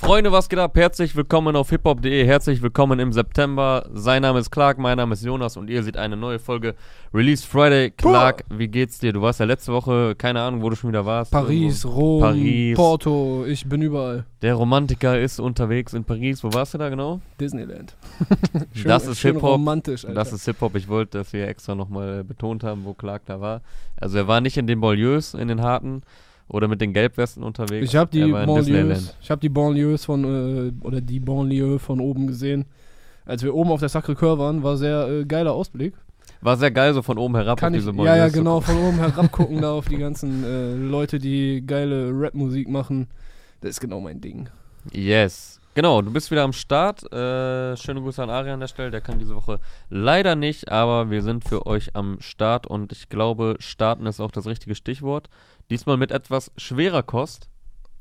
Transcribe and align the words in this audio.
Freunde, 0.00 0.30
was 0.30 0.48
geht 0.48 0.60
ab? 0.60 0.76
Herzlich 0.76 1.16
willkommen 1.16 1.56
auf 1.56 1.70
hiphop.de. 1.70 2.24
Herzlich 2.24 2.62
willkommen 2.62 3.00
im 3.00 3.12
September. 3.12 3.84
Sein 3.92 4.22
Name 4.22 4.38
ist 4.38 4.52
Clark, 4.52 4.78
mein 4.78 4.96
Name 4.96 5.12
ist 5.14 5.24
Jonas 5.24 5.56
und 5.56 5.68
ihr 5.68 5.82
seht 5.82 5.96
eine 5.96 6.16
neue 6.16 6.38
Folge 6.38 6.76
Release 7.12 7.44
Friday. 7.44 7.90
Clark, 7.90 8.44
wie 8.48 8.68
geht's 8.68 9.00
dir? 9.00 9.12
Du 9.12 9.22
warst 9.22 9.40
ja 9.40 9.46
letzte 9.46 9.72
Woche, 9.72 10.14
keine 10.14 10.40
Ahnung, 10.40 10.62
wo 10.62 10.70
du 10.70 10.76
schon 10.76 10.90
wieder 10.90 11.04
warst. 11.04 11.32
Paris, 11.32 11.82
Irgendwo. 11.84 12.00
Rom, 12.00 12.20
Paris. 12.20 12.76
Porto, 12.76 13.44
ich 13.44 13.68
bin 13.68 13.82
überall. 13.82 14.24
Der 14.40 14.54
Romantiker 14.54 15.18
ist 15.18 15.40
unterwegs 15.40 15.92
in 15.94 16.04
Paris. 16.04 16.44
Wo 16.44 16.54
warst 16.54 16.74
du 16.74 16.78
da 16.78 16.90
genau? 16.90 17.20
Disneyland. 17.40 17.96
Das 18.84 19.04
ist 19.04 19.18
schön 19.18 19.34
Hip-Hop. 19.34 19.54
romantisch, 19.54 20.04
Alter. 20.04 20.14
Das 20.14 20.32
ist 20.32 20.44
Hip-Hop. 20.44 20.76
Ich 20.76 20.86
wollte, 20.86 21.18
dass 21.18 21.32
wir 21.32 21.48
extra 21.48 21.74
nochmal 21.74 22.22
betont 22.22 22.62
haben, 22.62 22.84
wo 22.84 22.94
Clark 22.94 23.22
da 23.26 23.40
war. 23.40 23.62
Also 24.00 24.16
er 24.18 24.28
war 24.28 24.40
nicht 24.40 24.56
in 24.58 24.68
den 24.68 24.80
Banlieues, 24.80 25.34
in 25.34 25.48
den 25.48 25.60
harten 25.60 26.02
oder 26.48 26.68
mit 26.68 26.80
den 26.80 26.92
Gelbwesten 26.92 27.42
unterwegs. 27.42 27.88
ich 27.88 27.96
habe 27.96 28.10
die 28.10 28.30
Banlieues, 28.30 29.14
ich 29.20 29.30
habe 29.30 29.40
die 29.40 29.48
Banlieues 29.48 30.04
von 30.04 30.24
äh, 30.24 30.72
oder 30.84 31.00
die 31.00 31.20
Banlieue 31.20 31.78
von 31.78 32.00
oben 32.00 32.26
gesehen. 32.26 32.64
Als 33.24 33.42
wir 33.42 33.54
oben 33.54 33.70
auf 33.70 33.80
der 33.80 33.90
Sacré-Cœur 33.90 34.38
waren, 34.38 34.62
war 34.62 34.78
sehr 34.78 35.06
äh, 35.08 35.24
geiler 35.26 35.52
Ausblick. 35.52 35.94
War 36.40 36.56
sehr 36.56 36.70
geil, 36.70 36.94
so 36.94 37.02
von 37.02 37.18
oben 37.18 37.34
herab 37.34 37.58
Kann 37.58 37.74
auf 37.74 37.78
ich, 37.78 37.84
diese 37.84 38.04
ja, 38.04 38.16
ja, 38.16 38.28
zu 38.28 38.38
genau, 38.38 38.60
von 38.60 38.76
oben 38.78 38.98
herab 38.98 39.30
gucken 39.32 39.60
da 39.60 39.72
auf 39.72 39.88
die 39.88 39.98
ganzen 39.98 40.44
äh, 40.44 40.74
Leute, 40.74 41.18
die 41.18 41.64
geile 41.66 42.10
Rap-Musik 42.12 42.68
machen. 42.68 43.08
Das 43.60 43.70
ist 43.70 43.80
genau 43.80 44.00
mein 44.00 44.20
Ding. 44.20 44.48
Yes. 44.92 45.60
Genau, 45.74 46.02
du 46.02 46.10
bist 46.10 46.30
wieder 46.30 46.42
am 46.42 46.52
Start. 46.52 47.04
Äh, 47.12 47.76
schöne 47.76 48.00
Grüße 48.00 48.22
an 48.22 48.30
Ari 48.30 48.50
an 48.50 48.60
der 48.60 48.68
Stelle. 48.68 48.90
Der 48.90 49.00
kann 49.00 49.18
diese 49.18 49.36
Woche 49.36 49.60
leider 49.90 50.34
nicht, 50.34 50.70
aber 50.72 51.10
wir 51.10 51.22
sind 51.22 51.44
für 51.44 51.66
euch 51.66 51.94
am 51.94 52.20
Start 52.20 52.66
und 52.66 52.90
ich 52.92 53.08
glaube, 53.08 53.56
starten 53.60 54.06
ist 54.06 54.20
auch 54.20 54.30
das 54.30 54.46
richtige 54.46 54.74
Stichwort. 54.74 55.28
Diesmal 55.70 55.96
mit 55.98 56.10
etwas 56.12 56.50
schwerer 56.56 57.02
Kost. 57.02 57.48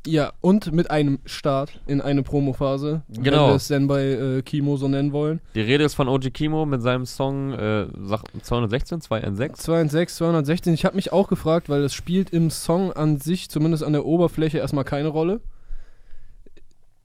Ja, 0.06 0.32
und 0.40 0.72
mit 0.72 0.90
einem 0.90 1.20
Start 1.26 1.82
in 1.86 2.00
eine 2.00 2.24
Promophase, 2.24 3.02
wenn 3.10 3.24
Genau. 3.24 3.50
wir 3.50 3.56
es 3.56 3.68
denn 3.68 3.88
bei 3.88 4.04
äh, 4.06 4.42
Kimo 4.42 4.78
so 4.78 4.88
nennen 4.88 5.12
wollen. 5.12 5.42
Die 5.54 5.60
Rede 5.60 5.84
ist 5.84 5.96
von 5.96 6.08
OG 6.08 6.32
Kimo 6.34 6.66
mit 6.66 6.82
seinem 6.82 7.06
Song 7.06 7.52
äh, 7.52 7.88
sag- 8.04 8.24
216, 8.42 9.02
216. 9.02 9.66
206, 9.66 10.16
216. 10.16 10.74
Ich 10.76 10.86
habe 10.86 10.96
mich 10.96 11.12
auch 11.12 11.28
gefragt, 11.28 11.68
weil 11.68 11.84
es 11.84 11.94
spielt 11.94 12.30
im 12.30 12.52
Song 12.52 12.94
an 12.94 13.18
sich, 13.18 13.50
zumindest 13.50 13.84
an 13.84 13.92
der 13.92 14.06
Oberfläche, 14.06 14.60
erstmal 14.60 14.86
keine 14.86 15.10
Rolle. 15.10 15.42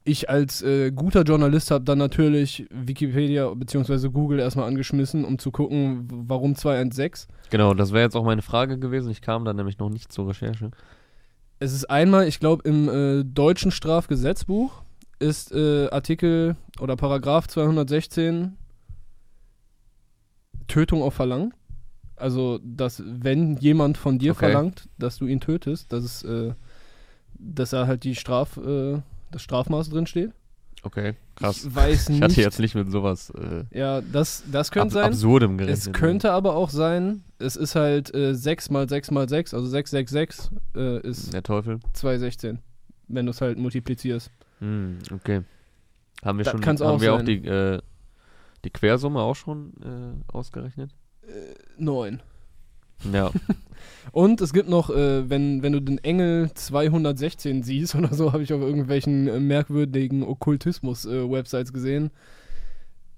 Ich 0.05 0.29
als 0.31 0.63
äh, 0.63 0.93
guter 0.93 1.23
Journalist 1.23 1.73
habe 1.73 1.85
dann 1.85 1.99
natürlich 1.99 2.67
Wikipedia 2.71 3.49
bzw. 3.55 4.09
Google 4.11 4.39
erstmal 4.39 4.69
angeschmissen, 4.69 5.25
um 5.25 5.39
zu 5.41 5.51
gucken, 5.51 6.07
warum 6.29 6.55
216. 6.55 7.33
Genau, 7.53 7.75
das 7.75 7.93
wäre 7.93 8.05
jetzt 8.05 8.17
auch 8.17 8.25
meine 8.25 8.41
Frage 8.41 8.79
gewesen. 8.79 9.11
Ich 9.11 9.21
kam 9.21 9.45
da 9.45 9.53
nämlich 9.53 9.79
noch 9.79 9.91
nicht 9.91 10.11
zur 10.11 10.27
Recherche. 10.27 10.71
Es 11.59 11.75
ist 11.75 11.85
einmal, 11.91 12.27
ich 12.27 12.41
glaube, 12.41 12.67
im 12.67 12.89
äh, 12.89 13.25
deutschen 13.25 13.71
Strafgesetzbuch 13.71 14.81
ist 15.19 15.53
äh, 15.53 15.91
Artikel 15.91 16.57
oder 16.81 16.97
Paragraph 16.97 17.49
216 17.49 18.57
Tötung 20.67 21.03
auf 21.03 21.13
Verlangen. 21.13 21.53
Also, 22.17 22.59
dass 22.65 23.03
wenn 23.05 23.59
jemand 23.59 23.99
von 23.99 24.19
dir 24.19 24.31
Okay. 24.33 24.47
verlangt, 24.47 24.89
dass 24.97 25.19
du 25.19 25.27
ihn 25.27 25.41
tötest, 25.41 25.93
dass 25.93 26.05
es, 26.05 26.23
äh, 26.23 26.55
dass 27.35 27.69
da 27.69 27.87
halt 27.87 28.05
die 28.05 28.15
Straf, 28.15 28.57
äh, 28.57 29.03
das 29.31 29.43
Strafmaß 29.43 29.91
drin 29.91 30.07
steht. 30.07 30.33
Okay, 30.85 31.15
krass. 31.37 31.65
Ich 31.65 31.75
weiß 31.75 32.03
Ich 32.05 32.09
nicht. 32.09 32.23
hatte 32.23 32.41
jetzt 32.41 32.59
nicht 32.59 32.75
mit 32.75 32.91
sowas 32.91 33.31
äh, 33.31 33.65
ja, 33.79 34.01
das, 34.01 34.43
das 34.51 34.69
ab 34.71 34.75
könnte 34.75 34.95
sein. 34.95 35.05
Absurdem 35.07 35.57
gerechnet. 35.57 35.79
Es 35.87 35.93
könnte 35.93 36.33
aber 36.33 36.57
auch 36.57 36.71
sein, 36.71 37.23
es 37.39 37.55
ist 37.57 37.77
halt 37.77 38.13
äh, 38.15 38.35
6 38.35 38.71
mal 38.71 38.89
6 38.89 39.13
mal 39.13 39.29
6, 39.29 39.55
also 39.55 39.67
666 39.69 40.51
äh, 40.75 41.01
ist 41.07 41.33
Der 41.33 41.43
Teufel. 41.45 41.79
216, 41.93 42.59
wenn 43.09 43.27
du 43.27 43.31
es 43.31 43.41
halt 43.41 43.59
multiplizierst. 43.59 44.31
Hm, 44.59 44.99
okay. 45.13 45.43
Haben 46.25 46.39
wir 46.39 46.45
Das 46.45 46.53
schon 46.53 46.65
haben 46.67 46.81
auch 46.83 47.01
wir 47.01 47.15
auch 47.15 47.23
die, 47.23 47.47
äh, 47.47 47.81
die 48.65 48.71
Quersumme 48.71 49.21
auch 49.21 49.37
schon 49.37 49.73
äh, 49.83 50.33
ausgerechnet? 50.33 50.91
9. 51.79 52.21
Ja. 53.11 53.31
Und 54.13 54.41
es 54.41 54.53
gibt 54.53 54.69
noch, 54.69 54.91
äh, 54.91 55.29
wenn, 55.31 55.63
wenn 55.63 55.73
du 55.73 55.81
den 55.81 55.99
Engel 55.99 56.51
216 56.53 57.63
siehst 57.63 57.95
oder 57.97 58.13
so, 58.13 58.33
habe 58.33 58.43
ich 58.43 58.53
auf 58.53 58.61
irgendwelchen 58.61 59.29
äh, 59.29 59.41
merkwürdigen 59.41 60.23
Okkultismus-Websites 60.23 61.73
gesehen, 61.73 62.11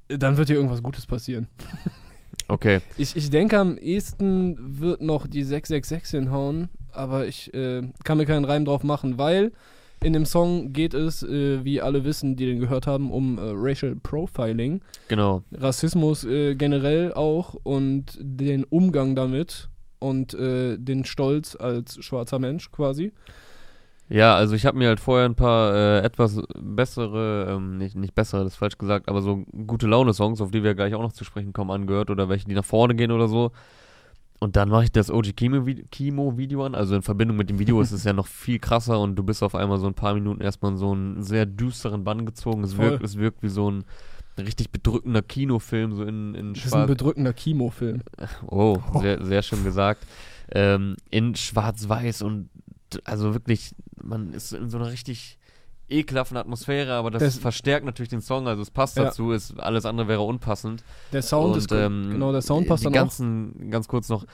äh, 0.09 0.19
dann 0.19 0.37
wird 0.37 0.49
hier 0.49 0.57
irgendwas 0.57 0.83
Gutes 0.83 1.07
passieren. 1.07 1.49
Okay. 2.47 2.81
Ich, 2.99 3.17
ich 3.17 3.31
denke, 3.31 3.59
am 3.59 3.79
ehesten 3.79 4.59
wird 4.59 5.01
noch 5.01 5.27
die 5.27 5.45
666 5.45 6.21
hinhauen, 6.21 6.69
aber 6.93 7.27
ich 7.27 7.55
äh, 7.55 7.83
kann 8.03 8.19
mir 8.19 8.27
keinen 8.27 8.45
Reim 8.45 8.67
drauf 8.67 8.83
machen, 8.83 9.17
weil 9.17 9.53
in 10.03 10.13
dem 10.13 10.27
Song 10.27 10.73
geht 10.75 10.93
es, 10.93 11.23
äh, 11.23 11.65
wie 11.65 11.81
alle 11.81 12.05
wissen, 12.05 12.37
die 12.37 12.45
den 12.45 12.61
gehört 12.61 12.87
haben, 12.87 13.11
um 13.11 13.39
äh, 13.39 13.53
Racial 13.55 13.97
Profiling. 13.97 14.83
Genau. 15.09 15.43
Rassismus 15.53 16.25
äh, 16.25 16.55
generell 16.55 17.15
auch 17.15 17.55
und 17.63 18.19
den 18.21 18.65
Umgang 18.65 19.17
damit 19.17 19.71
und 20.05 20.35
äh, 20.35 20.77
den 20.79 21.05
Stolz 21.05 21.57
als 21.59 22.05
schwarzer 22.05 22.39
Mensch 22.39 22.71
quasi. 22.71 23.13
Ja, 24.11 24.35
also 24.37 24.55
ich 24.55 24.67
habe 24.67 24.77
mir 24.77 24.89
halt 24.89 25.01
vorher 25.01 25.25
ein 25.25 25.35
paar 25.35 25.75
äh, 25.75 26.01
etwas 26.01 26.41
bessere, 26.59 27.47
ähm, 27.51 27.79
nicht, 27.79 27.97
nicht 27.97 28.15
bessere, 28.15 28.45
das 28.45 28.53
ist 28.53 28.59
falsch 28.59 28.77
gesagt, 28.77 29.09
aber 29.09 29.23
so 29.23 29.45
gute 29.67 29.87
Laune-Songs, 29.87 30.43
auf 30.43 30.51
die 30.51 30.63
wir 30.63 30.75
gleich 30.75 30.95
auch 30.95 31.01
noch 31.01 31.15
zu 31.15 31.25
sprechen 31.25 31.55
kommen, 31.55 31.71
angehört 31.71 32.11
oder 32.11 32.29
welche, 32.29 32.47
die 32.47 32.55
nach 32.55 32.67
vorne 32.67 32.95
gehen 32.95 33.11
oder 33.11 33.29
so. 33.29 33.53
Und 34.41 34.57
dann 34.57 34.69
mache 34.69 34.85
ich 34.85 34.93
das 34.93 35.11
OG 35.11 35.29
Kimo-Vi- 35.29 35.87
Kimo-Video 35.91 36.67
an. 36.67 36.75
Also 36.75 36.95
in 36.95 37.01
Verbindung 37.01 37.39
mit 37.39 37.49
dem 37.49 37.59
Video 37.59 37.81
ist 37.81 37.93
es 37.93 38.05
ja 38.05 38.13
noch 38.13 38.27
viel 38.27 38.59
krasser 38.59 39.01
und 39.01 39.17
du 39.17 39.23
bist 39.23 39.43
auf 39.43 39.55
einmal 39.55 39.79
so 39.79 39.87
ein 39.87 39.95
paar 39.95 40.13
Minuten 40.13 40.43
erstmal 40.43 40.73
in 40.73 40.77
so 40.77 40.93
einen 40.93 41.23
sehr 41.23 41.47
düsteren 41.47 42.05
Bann 42.05 42.27
gezogen. 42.27 42.63
Es 42.63 42.75
Voll. 42.75 42.91
wirkt, 42.91 43.05
es 43.05 43.17
wirkt 43.17 43.43
wie 43.43 43.49
so 43.49 43.71
ein 43.71 43.85
richtig 44.39 44.71
bedrückender 44.71 45.23
Kinofilm, 45.23 45.95
so 45.95 46.03
in, 46.03 46.35
in 46.35 46.55
Das 46.55 46.67
ist 46.67 46.73
ein 46.75 46.87
bedrückender 46.87 47.33
Kimo-Film. 47.33 48.03
Oh, 48.47 48.79
sehr, 49.01 49.25
sehr 49.25 49.43
schön 49.43 49.63
gesagt. 49.65 50.05
Ähm, 50.51 50.97
in 51.11 51.35
schwarz-weiß 51.35 52.23
und 52.23 52.51
also 53.05 53.33
wirklich, 53.35 53.75
man 54.03 54.33
ist 54.35 54.53
in 54.53 54.69
so 54.71 54.79
einer 54.79 54.91
richtig 54.91 55.39
ekelhaften 55.89 56.37
Atmosphäre, 56.37 56.95
aber 56.95 57.11
das, 57.11 57.23
Das- 57.23 57.39
verstärkt 57.39 57.85
natürlich 57.85 58.09
den 58.09 58.21
Song, 58.21 58.49
also 58.49 58.63
es 58.63 58.71
passt 58.71 58.97
Ja. 58.97 59.05
dazu, 59.05 59.33
ist, 59.33 59.59
alles 59.61 59.85
andere 59.85 60.09
wäre 60.09 60.23
unpassend. 60.23 60.83
Der 61.13 61.23
Sound 61.23 61.53
und, 61.53 61.59
ist 61.59 61.69
gut. 61.69 61.79
ähm, 61.79 62.09
genau, 62.11 62.33
der 62.33 62.41
Sound 62.43 62.67
passt 62.67 62.83
die 62.83 62.87
dann 62.87 62.93
ganzen, 62.95 63.71
ganz 63.71 63.87
kurz 63.89 64.09
noch, 64.09 64.25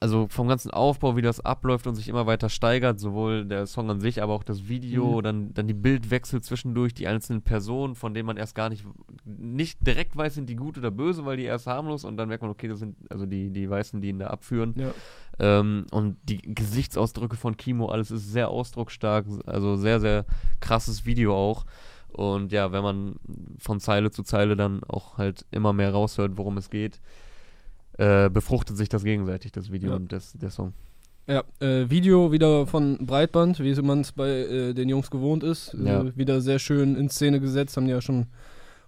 also 0.00 0.26
vom 0.28 0.48
ganzen 0.48 0.70
Aufbau, 0.70 1.16
wie 1.16 1.22
das 1.22 1.40
abläuft 1.40 1.86
und 1.86 1.94
sich 1.94 2.08
immer 2.08 2.26
weiter 2.26 2.48
steigert, 2.48 2.98
sowohl 3.00 3.44
der 3.44 3.66
Song 3.66 3.90
an 3.90 4.00
sich, 4.00 4.22
aber 4.22 4.32
auch 4.32 4.44
das 4.44 4.68
Video, 4.68 5.18
Mhm. 5.18 5.22
dann, 5.22 5.54
dann 5.54 5.66
die 5.68 5.74
Bildwechsel 5.74 6.40
zwischendurch, 6.40 6.94
die 6.94 7.06
einzelnen 7.08 7.42
Personen, 7.42 7.94
von 7.94 8.14
denen 8.14 8.26
man 8.26 8.36
erst 8.36 8.54
gar 8.54 8.68
nicht, 8.68 8.84
nicht 9.24 9.84
direkt 9.86 10.16
weiß, 10.16 10.34
sind 10.34 10.48
die 10.48 10.56
gut 10.56 10.78
oder 10.78 10.90
böse, 10.90 11.24
weil 11.24 11.36
die 11.36 11.44
erst 11.44 11.66
harmlos 11.66 12.04
und 12.04 12.16
dann 12.16 12.28
merkt 12.28 12.42
man, 12.42 12.50
okay, 12.50 12.68
das 12.68 12.78
sind 12.78 12.96
also 13.10 13.26
die, 13.26 13.50
die 13.50 13.68
Weißen, 13.68 14.00
die 14.00 14.08
ihn 14.08 14.18
da 14.18 14.28
abführen. 14.28 14.74
Ja. 14.76 14.90
Ähm, 15.40 15.86
und 15.90 16.16
die 16.24 16.38
Gesichtsausdrücke 16.38 17.36
von 17.36 17.56
Kimo, 17.56 17.86
alles 17.86 18.10
ist 18.10 18.30
sehr 18.30 18.48
ausdrucksstark, 18.48 19.26
also 19.46 19.76
sehr, 19.76 20.00
sehr 20.00 20.24
krasses 20.60 21.06
Video 21.06 21.34
auch. 21.34 21.64
Und 22.08 22.52
ja, 22.52 22.72
wenn 22.72 22.82
man 22.82 23.16
von 23.58 23.80
Zeile 23.80 24.10
zu 24.10 24.22
Zeile 24.22 24.56
dann 24.56 24.82
auch 24.84 25.18
halt 25.18 25.44
immer 25.50 25.72
mehr 25.72 25.92
raushört, 25.92 26.36
worum 26.36 26.56
es 26.56 26.70
geht, 26.70 27.00
äh, 27.98 28.30
befruchtet 28.30 28.76
sich 28.76 28.88
das 28.88 29.04
gegenseitig, 29.04 29.52
das 29.52 29.70
Video 29.70 29.90
Ja. 29.90 29.96
und 29.96 30.10
das, 30.12 30.32
der 30.32 30.50
Song. 30.50 30.72
Ja, 31.26 31.42
äh, 31.60 31.90
Video 31.90 32.32
wieder 32.32 32.66
von 32.66 33.04
Breitband, 33.04 33.60
wie 33.60 33.74
man 33.82 34.00
es 34.00 34.12
bei 34.12 34.28
äh, 34.30 34.72
den 34.72 34.88
Jungs 34.88 35.10
gewohnt 35.10 35.44
ist. 35.44 35.74
Ja. 35.74 36.00
Äh, 36.02 36.16
wieder 36.16 36.40
sehr 36.40 36.58
schön 36.58 36.96
in 36.96 37.10
Szene 37.10 37.38
gesetzt, 37.38 37.76
haben 37.76 37.84
die 37.84 37.92
ja 37.92 38.00
schon 38.00 38.28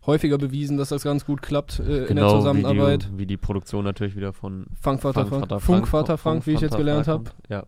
häufiger 0.07 0.39
bewiesen, 0.39 0.79
dass 0.79 0.89
das 0.89 1.03
ganz 1.03 1.27
gut 1.27 1.43
klappt 1.43 1.81
äh, 1.81 1.83
in 1.83 1.89
der 1.89 2.07
Genau, 2.07 2.37
Zusammenarbeit. 2.39 3.09
Wie 3.09 3.13
die, 3.13 3.19
wie 3.19 3.27
die 3.27 3.37
Produktion 3.37 3.85
natürlich 3.85 4.17
wieder 4.17 4.33
von 4.33 4.67
Funkvater 4.81 5.27
Frank, 5.27 5.29
Funkvater 5.29 5.61
Funkvater 5.61 6.07
Frank, 6.19 6.21
Frank, 6.45 6.47
wie 6.47 6.53
ich 6.53 6.61
jetzt 6.63 6.77
gelernt 6.79 7.05
Frank 7.05 7.29
habe. 7.29 7.37
Ja, 7.51 7.67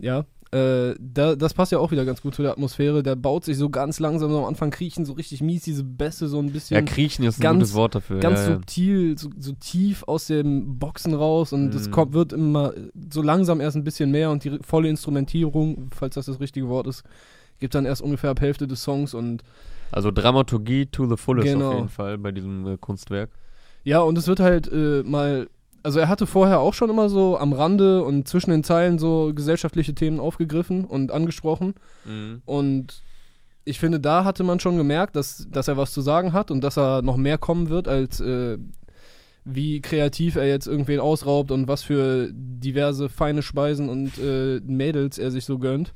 Ja, 0.00 0.24
äh, 0.52 0.94
da, 0.98 1.36
das 1.36 1.54
passt 1.54 1.70
ja 1.70 1.78
auch 1.78 1.92
wieder 1.92 2.04
ganz 2.04 2.22
gut 2.22 2.34
zu 2.34 2.42
der 2.42 2.50
Atmosphäre. 2.50 3.02
Der 3.04 3.14
baut 3.14 3.44
sich 3.44 3.56
so 3.56 3.70
ganz 3.70 4.00
langsam, 4.00 4.30
so 4.30 4.38
am 4.38 4.44
Anfang 4.46 4.70
kriechen 4.70 5.04
so 5.04 5.12
richtig 5.12 5.42
mies, 5.42 5.62
diese 5.62 5.84
Bässe 5.84 6.26
so 6.26 6.38
ein 6.40 6.50
bisschen 6.52 6.74
ja 6.74 6.82
kriechen 6.82 7.24
ist 7.24 7.38
ein 7.38 7.42
ganz- 7.42 7.58
gutes 7.58 7.74
Wort 7.74 7.94
dafür. 7.94 8.18
ganz 8.18 8.40
ja, 8.40 8.48
ja. 8.48 8.52
subtil, 8.54 9.16
so, 9.16 9.30
so 9.38 9.52
tief 9.52 10.02
aus 10.08 10.26
dem 10.26 10.78
Boxen 10.78 11.14
raus 11.14 11.52
und 11.52 11.72
es 11.74 11.86
Mhm. 11.86 11.90
kommt, 11.92 12.12
wird 12.14 12.32
immer 12.32 12.72
so 13.12 13.22
langsam 13.22 13.60
erst 13.60 13.76
ein 13.76 13.84
bisschen 13.84 14.10
mehr 14.10 14.30
und 14.30 14.42
die 14.42 14.58
volle 14.62 14.88
Instrumentierung, 14.88 15.88
falls 15.94 16.16
das 16.16 16.26
das 16.26 16.40
richtige 16.40 16.68
Wort 16.68 16.86
ist, 16.88 17.04
gibt 17.60 17.74
dann 17.74 17.84
erst 17.84 18.02
ungefähr 18.02 18.30
ab 18.30 18.40
Hälfte 18.40 18.66
des 18.66 18.82
Songs 18.82 19.14
und 19.14 19.44
Also 19.92 20.10
Dramaturgie 20.10 20.86
to 20.86 21.06
the 21.06 21.16
fullest 21.16 21.46
Genau. 21.52 21.68
auf 21.68 21.74
jeden 21.76 21.88
Fall 21.88 22.18
bei 22.18 22.32
diesem 22.32 22.66
äh, 22.66 22.76
Kunstwerk. 22.76 23.30
ja, 23.84 24.00
und 24.00 24.18
es 24.18 24.26
wird 24.26 24.40
halt 24.40 24.66
äh, 24.72 25.02
mal, 25.04 25.48
also 25.82 25.98
er 25.98 26.08
hatte 26.08 26.26
vorher 26.26 26.60
auch 26.60 26.74
schon 26.74 26.90
immer 26.90 27.08
so 27.08 27.38
am 27.38 27.52
Rande 27.52 28.04
und 28.04 28.28
zwischen 28.28 28.50
den 28.50 28.64
Zeilen 28.64 28.98
so 28.98 29.32
gesellschaftliche 29.34 29.94
Themen 29.94 30.20
aufgegriffen 30.20 30.84
und 30.84 31.10
angesprochen 31.10 31.74
und 32.44 33.02
ich 33.64 33.78
finde, 33.78 34.00
da 34.00 34.24
hatte 34.24 34.42
man 34.42 34.58
schon 34.60 34.76
gemerkt, 34.76 35.16
dass, 35.16 35.46
dass 35.50 35.68
er 35.68 35.76
was 35.76 35.92
zu 35.92 36.00
sagen 36.00 36.32
hat 36.32 36.50
und 36.50 36.62
dass 36.62 36.78
er 36.78 37.02
noch 37.02 37.16
mehr 37.16 37.38
kommen 37.38 37.68
wird, 37.68 37.88
als 37.88 38.20
äh, 38.20 38.58
wie 39.44 39.80
kreativ 39.80 40.36
er 40.36 40.46
jetzt 40.46 40.66
irgendwen 40.66 41.00
ausraubt 41.00 41.50
und 41.50 41.68
was 41.68 41.82
für 41.82 42.30
diverse 42.32 43.08
feine 43.08 43.42
Speisen 43.42 43.88
und 43.88 44.18
äh, 44.18 44.60
Mädels 44.64 45.18
er 45.18 45.30
sich 45.30 45.44
so 45.44 45.58
gönnt. 45.58 45.94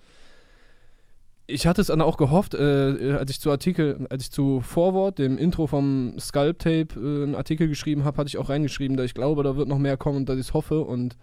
Ich 1.47 1.67
hatte 1.67 1.81
es 1.81 1.89
dann 1.89 2.01
auch 2.01 2.17
gehofft, 2.17 2.55
äh, 2.55 3.17
als 3.19 3.31
ich 3.31 3.41
zu 3.41 3.51
Artikel, 3.51 4.07
als 4.09 4.25
ich 4.25 4.31
zu 4.31 4.61
Forward, 4.61 5.19
dem 5.19 5.37
Intro 5.37 5.67
vom 5.67 6.15
Sculpt 6.19 6.63
Tape, 6.63 6.89
äh, 6.97 7.23
einen 7.25 7.35
Artikel 7.35 7.69
geschrieben 7.69 8.05
habe, 8.05 8.17
hatte 8.17 8.29
ich 8.29 8.39
auch 8.39 8.49
reingeschrieben, 8.49 8.97
dass 8.97 9.07
ich 9.07 9.15
glaube, 9.15 9.43
da 9.43 9.57
wird 9.57 9.69
noch 9.69 9.79
mehr 9.79 9.97
kommen 9.97 10.19
und 10.19 10.29
dass 10.29 10.37
ich 10.37 10.49
es 10.49 10.55
hoffe. 10.55 10.81
Und 10.81 11.17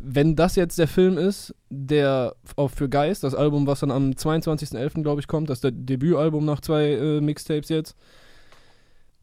wenn 0.00 0.36
das 0.36 0.54
jetzt 0.54 0.78
der 0.78 0.86
Film 0.86 1.16
ist, 1.16 1.54
der 1.70 2.36
auch 2.56 2.70
für 2.70 2.88
Geist, 2.88 3.24
das 3.24 3.34
Album, 3.34 3.66
was 3.66 3.80
dann 3.80 3.90
am 3.90 4.10
22.11. 4.10 5.02
glaube 5.02 5.20
ich 5.20 5.26
kommt, 5.26 5.48
das 5.48 5.58
ist 5.58 5.64
der 5.64 5.72
Debütalbum 5.72 6.44
nach 6.44 6.60
zwei 6.60 6.92
äh, 6.92 7.20
Mixtapes 7.20 7.70
jetzt. 7.70 7.96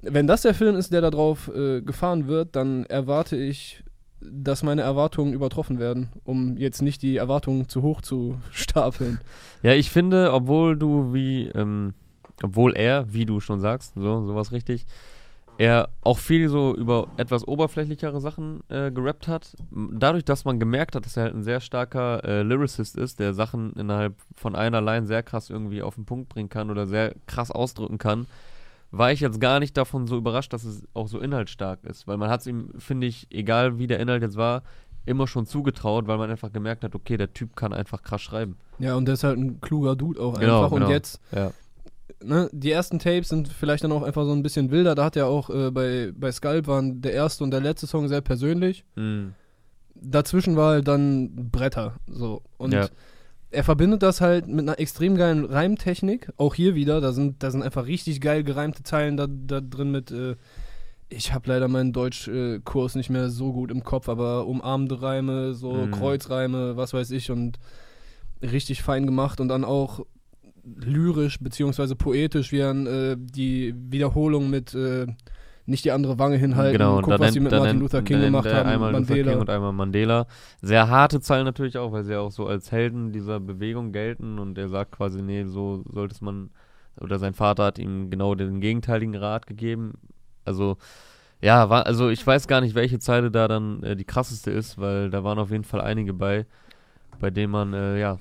Wenn 0.01 0.27
das 0.27 0.41
der 0.41 0.53
Film 0.53 0.75
ist, 0.75 0.91
der 0.91 1.01
da 1.01 1.11
drauf 1.11 1.51
äh, 1.55 1.81
gefahren 1.81 2.27
wird, 2.27 2.55
dann 2.55 2.85
erwarte 2.85 3.37
ich 3.37 3.83
dass 4.21 4.63
meine 4.63 4.81
Erwartungen 4.81 5.33
übertroffen 5.33 5.79
werden, 5.79 6.09
um 6.23 6.57
jetzt 6.57 6.81
nicht 6.81 7.01
die 7.01 7.17
Erwartungen 7.17 7.69
zu 7.69 7.81
hoch 7.81 8.01
zu 8.01 8.37
stapeln. 8.51 9.19
Ja, 9.61 9.73
ich 9.73 9.91
finde, 9.91 10.33
obwohl 10.33 10.77
du 10.77 11.13
wie, 11.13 11.47
ähm, 11.47 11.93
obwohl 12.43 12.75
er, 12.75 13.13
wie 13.13 13.25
du 13.25 13.39
schon 13.39 13.59
sagst, 13.59 13.93
so, 13.95 14.25
sowas 14.25 14.51
richtig, 14.51 14.85
er 15.57 15.89
auch 16.01 16.17
viel 16.17 16.49
so 16.49 16.75
über 16.75 17.07
etwas 17.17 17.47
oberflächlichere 17.47 18.19
Sachen 18.19 18.61
äh, 18.69 18.91
gerappt 18.91 19.27
hat. 19.27 19.55
Dadurch, 19.71 20.25
dass 20.25 20.43
man 20.43 20.59
gemerkt 20.59 20.95
hat, 20.95 21.05
dass 21.05 21.15
er 21.15 21.23
halt 21.23 21.35
ein 21.35 21.43
sehr 21.43 21.61
starker 21.61 22.23
äh, 22.25 22.41
Lyricist 22.41 22.97
ist, 22.97 23.19
der 23.19 23.33
Sachen 23.33 23.73
innerhalb 23.73 24.15
von 24.35 24.55
einer 24.55 24.81
Line 24.81 25.07
sehr 25.07 25.23
krass 25.23 25.49
irgendwie 25.49 25.81
auf 25.81 25.95
den 25.95 26.05
Punkt 26.05 26.29
bringen 26.29 26.49
kann 26.49 26.69
oder 26.71 26.87
sehr 26.87 27.15
krass 27.25 27.51
ausdrücken 27.51 27.97
kann, 27.97 28.27
war 28.97 29.11
ich 29.11 29.19
jetzt 29.19 29.39
gar 29.39 29.59
nicht 29.59 29.75
davon 29.77 30.07
so 30.07 30.17
überrascht, 30.17 30.53
dass 30.53 30.63
es 30.63 30.87
auch 30.93 31.07
so 31.07 31.19
inhaltsstark 31.19 31.83
ist. 31.83 32.07
Weil 32.07 32.17
man 32.17 32.29
hat 32.29 32.41
es 32.41 32.47
ihm, 32.47 32.69
finde 32.77 33.07
ich, 33.07 33.27
egal 33.31 33.77
wie 33.77 33.87
der 33.87 33.99
Inhalt 33.99 34.21
jetzt 34.21 34.37
war, 34.37 34.63
immer 35.05 35.27
schon 35.27 35.45
zugetraut, 35.45 36.07
weil 36.07 36.17
man 36.17 36.31
einfach 36.31 36.51
gemerkt 36.51 36.83
hat, 36.83 36.95
okay, 36.95 37.17
der 37.17 37.33
Typ 37.33 37.55
kann 37.55 37.73
einfach 37.73 38.01
krass 38.01 38.21
schreiben. 38.21 38.57
Ja, 38.79 38.95
und 38.95 39.05
der 39.05 39.13
ist 39.13 39.23
halt 39.23 39.37
ein 39.37 39.61
kluger 39.61 39.95
Dude 39.95 40.19
auch 40.19 40.39
genau, 40.39 40.63
einfach. 40.63 40.75
Genau. 40.75 40.87
Und 40.87 40.91
jetzt, 40.91 41.19
ja. 41.31 41.51
ne, 42.23 42.49
die 42.51 42.71
ersten 42.71 42.99
Tapes 42.99 43.29
sind 43.29 43.47
vielleicht 43.47 43.83
dann 43.83 43.91
auch 43.91 44.03
einfach 44.03 44.25
so 44.25 44.31
ein 44.31 44.41
bisschen 44.41 44.71
wilder. 44.71 44.95
Da 44.95 45.05
hat 45.05 45.15
er 45.15 45.27
auch 45.27 45.49
äh, 45.49 45.71
bei, 45.71 46.11
bei 46.15 46.31
Sculp 46.31 46.67
waren 46.67 47.01
der 47.01 47.13
erste 47.13 47.43
und 47.43 47.51
der 47.51 47.61
letzte 47.61 47.87
Song 47.87 48.07
sehr 48.07 48.21
persönlich. 48.21 48.83
Mhm. 48.95 49.33
Dazwischen 49.93 50.55
war 50.55 50.71
halt 50.71 50.87
dann 50.87 51.49
Bretter. 51.51 51.95
So. 52.07 52.41
Und 52.57 52.73
ja 52.73 52.87
er 53.55 53.63
verbindet 53.63 54.03
das 54.03 54.21
halt 54.21 54.47
mit 54.47 54.61
einer 54.61 54.79
extrem 54.79 55.15
geilen 55.15 55.45
Reimtechnik. 55.45 56.31
Auch 56.37 56.53
hier 56.55 56.75
wieder, 56.75 57.01
da 57.01 57.13
sind, 57.13 57.41
da 57.41 57.51
sind 57.51 57.63
einfach 57.63 57.87
richtig 57.87 58.21
geil 58.21 58.43
gereimte 58.43 58.83
Zeilen 58.83 59.17
da, 59.17 59.27
da 59.27 59.61
drin 59.61 59.91
mit. 59.91 60.11
Äh, 60.11 60.35
ich 61.07 61.33
habe 61.33 61.47
leider 61.47 61.67
meinen 61.67 61.93
Deutschkurs 61.93 62.95
äh, 62.95 62.97
nicht 62.97 63.09
mehr 63.09 63.29
so 63.29 63.53
gut 63.53 63.71
im 63.71 63.83
Kopf, 63.83 64.09
aber 64.09 64.47
umarmende 64.47 65.01
Reime, 65.01 65.53
so 65.53 65.71
mhm. 65.71 65.91
Kreuzreime, 65.91 66.77
was 66.77 66.93
weiß 66.93 67.11
ich, 67.11 67.31
und 67.31 67.59
richtig 68.41 68.81
fein 68.81 69.05
gemacht 69.05 69.39
und 69.39 69.47
dann 69.47 69.63
auch 69.63 70.05
lyrisch 70.63 71.39
beziehungsweise 71.39 71.95
poetisch, 71.95 72.51
wie 72.51 72.59
er 72.59 72.71
äh, 72.71 73.15
die 73.17 73.73
Wiederholung 73.77 74.49
mit 74.49 74.73
äh, 74.73 75.05
nicht 75.65 75.85
die 75.85 75.91
andere 75.91 76.19
Wange 76.19 76.37
hinhalten. 76.37 76.77
Genau, 76.77 77.01
Guck, 77.01 77.13
was 77.13 77.19
nennt, 77.19 77.33
sie 77.33 77.39
mit 77.39 77.51
Martin 77.51 77.79
Luther 77.79 78.01
King 78.01 78.21
gemacht 78.21 78.53
haben. 78.53 78.69
Einmal 78.69 78.91
Mandela. 78.91 79.17
Luther 79.17 79.31
King 79.31 79.41
und 79.41 79.49
einmal 79.49 79.73
Mandela. 79.73 80.27
Sehr 80.61 80.89
harte 80.89 81.21
Zeilen 81.21 81.45
natürlich 81.45 81.77
auch, 81.77 81.91
weil 81.91 82.03
sie 82.03 82.13
ja 82.13 82.19
auch 82.19 82.31
so 82.31 82.45
als 82.45 82.71
Helden 82.71 83.11
dieser 83.11 83.39
Bewegung 83.39 83.91
gelten 83.91 84.39
und 84.39 84.57
er 84.57 84.69
sagt 84.69 84.91
quasi, 84.91 85.21
nee, 85.21 85.43
so 85.45 85.83
sollte 85.91 86.13
es 86.13 86.21
man, 86.21 86.51
oder 86.99 87.19
sein 87.19 87.33
Vater 87.33 87.65
hat 87.65 87.79
ihm 87.79 88.09
genau 88.09 88.35
den 88.35 88.61
gegenteiligen 88.61 89.15
Rat 89.15 89.47
gegeben. 89.47 89.93
Also, 90.43 90.77
ja, 91.41 91.69
war, 91.69 91.85
also 91.85 92.09
ich 92.09 92.25
weiß 92.25 92.47
gar 92.47 92.61
nicht, 92.61 92.75
welche 92.75 92.99
Zeile 92.99 93.31
da 93.31 93.47
dann 93.47 93.81
äh, 93.83 93.95
die 93.95 94.05
krasseste 94.05 94.51
ist, 94.51 94.77
weil 94.77 95.09
da 95.09 95.23
waren 95.23 95.39
auf 95.39 95.51
jeden 95.51 95.63
Fall 95.63 95.81
einige 95.81 96.13
bei, 96.13 96.45
bei 97.19 97.31
denen 97.31 97.51
man, 97.51 97.73
äh, 97.73 97.99
ja, 97.99 98.19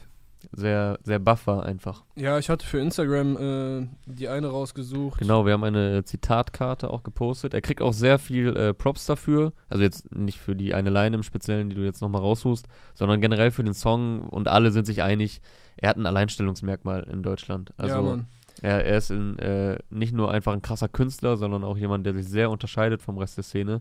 sehr, 0.52 0.99
sehr 1.02 1.19
buff 1.19 1.46
war 1.46 1.64
einfach. 1.64 2.05
Ja, 2.17 2.38
ich 2.38 2.49
hatte 2.49 2.67
für 2.67 2.79
Instagram 2.79 3.37
äh, 3.37 3.88
die 4.06 4.29
eine 4.29 4.49
rausgesucht. 4.49 5.19
Genau, 5.19 5.46
wir 5.46 5.52
haben 5.52 5.64
eine 5.64 6.05
Zitatkarte 6.05 6.91
auch 6.91 7.02
gepostet. 7.02 7.55
Er 7.55 7.61
kriegt 7.61 7.82
auch 7.82 7.93
sehr 7.93 8.19
viel 8.19 8.56
äh, 8.56 8.75
Props 8.75 9.06
dafür. 9.06 9.52
Also 9.69 9.82
jetzt 9.82 10.14
nicht 10.14 10.38
für 10.38 10.55
die 10.55 10.75
eine 10.75 10.91
Line 10.91 11.17
im 11.17 11.23
Speziellen, 11.23 11.69
die 11.70 11.76
du 11.76 11.82
jetzt 11.82 12.00
nochmal 12.00 12.20
raussuchst, 12.20 12.67
sondern 12.94 13.20
generell 13.20 13.50
für 13.50 13.64
den 13.64 13.75
Song 13.75 14.29
und 14.29 14.49
alle 14.49 14.70
sind 14.70 14.87
sich 14.87 15.02
einig, 15.02 15.41
er 15.76 15.91
hat 15.91 15.96
ein 15.96 16.06
Alleinstellungsmerkmal 16.06 17.05
in 17.05 17.23
Deutschland. 17.23 17.73
Also 17.76 17.97
ja, 17.97 18.02
Mann. 18.02 18.26
Er, 18.62 18.85
er 18.85 18.97
ist 18.97 19.11
in, 19.11 19.38
äh, 19.38 19.79
nicht 19.90 20.14
nur 20.14 20.31
einfach 20.31 20.52
ein 20.52 20.62
krasser 20.62 20.88
Künstler, 20.88 21.37
sondern 21.37 21.64
auch 21.64 21.76
jemand, 21.76 22.06
der 22.06 22.14
sich 22.14 22.29
sehr 22.29 22.50
unterscheidet 22.50 23.02
vom 23.02 23.19
Rest 23.19 23.37
der 23.37 23.44
Szene. 23.44 23.81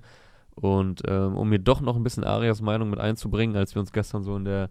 Und 0.56 1.02
ähm, 1.08 1.36
um 1.36 1.50
mir 1.50 1.60
doch 1.60 1.82
noch 1.82 1.96
ein 1.96 2.04
bisschen 2.04 2.24
Arias 2.24 2.62
Meinung 2.62 2.90
mit 2.90 3.00
einzubringen, 3.00 3.56
als 3.56 3.76
wir 3.76 3.80
uns 3.80 3.92
gestern 3.92 4.24
so 4.24 4.36
in 4.36 4.46
der 4.46 4.70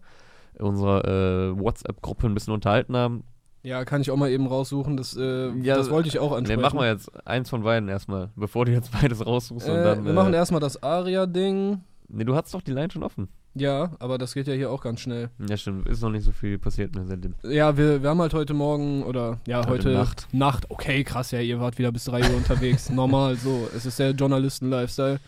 unserer 0.59 1.05
äh, 1.05 1.59
WhatsApp-Gruppe 1.59 2.27
ein 2.27 2.33
bisschen 2.33 2.53
unterhalten 2.53 2.95
haben. 2.95 3.23
Ja, 3.63 3.85
kann 3.85 4.01
ich 4.01 4.11
auch 4.11 4.17
mal 4.17 4.29
eben 4.29 4.45
raussuchen. 4.45 4.97
Das, 4.97 5.15
äh, 5.15 5.49
ja, 5.61 5.77
das 5.77 5.89
wollte 5.89 6.09
ich 6.09 6.19
auch 6.19 6.33
ansprechen. 6.33 6.59
Ne, 6.59 6.63
machen 6.63 6.79
wir 6.79 6.87
jetzt 6.87 7.09
eins 7.25 7.49
von 7.49 7.63
beiden 7.63 7.87
erstmal, 7.87 8.29
bevor 8.35 8.65
du 8.65 8.73
jetzt 8.73 8.91
beides 8.91 9.25
raussuchst. 9.25 9.67
Äh, 9.67 9.83
dann, 9.83 10.03
wir 10.03 10.11
äh, 10.11 10.15
machen 10.15 10.33
erstmal 10.33 10.59
das 10.59 10.83
Aria-Ding. 10.83 11.81
Ne, 12.09 12.25
du 12.25 12.35
hattest 12.35 12.53
doch 12.53 12.61
die 12.61 12.73
Line 12.73 12.91
schon 12.91 13.03
offen. 13.03 13.29
Ja, 13.55 13.91
aber 13.99 14.17
das 14.17 14.33
geht 14.33 14.47
ja 14.47 14.53
hier 14.53 14.69
auch 14.69 14.81
ganz 14.81 14.99
schnell. 14.99 15.29
Ja, 15.47 15.55
stimmt. 15.55 15.87
Ist 15.87 16.01
noch 16.01 16.09
nicht 16.09 16.23
so 16.23 16.31
viel 16.31 16.57
passiert 16.57 16.95
mehr 16.95 17.05
seitdem. 17.05 17.35
Ja, 17.43 17.77
wir, 17.77 18.01
wir 18.01 18.09
haben 18.09 18.19
halt 18.19 18.33
heute 18.33 18.53
Morgen 18.53 19.03
oder 19.03 19.39
ja, 19.47 19.59
heute, 19.59 19.69
heute 19.69 19.93
Nacht. 19.93 20.27
Nacht. 20.33 20.69
Okay, 20.69 21.03
krass, 21.03 21.31
ja, 21.31 21.39
ihr 21.39 21.59
wart 21.59 21.77
wieder 21.77 21.91
bis 21.91 22.05
3 22.05 22.31
Uhr 22.31 22.37
unterwegs. 22.37 22.89
Normal, 22.91 23.35
so. 23.35 23.69
Es 23.75 23.85
ist 23.85 23.99
der 23.99 24.11
Journalisten-Lifestyle. 24.11 25.19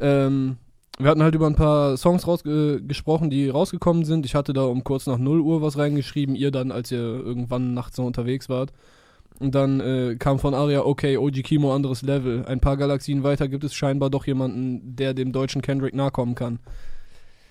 Ähm, 0.00 0.56
wir 1.00 1.10
hatten 1.10 1.22
halt 1.22 1.34
über 1.34 1.46
ein 1.46 1.56
paar 1.56 1.96
Songs 1.96 2.24
äh, 2.44 2.80
gesprochen, 2.80 3.30
die 3.30 3.48
rausgekommen 3.48 4.04
sind. 4.04 4.26
Ich 4.26 4.34
hatte 4.34 4.52
da 4.52 4.64
um 4.64 4.84
kurz 4.84 5.06
nach 5.06 5.18
0 5.18 5.40
Uhr 5.40 5.62
was 5.62 5.78
reingeschrieben, 5.78 6.34
ihr 6.34 6.50
dann, 6.50 6.70
als 6.72 6.90
ihr 6.90 6.98
irgendwann 6.98 7.74
nachts 7.74 7.98
noch 7.98 8.04
unterwegs 8.04 8.48
wart. 8.48 8.72
Und 9.38 9.54
dann 9.54 9.80
äh, 9.80 10.16
kam 10.18 10.38
von 10.38 10.52
Aria, 10.54 10.84
okay, 10.84 11.16
OG 11.16 11.42
Kimo, 11.42 11.74
anderes 11.74 12.02
Level. 12.02 12.44
Ein 12.44 12.60
paar 12.60 12.76
Galaxien 12.76 13.22
weiter 13.22 13.48
gibt 13.48 13.64
es 13.64 13.74
scheinbar 13.74 14.10
doch 14.10 14.26
jemanden, 14.26 14.96
der 14.96 15.14
dem 15.14 15.32
deutschen 15.32 15.62
Kendrick 15.62 15.94
nahe 15.94 16.10
kommen 16.10 16.34
kann. 16.34 16.58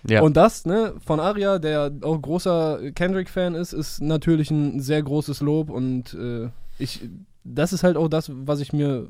Ja. 0.07 0.21
Und 0.21 0.37
das, 0.37 0.65
ne, 0.65 0.93
von 1.03 1.19
Aria, 1.19 1.59
der 1.59 1.91
auch 2.01 2.21
großer 2.21 2.91
Kendrick-Fan 2.93 3.55
ist, 3.55 3.73
ist 3.73 4.01
natürlich 4.01 4.51
ein 4.51 4.79
sehr 4.79 5.01
großes 5.01 5.41
Lob 5.41 5.69
und 5.69 6.13
äh, 6.13 6.49
ich 6.77 7.01
das 7.43 7.73
ist 7.73 7.83
halt 7.83 7.97
auch 7.97 8.07
das, 8.07 8.31
was 8.33 8.59
ich 8.59 8.73
mir 8.73 9.07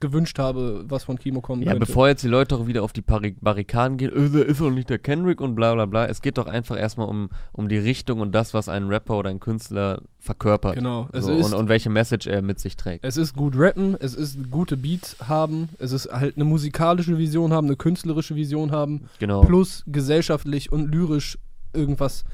gewünscht 0.00 0.38
habe, 0.38 0.84
was 0.88 1.04
von 1.04 1.18
Kimo 1.18 1.40
kommen 1.40 1.62
ja, 1.62 1.72
könnte. 1.72 1.86
bevor 1.86 2.08
jetzt 2.08 2.22
die 2.22 2.28
Leute 2.28 2.56
auch 2.56 2.66
wieder 2.66 2.82
auf 2.82 2.92
die 2.92 3.02
Barrikaden 3.02 3.96
gehen, 3.96 4.12
der 4.32 4.46
ist 4.46 4.60
doch 4.60 4.70
nicht 4.70 4.88
der 4.90 4.98
Kendrick 4.98 5.40
und 5.40 5.54
bla 5.54 5.74
bla 5.74 5.86
bla. 5.86 6.06
Es 6.06 6.22
geht 6.22 6.38
doch 6.38 6.46
einfach 6.46 6.78
erstmal 6.78 7.08
um, 7.08 7.30
um 7.52 7.68
die 7.68 7.78
Richtung 7.78 8.20
und 8.20 8.32
das, 8.32 8.54
was 8.54 8.68
ein 8.68 8.86
Rapper 8.88 9.18
oder 9.18 9.30
ein 9.30 9.40
Künstler 9.40 10.02
verkörpert. 10.20 10.76
Genau. 10.76 11.08
So, 11.12 11.32
ist, 11.32 11.52
und, 11.52 11.58
und 11.58 11.68
welche 11.68 11.90
Message 11.90 12.28
er 12.28 12.42
mit 12.42 12.60
sich 12.60 12.76
trägt. 12.76 13.04
Es 13.04 13.16
ist 13.16 13.34
gut 13.34 13.54
rappen, 13.56 13.96
es 13.98 14.14
ist 14.14 14.50
gute 14.50 14.76
Beats 14.76 15.16
haben, 15.28 15.68
es 15.78 15.92
ist 15.92 16.12
halt 16.12 16.36
eine 16.36 16.44
musikalische 16.44 17.18
Vision 17.18 17.52
haben, 17.52 17.66
eine 17.66 17.76
künstlerische 17.76 18.36
Vision 18.36 18.70
haben. 18.70 19.08
Genau. 19.18 19.42
Plus 19.42 19.82
gesellschaftlich 19.86 20.70
und 20.70 20.92
lyrisch 20.92 21.38
irgendwas 21.72 22.24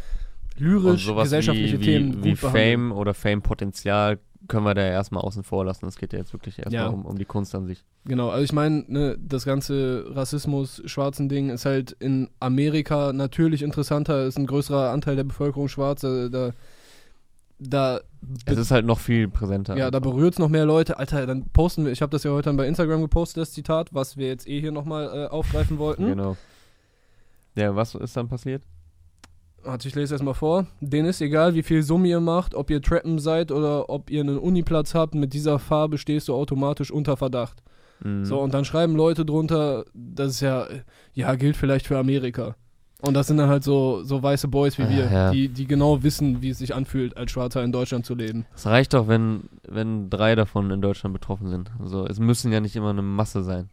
lyrisch, 0.59 1.07
gesellschaftliche 1.07 1.81
wie, 1.81 1.85
Themen. 1.85 2.25
Wie, 2.25 2.33
wie 2.33 2.37
Fame 2.37 2.93
oder 2.93 3.15
Fame-Potenzial 3.15 4.19
können 4.49 4.65
wir 4.65 4.75
da 4.75 4.83
erstmal 4.83 5.23
außen 5.23 5.45
vor 5.45 5.65
lassen. 5.65 5.87
Es 5.87 5.97
geht 5.97 6.13
ja 6.13 6.19
jetzt 6.19 6.33
wirklich 6.33 6.59
erstmal 6.59 6.85
ja. 6.85 6.89
um, 6.89 7.05
um 7.05 7.19
die 7.19 7.25
Kunst 7.25 7.55
an 7.55 7.67
sich. 7.67 7.85
Genau, 8.05 8.31
also 8.31 8.43
ich 8.43 8.53
meine, 8.53 8.85
ne, 8.89 9.19
das 9.21 9.45
ganze 9.45 10.07
Rassismus, 10.09 10.83
schwarzen 10.87 11.29
Ding 11.29 11.51
ist 11.51 11.67
halt 11.67 11.93
in 11.93 12.31
Amerika 12.41 13.13
natürlich 13.13 13.63
interessanter, 13.63 14.25
ist 14.25 14.39
ein 14.39 14.47
größerer 14.47 14.91
Anteil 14.91 15.17
der 15.17 15.25
Bevölkerung 15.25 15.69
schwarz. 15.69 16.01
Da, 16.01 16.29
da, 16.29 16.53
da 17.59 18.01
es 18.47 18.59
ist 18.59 18.71
halt 18.71 18.87
noch 18.87 18.99
viel 18.99 19.29
präsenter. 19.29 19.77
Ja, 19.77 19.91
da 19.91 20.01
berührt 20.01 20.35
es 20.35 20.39
noch 20.39 20.49
mehr 20.49 20.65
Leute. 20.65 20.99
Alter, 20.99 21.27
dann 21.27 21.49
posten 21.51 21.85
wir, 21.85 21.93
ich 21.93 22.03
habe 22.03 22.11
das 22.11 22.25
ja 22.25 22.31
heute 22.31 22.49
dann 22.49 22.57
bei 22.57 22.67
Instagram 22.67 23.03
gepostet, 23.03 23.43
das 23.43 23.53
Zitat, 23.53 23.93
was 23.93 24.17
wir 24.17 24.27
jetzt 24.29 24.49
eh 24.49 24.61
hier 24.61 24.73
nochmal 24.73 25.11
äh, 25.15 25.27
aufgreifen 25.29 25.79
wollten. 25.79 26.07
Genau. 26.07 26.37
Ja, 27.55 27.77
was 27.77 27.95
ist 27.95 28.17
dann 28.17 28.29
passiert? 28.29 28.63
Warte, 29.69 29.87
ich 29.87 29.95
lese 29.95 30.15
erstmal 30.15 30.33
vor. 30.33 30.67
Denen 30.81 31.11
ist 31.11 31.21
egal, 31.21 31.55
wie 31.55 31.63
viel 31.63 31.83
Summe 31.83 32.09
ihr 32.09 32.21
macht, 32.21 32.55
ob 32.55 32.71
ihr 32.71 32.81
Trappen 32.81 33.19
seid 33.19 33.53
oder 33.53 33.91
ob 33.91 34.09
ihr 34.09 34.23
einen 34.23 34.39
Uniplatz 34.39 34.95
habt, 34.95 35.15
mit 35.15 35.35
dieser 35.35 35.59
Farbe 35.59 35.99
stehst 35.99 36.29
du 36.29 36.35
automatisch 36.35 36.91
unter 36.91 37.19
Verdacht. 37.19 37.63
Mhm. 38.03 38.25
So, 38.25 38.41
und 38.41 38.55
dann 38.55 38.65
schreiben 38.65 38.97
Leute 38.97 39.27
drunter, 39.27 39.85
das 39.93 40.31
ist 40.31 40.41
ja, 40.41 40.67
ja, 41.13 41.35
gilt 41.35 41.55
vielleicht 41.55 41.87
für 41.87 41.99
Amerika. 41.99 42.57
Und 43.03 43.13
das 43.13 43.27
sind 43.27 43.37
dann 43.37 43.51
halt 43.51 43.63
so, 43.63 44.03
so 44.05 44.23
weiße 44.23 44.49
Boys 44.49 44.79
wie 44.79 44.89
wir, 44.89 45.13
ja. 45.13 45.31
die, 45.33 45.49
die 45.49 45.67
genau 45.67 46.03
wissen, 46.03 46.41
wie 46.41 46.49
es 46.49 46.59
sich 46.59 46.75
anfühlt, 46.75 47.19
als 47.19 47.31
Schwarzer 47.31 47.63
in 47.63 47.71
Deutschland 47.71 48.07
zu 48.07 48.15
leben. 48.15 48.47
Es 48.55 48.65
reicht 48.65 48.95
doch, 48.95 49.07
wenn, 49.07 49.51
wenn 49.69 50.09
drei 50.09 50.35
davon 50.35 50.71
in 50.71 50.81
Deutschland 50.81 51.13
betroffen 51.13 51.51
sind. 51.51 51.71
Also 51.79 52.07
es 52.07 52.19
müssen 52.19 52.51
ja 52.53 52.61
nicht 52.61 52.75
immer 52.75 52.89
eine 52.89 53.03
Masse 53.03 53.45
sein. 53.45 53.69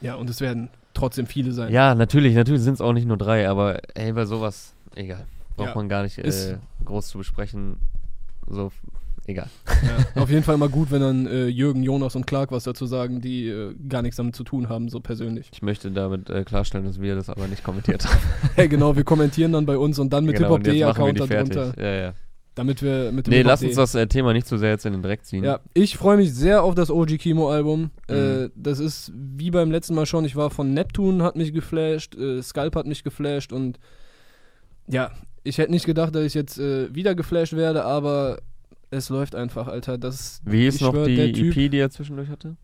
Ja, 0.00 0.14
und 0.14 0.30
es 0.30 0.40
werden 0.40 0.70
trotzdem 0.94 1.26
viele 1.26 1.52
sein. 1.52 1.70
Ja, 1.70 1.94
natürlich, 1.94 2.34
natürlich 2.34 2.62
sind 2.62 2.74
es 2.74 2.80
auch 2.80 2.94
nicht 2.94 3.06
nur 3.06 3.18
drei, 3.18 3.46
aber 3.46 3.78
ey, 3.94 4.14
bei 4.14 4.24
sowas, 4.24 4.74
egal. 4.94 5.26
Braucht 5.56 5.68
ja. 5.68 5.74
man 5.74 5.88
gar 5.88 6.02
nicht 6.02 6.18
äh, 6.18 6.58
groß 6.84 7.08
zu 7.08 7.18
besprechen. 7.18 7.76
So, 8.46 8.72
egal. 9.26 9.48
Ja, 9.66 10.22
auf 10.22 10.30
jeden 10.30 10.42
Fall 10.44 10.56
mal 10.56 10.68
gut, 10.68 10.90
wenn 10.90 11.00
dann 11.00 11.26
äh, 11.26 11.46
Jürgen, 11.46 11.82
Jonas 11.82 12.16
und 12.16 12.26
Clark 12.26 12.50
was 12.50 12.64
dazu 12.64 12.86
sagen, 12.86 13.20
die 13.20 13.48
äh, 13.48 13.74
gar 13.88 14.02
nichts 14.02 14.16
damit 14.16 14.34
zu 14.34 14.44
tun 14.44 14.68
haben, 14.68 14.88
so 14.88 15.00
persönlich. 15.00 15.50
Ich 15.52 15.62
möchte 15.62 15.90
damit 15.90 16.28
äh, 16.28 16.44
klarstellen, 16.44 16.84
dass 16.84 17.00
wir 17.00 17.14
das 17.14 17.28
aber 17.30 17.46
nicht 17.46 17.62
kommentiert 17.62 18.04
haben. 18.04 18.18
hey, 18.54 18.68
genau, 18.68 18.96
wir 18.96 19.04
kommentieren 19.04 19.52
dann 19.52 19.66
bei 19.66 19.78
uns 19.78 19.98
und 19.98 20.12
dann 20.12 20.24
mit 20.24 20.36
genau, 20.36 20.48
hiphop.de-Account 20.58 21.20
darunter. 21.20 21.74
Ja, 21.78 21.92
ja. 21.94 22.14
Damit 22.56 22.82
wir 22.82 23.10
mit 23.10 23.26
dem 23.26 23.32
Nee, 23.32 23.42
lass 23.42 23.64
uns 23.64 23.74
das 23.74 23.96
äh, 23.96 24.06
Thema 24.06 24.32
nicht 24.32 24.46
zu 24.46 24.58
sehr 24.58 24.70
jetzt 24.70 24.86
in 24.86 24.92
den 24.92 25.02
Dreck 25.02 25.24
ziehen. 25.24 25.42
Ja, 25.42 25.58
ich 25.72 25.96
freue 25.96 26.16
mich 26.16 26.32
sehr 26.32 26.62
auf 26.62 26.76
das 26.76 26.88
OG 26.88 27.18
Kimo 27.18 27.50
Album. 27.50 27.90
Äh, 28.08 28.14
Mhm. 28.14 28.52
das 28.54 28.78
ist 28.78 29.12
wie 29.14 29.50
beim 29.50 29.72
letzten 29.72 29.94
Mal 29.94 30.06
schon. 30.06 30.24
Ich 30.24 30.36
war 30.36 30.50
von 30.50 30.72
Neptune, 30.72 31.24
hat 31.24 31.34
mich 31.34 31.52
geflasht, 31.52 32.14
äh, 32.16 32.40
Sculp 32.42 32.76
hat 32.76 32.86
mich 32.86 33.02
geflasht 33.02 33.52
und 33.52 33.80
ja, 34.86 35.10
ich 35.44 35.58
hätte 35.58 35.70
nicht 35.70 35.86
gedacht, 35.86 36.14
dass 36.14 36.24
ich 36.24 36.34
jetzt 36.34 36.58
äh, 36.58 36.92
wieder 36.94 37.14
geflasht 37.14 37.52
werde, 37.54 37.84
aber 37.84 38.40
es 38.90 39.08
läuft 39.08 39.34
einfach, 39.34 39.66
Alter. 39.68 39.98
Das, 39.98 40.40
Wie 40.44 40.66
ich 40.66 40.80
noch 40.80 40.92
schwör, 40.92 41.06
die 41.06 41.16
der 41.16 41.32
Typ- 41.32 41.56
EP, 41.56 41.70
die 41.70 41.78
er 41.78 41.90
zwischendurch 41.90 42.28
hatte? 42.28 42.56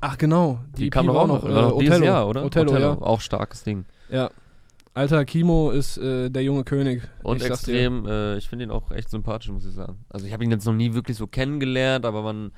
Ach 0.00 0.18
genau, 0.18 0.58
Die, 0.76 0.86
EP 0.86 0.92
kam 0.92 1.06
doch 1.06 1.14
war 1.14 1.22
auch 1.22 1.26
noch, 1.28 1.44
äh, 1.44 1.52
noch 1.52 1.72
Othello. 1.74 2.04
Jahr, 2.04 2.28
oder? 2.28 2.44
Othello, 2.44 2.76
ja. 2.78 2.92
Auch 3.00 3.20
starkes 3.20 3.62
Ding. 3.62 3.84
ja. 4.10 4.30
Alter, 4.94 5.24
Kimo 5.24 5.70
ist 5.70 5.96
äh, 5.96 6.28
der 6.28 6.42
junge 6.42 6.64
König. 6.64 7.00
Und 7.22 7.38
ich 7.40 7.46
extrem, 7.48 8.04
äh, 8.06 8.36
ich 8.36 8.46
finde 8.50 8.66
ihn 8.66 8.70
auch 8.70 8.90
echt 8.90 9.08
sympathisch, 9.08 9.50
muss 9.50 9.64
ich 9.64 9.72
sagen. 9.72 10.04
Also 10.10 10.26
ich 10.26 10.34
habe 10.34 10.44
ihn 10.44 10.50
jetzt 10.50 10.66
noch 10.66 10.74
nie 10.74 10.92
wirklich 10.92 11.16
so 11.16 11.26
kennengelernt, 11.26 12.04
aber 12.04 12.20
man 12.20 12.52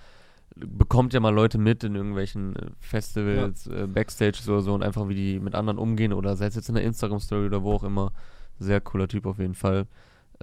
bekommt 0.57 1.13
ja 1.15 1.21
mal 1.21 1.33
Leute 1.33 1.59
mit 1.59 1.85
in 1.85 1.95
irgendwelchen 1.95 2.57
äh, 2.57 2.67
Festivals, 2.81 3.69
äh, 3.69 3.87
Backstages 3.87 4.49
oder 4.49 4.63
so 4.63 4.75
und 4.75 4.83
einfach 4.83 5.09
wie 5.09 5.15
die 5.15 5.39
mit 5.39 5.55
anderen 5.55 5.79
umgehen 5.79 6.13
oder 6.13 6.35
sei 6.35 6.47
es 6.47 6.57
jetzt 6.57 6.69
in 6.69 6.75
der 6.75 6.83
Instagram-Story 6.83 7.47
oder 7.47 7.63
wo 7.63 7.73
auch 7.75 7.85
immer. 7.85 8.11
Sehr 8.59 8.81
cooler 8.81 9.09
Typ 9.09 9.27
auf 9.27 9.39
jeden 9.39 9.55
Fall. 9.55 9.87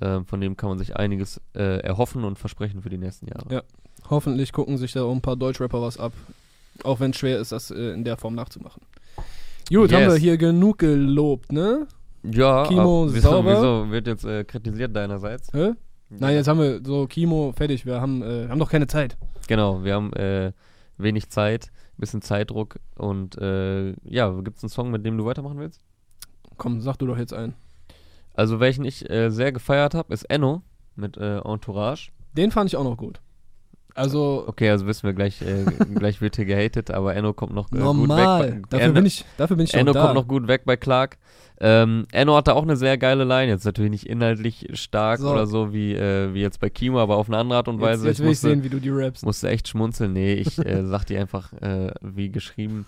Ähm, 0.01 0.25
von 0.25 0.39
dem 0.41 0.55
kann 0.57 0.69
man 0.69 0.77
sich 0.77 0.95
einiges 0.95 1.41
äh, 1.53 1.79
erhoffen 1.81 2.23
und 2.23 2.39
versprechen 2.39 2.81
für 2.81 2.89
die 2.89 2.97
nächsten 2.97 3.27
Jahre. 3.27 3.45
Ja. 3.53 3.61
Hoffentlich 4.09 4.51
gucken 4.53 4.77
sich 4.77 4.93
da 4.93 5.03
auch 5.03 5.11
ein 5.11 5.21
paar 5.21 5.35
Deutschrapper 5.35 5.81
was 5.81 5.99
ab. 5.99 6.13
Auch 6.83 6.99
wenn 6.99 7.11
es 7.11 7.17
schwer 7.17 7.39
ist, 7.39 7.51
das 7.51 7.71
äh, 7.71 7.91
in 7.93 8.03
der 8.03 8.17
Form 8.17 8.35
nachzumachen. 8.35 8.81
Gut, 9.69 9.91
Yes. 9.91 9.93
haben 10.01 10.07
wir 10.11 10.15
hier 10.17 10.37
genug 10.37 10.79
gelobt, 10.79 11.51
ne? 11.51 11.87
Ja, 12.23 12.65
Kimo 12.67 13.05
ab- 13.05 13.09
wieso, 13.13 13.29
sauber. 13.29 13.51
wieso 13.55 13.91
wird 13.91 14.07
jetzt 14.07 14.25
äh, 14.25 14.43
kritisiert 14.43 14.95
deinerseits? 14.95 15.51
Hä? 15.53 15.73
Nein, 16.09 16.35
jetzt 16.35 16.47
haben 16.47 16.59
wir 16.59 16.81
so 16.83 17.07
Kimo 17.07 17.53
fertig. 17.55 17.85
Wir 17.85 18.01
haben, 18.01 18.21
äh, 18.21 18.47
haben 18.49 18.59
doch 18.59 18.69
keine 18.69 18.87
Zeit. 18.87 19.17
Genau, 19.47 19.83
wir 19.83 19.93
haben 19.95 20.11
äh, 20.13 20.51
wenig 20.97 21.29
Zeit, 21.29 21.71
bisschen 21.97 22.21
Zeitdruck 22.21 22.79
und 22.95 23.37
äh, 23.37 23.91
ja, 24.03 24.29
gibt 24.41 24.57
es 24.57 24.63
einen 24.63 24.69
Song, 24.69 24.91
mit 24.91 25.05
dem 25.05 25.17
du 25.17 25.25
weitermachen 25.25 25.57
willst? 25.59 25.81
Komm, 26.57 26.81
sag 26.81 26.97
du 26.97 27.07
doch 27.07 27.17
jetzt 27.17 27.33
einen. 27.33 27.53
Also 28.33 28.59
welchen 28.59 28.85
ich 28.85 29.09
äh, 29.09 29.29
sehr 29.29 29.51
gefeiert 29.51 29.93
habe, 29.93 30.13
ist 30.13 30.23
Enno 30.23 30.61
mit 30.95 31.17
äh, 31.17 31.39
Entourage. 31.39 32.11
Den 32.33 32.51
fand 32.51 32.69
ich 32.69 32.77
auch 32.77 32.83
noch 32.83 32.97
gut. 32.97 33.19
Also 33.93 34.45
Okay, 34.47 34.69
also 34.69 34.87
wissen 34.87 35.03
wir 35.03 35.13
gleich, 35.13 35.41
äh, 35.41 35.65
gleich 35.95 36.21
wird 36.21 36.37
hier 36.37 36.45
gehatet, 36.45 36.91
aber 36.91 37.15
Enno 37.15 37.33
kommt 37.33 37.53
noch 37.53 37.71
äh, 37.71 37.75
normal. 37.75 38.37
gut 38.37 38.55
weg. 38.55 38.61
Bei, 38.61 38.67
dafür, 38.69 38.85
Enno, 38.85 38.93
bin 38.95 39.05
ich, 39.05 39.25
dafür 39.37 39.57
bin 39.57 39.65
ich 39.65 39.73
Enno 39.73 39.91
da. 39.91 40.01
kommt 40.03 40.15
noch 40.15 40.27
gut 40.27 40.47
weg 40.47 40.61
bei 40.65 40.77
Clark. 40.77 41.17
Ähm, 41.63 42.07
Enno 42.11 42.35
hatte 42.35 42.55
auch 42.55 42.63
eine 42.63 42.75
sehr 42.75 42.97
geile 42.97 43.23
Line, 43.23 43.51
jetzt 43.51 43.65
natürlich 43.65 43.91
nicht 43.91 44.07
inhaltlich 44.07 44.67
stark 44.73 45.19
So. 45.19 45.29
oder 45.31 45.45
so 45.45 45.71
wie, 45.71 45.93
äh, 45.93 46.33
wie 46.33 46.41
jetzt 46.41 46.59
bei 46.59 46.71
Kimo, 46.71 46.99
aber 46.99 47.17
auf 47.17 47.27
eine 47.27 47.37
andere 47.37 47.59
Art 47.59 47.67
und 47.67 47.75
jetzt, 47.75 47.83
Weise. 47.83 48.07
jetzt 48.07 48.19
will 48.19 48.25
ich 48.25 48.29
musste, 48.31 48.49
sehen, 48.49 48.63
wie 48.63 48.69
du 48.69 48.79
die 48.79 48.89
rappst. 48.89 49.23
musste 49.23 49.47
echt 49.49 49.67
schmunzeln. 49.67 50.13
Nee, 50.13 50.33
ich 50.33 50.57
äh, 50.57 50.83
sag 50.87 51.05
dir 51.05 51.19
einfach, 51.21 51.53
äh, 51.61 51.91
wie 52.01 52.29
geschrieben. 52.31 52.87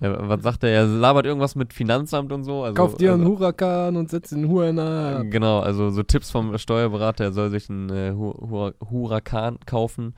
äh, 0.00 0.10
was 0.10 0.42
sagt 0.42 0.64
er? 0.64 0.70
Er 0.70 0.86
labert 0.86 1.26
irgendwas 1.26 1.54
mit 1.54 1.72
Finanzamt 1.72 2.32
und 2.32 2.42
so. 2.42 2.64
Also, 2.64 2.74
Kauf 2.74 2.96
dir 2.96 3.12
einen 3.12 3.22
also, 3.22 3.38
Huracan 3.38 3.96
und 3.96 4.10
setz 4.10 4.30
den 4.30 4.48
Huren 4.48 4.80
ab. 4.80 5.22
Genau, 5.30 5.60
also 5.60 5.90
so 5.90 6.02
Tipps 6.02 6.32
vom 6.32 6.58
Steuerberater, 6.58 7.24
er 7.24 7.32
soll 7.32 7.50
sich 7.50 7.70
einen 7.70 7.88
äh, 7.90 8.12
Hu 8.12 8.32
Hu 8.32 8.70
Huracan 8.90 9.58
kaufen 9.64 10.14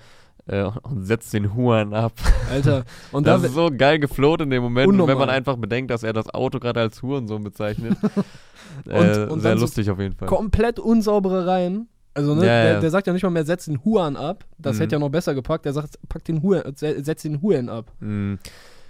äh, 0.50 0.64
und 0.82 1.04
setzt 1.04 1.32
den 1.32 1.54
Huan 1.54 1.94
ab. 1.94 2.12
Alter. 2.50 2.84
Und 3.12 3.26
da, 3.26 3.34
Das 3.34 3.44
ist 3.44 3.54
so 3.54 3.70
geil 3.76 3.98
gefloht 3.98 4.40
in 4.40 4.50
dem 4.50 4.62
Moment, 4.62 4.88
und 4.88 5.06
wenn 5.06 5.18
man 5.18 5.30
einfach 5.30 5.56
bedenkt, 5.56 5.90
dass 5.90 6.02
er 6.02 6.12
das 6.12 6.28
Auto 6.34 6.58
gerade 6.58 6.80
als 6.80 7.02
Hurensohn 7.02 7.42
bezeichnet. 7.44 7.96
äh, 8.88 8.98
Und- 9.24 9.30
und 9.30 9.40
sehr 9.40 9.50
dann 9.52 9.58
so 9.58 9.64
lustig 9.64 9.90
auf 9.90 9.98
jeden 9.98 10.14
Fall. 10.14 10.28
komplett 10.28 10.78
unsaubere 10.78 11.46
Reihen. 11.46 11.88
Also, 12.14 12.34
ne, 12.34 12.40
Ja, 12.40 12.62
der, 12.62 12.72
ja. 12.74 12.80
der 12.80 12.90
sagt 12.90 13.06
ja 13.06 13.12
nicht 13.12 13.22
mal 13.22 13.30
mehr, 13.30 13.44
setz 13.44 13.66
den 13.66 13.84
Huan 13.84 14.16
ab. 14.16 14.44
Das 14.58 14.76
Mhm. 14.76 14.80
hätte 14.80 14.96
ja 14.96 14.98
noch 14.98 15.10
besser 15.10 15.32
gepackt. 15.34 15.64
Der 15.64 15.72
sagt, 15.72 15.96
pack 16.08 16.24
den 16.24 16.42
Huan, 16.42 16.62
se- 16.74 17.02
setz 17.04 17.22
den 17.22 17.40
Huan 17.40 17.68
ab. 17.68 17.92
Mm, 18.00 18.34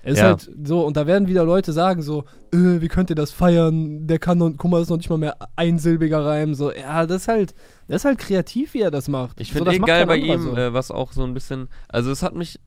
Es 0.03 0.15
ist 0.15 0.19
Ja. 0.21 0.29
halt 0.29 0.51
so, 0.65 0.87
und 0.87 0.97
da 0.97 1.07
werden 1.07 1.29
wieder 1.29 1.45
Leute 1.45 1.73
sagen 1.73 2.03
so, 2.03 2.25
äh, 2.53 2.81
wie 2.81 2.89
könnt 2.89 3.11
ihr 3.11 3.17
das 3.17 3.31
feiern? 3.33 4.07
Der 4.07 4.19
kann 4.19 4.39
noch, 4.39 4.51
guck 4.57 4.71
mal, 4.71 4.79
das 4.79 4.87
ist 4.87 4.91
noch 4.91 4.97
nicht 4.97 5.11
mal 5.11 5.19
mehr 5.19 5.37
einsilbiger 5.57 6.25
Reim. 6.25 6.55
So, 6.55 6.73
ja, 6.73 7.07
das 7.07 7.23
ist 7.23 7.29
halt, 7.29 7.55
das 7.89 7.97
ist 7.97 8.05
halt 8.07 8.19
kreativ, 8.19 8.75
wie 8.75 8.81
er 8.81 8.91
das 8.91 9.09
macht. 9.09 9.41
Ich 9.41 9.49
so, 9.49 9.55
finde 9.55 9.71
das 9.73 9.81
eh 9.81 9.83
geil 9.85 10.07
bei 10.07 10.17
ihm, 10.17 10.43
so. 10.43 10.57
äh, 10.57 10.73
was 10.73 10.91
auch 10.91 11.13
so 11.13 11.23
ein 11.25 11.35
bisschen, 11.35 11.69
also 11.89 12.11
es 12.11 12.23
hat 12.23 12.35
mich 12.35 12.59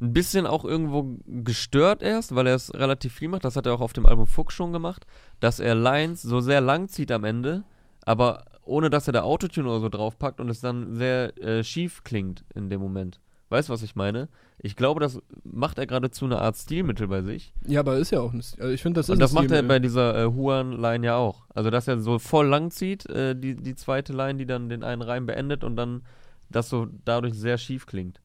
ein 0.00 0.12
bisschen 0.12 0.46
auch 0.46 0.64
irgendwo 0.64 1.16
gestört 1.26 2.02
erst, 2.02 2.34
weil 2.34 2.46
er 2.46 2.54
es 2.54 2.72
relativ 2.74 3.12
viel 3.14 3.28
macht, 3.28 3.44
das 3.44 3.56
hat 3.56 3.66
er 3.66 3.74
auch 3.74 3.80
auf 3.80 3.92
dem 3.92 4.06
Album 4.06 4.26
Fuchs 4.26 4.54
schon 4.54 4.72
gemacht, 4.72 5.06
dass 5.40 5.60
er 5.60 5.74
Lines 5.74 6.22
so 6.22 6.40
sehr 6.40 6.60
lang 6.60 6.88
zieht 6.88 7.12
am 7.12 7.24
Ende, 7.24 7.64
aber 8.04 8.44
ohne 8.64 8.90
dass 8.90 9.06
er 9.06 9.12
da 9.12 9.22
Autotune 9.22 9.68
oder 9.68 9.80
so 9.80 9.88
draufpackt 9.88 10.40
und 10.40 10.48
es 10.50 10.60
dann 10.60 10.94
sehr 10.94 11.36
äh, 11.42 11.64
schief 11.64 12.04
klingt 12.04 12.44
in 12.54 12.68
dem 12.70 12.80
Moment. 12.80 13.20
Weißt 13.50 13.68
du, 13.68 13.72
was 13.72 13.82
ich 13.82 13.96
meine? 13.96 14.28
Ich 14.58 14.76
glaube, 14.76 15.00
das 15.00 15.20
macht 15.44 15.78
er 15.78 15.86
gerade 15.86 16.10
zu 16.10 16.26
einer 16.26 16.42
Art 16.42 16.56
Stilmittel 16.56 17.08
bei 17.08 17.22
sich. 17.22 17.52
ja, 17.66 17.80
aber 17.80 17.96
ist 17.96 18.10
ja 18.10 18.20
auch 18.20 18.32
nicht. 18.32 18.60
Also 18.60 18.72
ich 18.72 18.82
finde, 18.82 18.98
das 18.98 19.06
ist 19.08 19.12
Und 19.12 19.20
das 19.20 19.32
ein 19.32 19.36
macht 19.36 19.50
er 19.50 19.62
bei 19.62 19.78
dieser 19.78 20.24
äh, 20.24 20.26
Huan-Line 20.26 21.06
ja 21.06 21.16
auch. 21.16 21.44
Also, 21.54 21.70
dass 21.70 21.88
er 21.88 21.98
so 21.98 22.18
voll 22.18 22.46
lang 22.46 22.70
zieht, 22.70 23.08
äh, 23.08 23.34
die, 23.34 23.54
die 23.54 23.74
zweite 23.74 24.12
Line, 24.12 24.38
die 24.38 24.46
dann 24.46 24.68
den 24.68 24.84
einen 24.84 25.02
Reim 25.02 25.26
beendet 25.26 25.64
und 25.64 25.76
dann 25.76 26.02
das 26.50 26.68
so 26.68 26.88
dadurch 27.04 27.34
sehr 27.34 27.56
schief 27.56 27.86
klingt. 27.86 28.20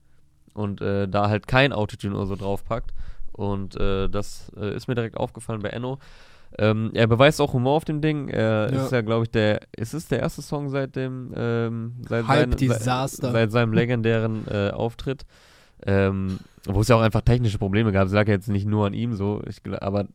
Und 0.53 0.81
äh, 0.81 1.07
da 1.07 1.29
halt 1.29 1.47
kein 1.47 1.71
Autotune 1.73 2.15
oder 2.15 2.25
so 2.25 2.35
draufpackt. 2.35 2.93
Und 3.31 3.75
äh, 3.77 4.09
das 4.09 4.51
äh, 4.57 4.75
ist 4.75 4.87
mir 4.87 4.95
direkt 4.95 5.17
aufgefallen 5.17 5.61
bei 5.61 5.69
Enno. 5.69 5.99
Ähm, 6.59 6.91
er 6.93 7.07
beweist 7.07 7.41
auch 7.41 7.53
Humor 7.53 7.73
auf 7.77 7.85
dem 7.85 8.01
Ding. 8.01 8.29
Er 8.29 8.71
Ja. 8.73 8.83
ist 8.83 8.91
ja, 8.91 9.01
glaube 9.01 9.23
ich, 9.25 9.31
der. 9.31 9.61
Ist 9.75 9.93
es 9.93 10.07
der 10.07 10.19
erste 10.19 10.41
Song 10.41 10.69
seit 10.69 10.95
dem. 10.95 11.31
Ähm, 11.35 11.93
seit, 12.07 12.27
Hype 12.27 12.39
seinen- 12.51 12.57
Disaster. 12.57 13.31
Seit, 13.31 13.51
seinem 13.51 13.73
legendären 13.73 14.45
äh, 14.49 14.69
Auftritt. 14.71 15.23
Ähm, 15.85 16.39
wo 16.65 16.79
es 16.79 16.87
ja 16.87 16.95
auch 16.95 17.01
einfach 17.01 17.21
technische 17.21 17.57
Probleme 17.57 17.91
gab. 17.91 18.07
Es 18.07 18.13
lag 18.13 18.25
ja 18.27 18.35
jetzt 18.35 18.47
nicht 18.47 18.65
nur 18.65 18.87
an 18.87 18.93
ihm 18.93 19.15
so. 19.15 19.41
Ich, 19.49 19.57
aber 19.81 20.05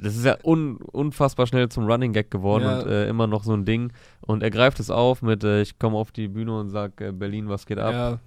das 0.00 0.14
ist 0.14 0.24
ja 0.24 0.36
un, 0.44 0.76
unfassbar 0.76 1.48
schnell 1.48 1.68
zum 1.70 1.86
Running 1.86 2.12
Gag 2.12 2.30
geworden 2.30 2.62
Ja. 2.62 2.80
und 2.82 2.86
äh, 2.88 3.08
immer 3.08 3.26
noch 3.26 3.42
so 3.42 3.52
ein 3.52 3.64
Ding. 3.64 3.92
Und 4.20 4.44
er 4.44 4.50
greift 4.50 4.78
es 4.78 4.90
auf 4.90 5.22
mit: 5.22 5.42
äh, 5.42 5.60
Ich 5.62 5.78
komme 5.80 5.96
auf 5.96 6.12
die 6.12 6.28
Bühne 6.28 6.56
und 6.56 6.68
sag 6.68 7.00
äh, 7.00 7.10
Berlin, 7.10 7.48
was 7.48 7.66
geht 7.66 7.78
ab? 7.78 7.92
Ja. 7.92 8.18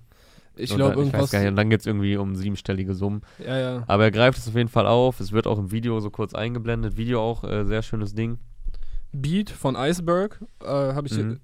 Ich 0.62 0.76
glaube, 0.76 0.94
ich 0.94 0.98
weiß 0.98 1.06
irgendwas. 1.06 1.32
gar 1.32 1.40
nicht, 1.40 1.50
und 1.50 1.56
dann 1.56 1.70
geht 1.70 1.80
es 1.82 1.86
irgendwie 1.86 2.18
um 2.18 2.36
siebenstellige 2.36 2.94
Summen. 2.94 3.22
Ja, 3.46 3.58
ja. 3.58 3.84
Aber 3.88 4.04
er 4.04 4.12
greift 4.12 4.38
es 4.38 4.48
auf 4.48 4.56
jeden 4.56 4.70
Fall 4.70 4.88
auf. 4.88 5.20
Es 5.20 5.32
wird 5.32 5.48
auch 5.48 5.60
im 5.60 5.72
Video 5.72 6.00
so 6.00 6.10
kurz 6.10 6.34
eingeblendet. 6.34 6.98
Video 6.98 7.22
auch 7.22 7.44
äh, 7.44 7.66
sehr 7.66 7.82
schönes 7.82 8.14
Ding. 8.14 8.40
Beat 9.12 9.50
von 9.50 9.76
Iceberg. 9.76 10.40
Äh, 10.64 10.68
habe 10.68 11.08
ich. 11.08 11.18
Mhm. 11.18 11.40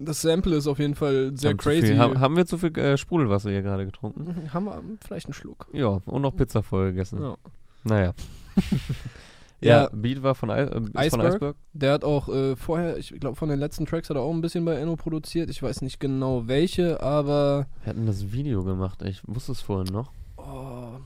Das 0.00 0.22
Sample 0.22 0.54
ist 0.54 0.68
auf 0.68 0.78
jeden 0.78 0.94
Fall 0.94 1.32
sehr 1.34 1.50
haben, 1.50 1.56
crazy. 1.56 1.88
Viel, 1.88 1.98
haben, 1.98 2.20
haben 2.20 2.36
wir 2.36 2.46
zu 2.46 2.56
viel 2.56 2.76
äh, 2.78 2.96
Sprudelwasser 2.96 3.50
hier 3.50 3.62
gerade 3.62 3.84
getrunken? 3.84 4.24
Mhm, 4.24 4.54
Haben 4.54 4.66
wir 4.66 4.80
vielleicht 5.04 5.26
einen 5.26 5.34
Schluck. 5.34 5.66
Ja, 5.72 6.00
und 6.06 6.22
noch 6.22 6.36
Pizza 6.36 6.62
voll 6.62 6.90
gegessen. 6.90 7.20
Ja. 7.20 7.36
Naja. 7.82 8.14
Ja. 9.60 9.82
ja, 9.84 9.90
Beat 9.92 10.22
war 10.22 10.34
von, 10.34 10.50
I 10.50 10.52
äh, 10.52 10.64
ist 10.64 10.72
von 10.72 10.90
Iceberg? 10.96 11.34
Iceberg. 11.34 11.56
Der 11.72 11.92
hat 11.92 12.04
auch 12.04 12.28
äh, 12.28 12.54
vorher, 12.54 12.96
ich 12.96 13.08
glaube, 13.18 13.36
von 13.36 13.48
den 13.48 13.58
letzten 13.58 13.86
Tracks 13.86 14.08
hat 14.08 14.16
er 14.16 14.22
auch 14.22 14.32
ein 14.32 14.40
bisschen 14.40 14.64
bei 14.64 14.74
Enno 14.76 14.94
produziert. 14.96 15.50
Ich 15.50 15.62
weiß 15.62 15.82
nicht 15.82 15.98
genau 15.98 16.46
welche, 16.46 17.02
aber. 17.02 17.66
Wir 17.82 17.90
hatten 17.90 18.06
das 18.06 18.32
Video 18.32 18.62
gemacht. 18.62 19.02
Ich 19.02 19.20
wusste 19.26 19.52
es 19.52 19.60
vorhin 19.60 19.92
noch. 19.92 20.12
Oh, 20.36 20.98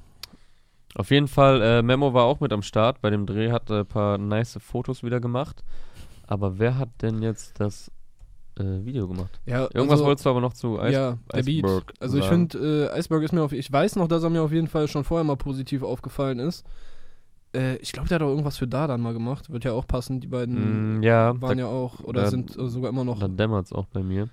Auf 0.94 1.10
jeden 1.10 1.28
Fall, 1.28 1.62
äh, 1.62 1.82
Memo 1.82 2.12
war 2.12 2.24
auch 2.24 2.40
mit 2.40 2.52
am 2.52 2.62
Start. 2.62 3.00
Bei 3.00 3.08
dem 3.08 3.24
Dreh 3.24 3.50
hat 3.50 3.70
er 3.70 3.80
ein 3.80 3.86
paar 3.86 4.18
nice 4.18 4.58
Fotos 4.60 5.02
wieder 5.02 5.20
gemacht. 5.20 5.64
Aber 6.26 6.58
wer 6.58 6.76
hat 6.76 6.90
denn 7.00 7.22
jetzt 7.22 7.58
das 7.58 7.90
äh, 8.58 8.62
Video 8.84 9.08
gemacht? 9.08 9.40
ja, 9.46 9.62
Irgendwas 9.62 9.92
also, 9.92 10.04
wolltest 10.04 10.26
du 10.26 10.30
aber 10.30 10.42
noch 10.42 10.52
zu 10.52 10.78
Ice 10.78 10.92
Ja, 10.92 11.18
der 11.32 11.42
Beat. 11.42 11.64
Iceberg 11.64 11.94
Also 12.00 12.18
ich 12.18 12.26
finde, 12.26 12.90
äh, 12.92 12.98
Iceberg 12.98 13.22
ist 13.22 13.32
mir 13.32 13.42
auf. 13.42 13.52
Ich 13.52 13.72
weiß 13.72 13.96
noch, 13.96 14.08
dass 14.08 14.22
er 14.22 14.30
mir 14.30 14.42
auf 14.42 14.52
jeden 14.52 14.68
Fall 14.68 14.88
schon 14.88 15.04
vorher 15.04 15.24
mal 15.24 15.36
positiv 15.36 15.82
aufgefallen 15.82 16.38
ist. 16.38 16.66
Äh, 17.54 17.76
ich 17.76 17.92
glaube, 17.92 18.08
der 18.08 18.16
hat 18.16 18.22
auch 18.22 18.28
irgendwas 18.30 18.56
für 18.58 18.66
da 18.66 18.86
dann 18.86 19.00
mal 19.00 19.12
gemacht. 19.12 19.50
Wird 19.52 19.64
ja 19.64 19.72
auch 19.72 19.86
passen. 19.86 20.20
Die 20.20 20.26
beiden 20.28 20.98
Mm, 20.98 21.02
ja, 21.02 21.40
waren 21.40 21.58
da, 21.58 21.64
ja 21.64 21.70
auch 21.70 22.00
oder 22.00 22.22
da- 22.22 22.30
sind 22.30 22.56
äh, 22.56 22.68
sogar 22.68 22.90
immer 22.90 23.04
noch. 23.04 23.18
da 23.18 23.28
dämmert 23.28 23.66
es 23.66 23.72
auch 23.72 23.86
bei 23.86 24.02
mir. 24.02 24.28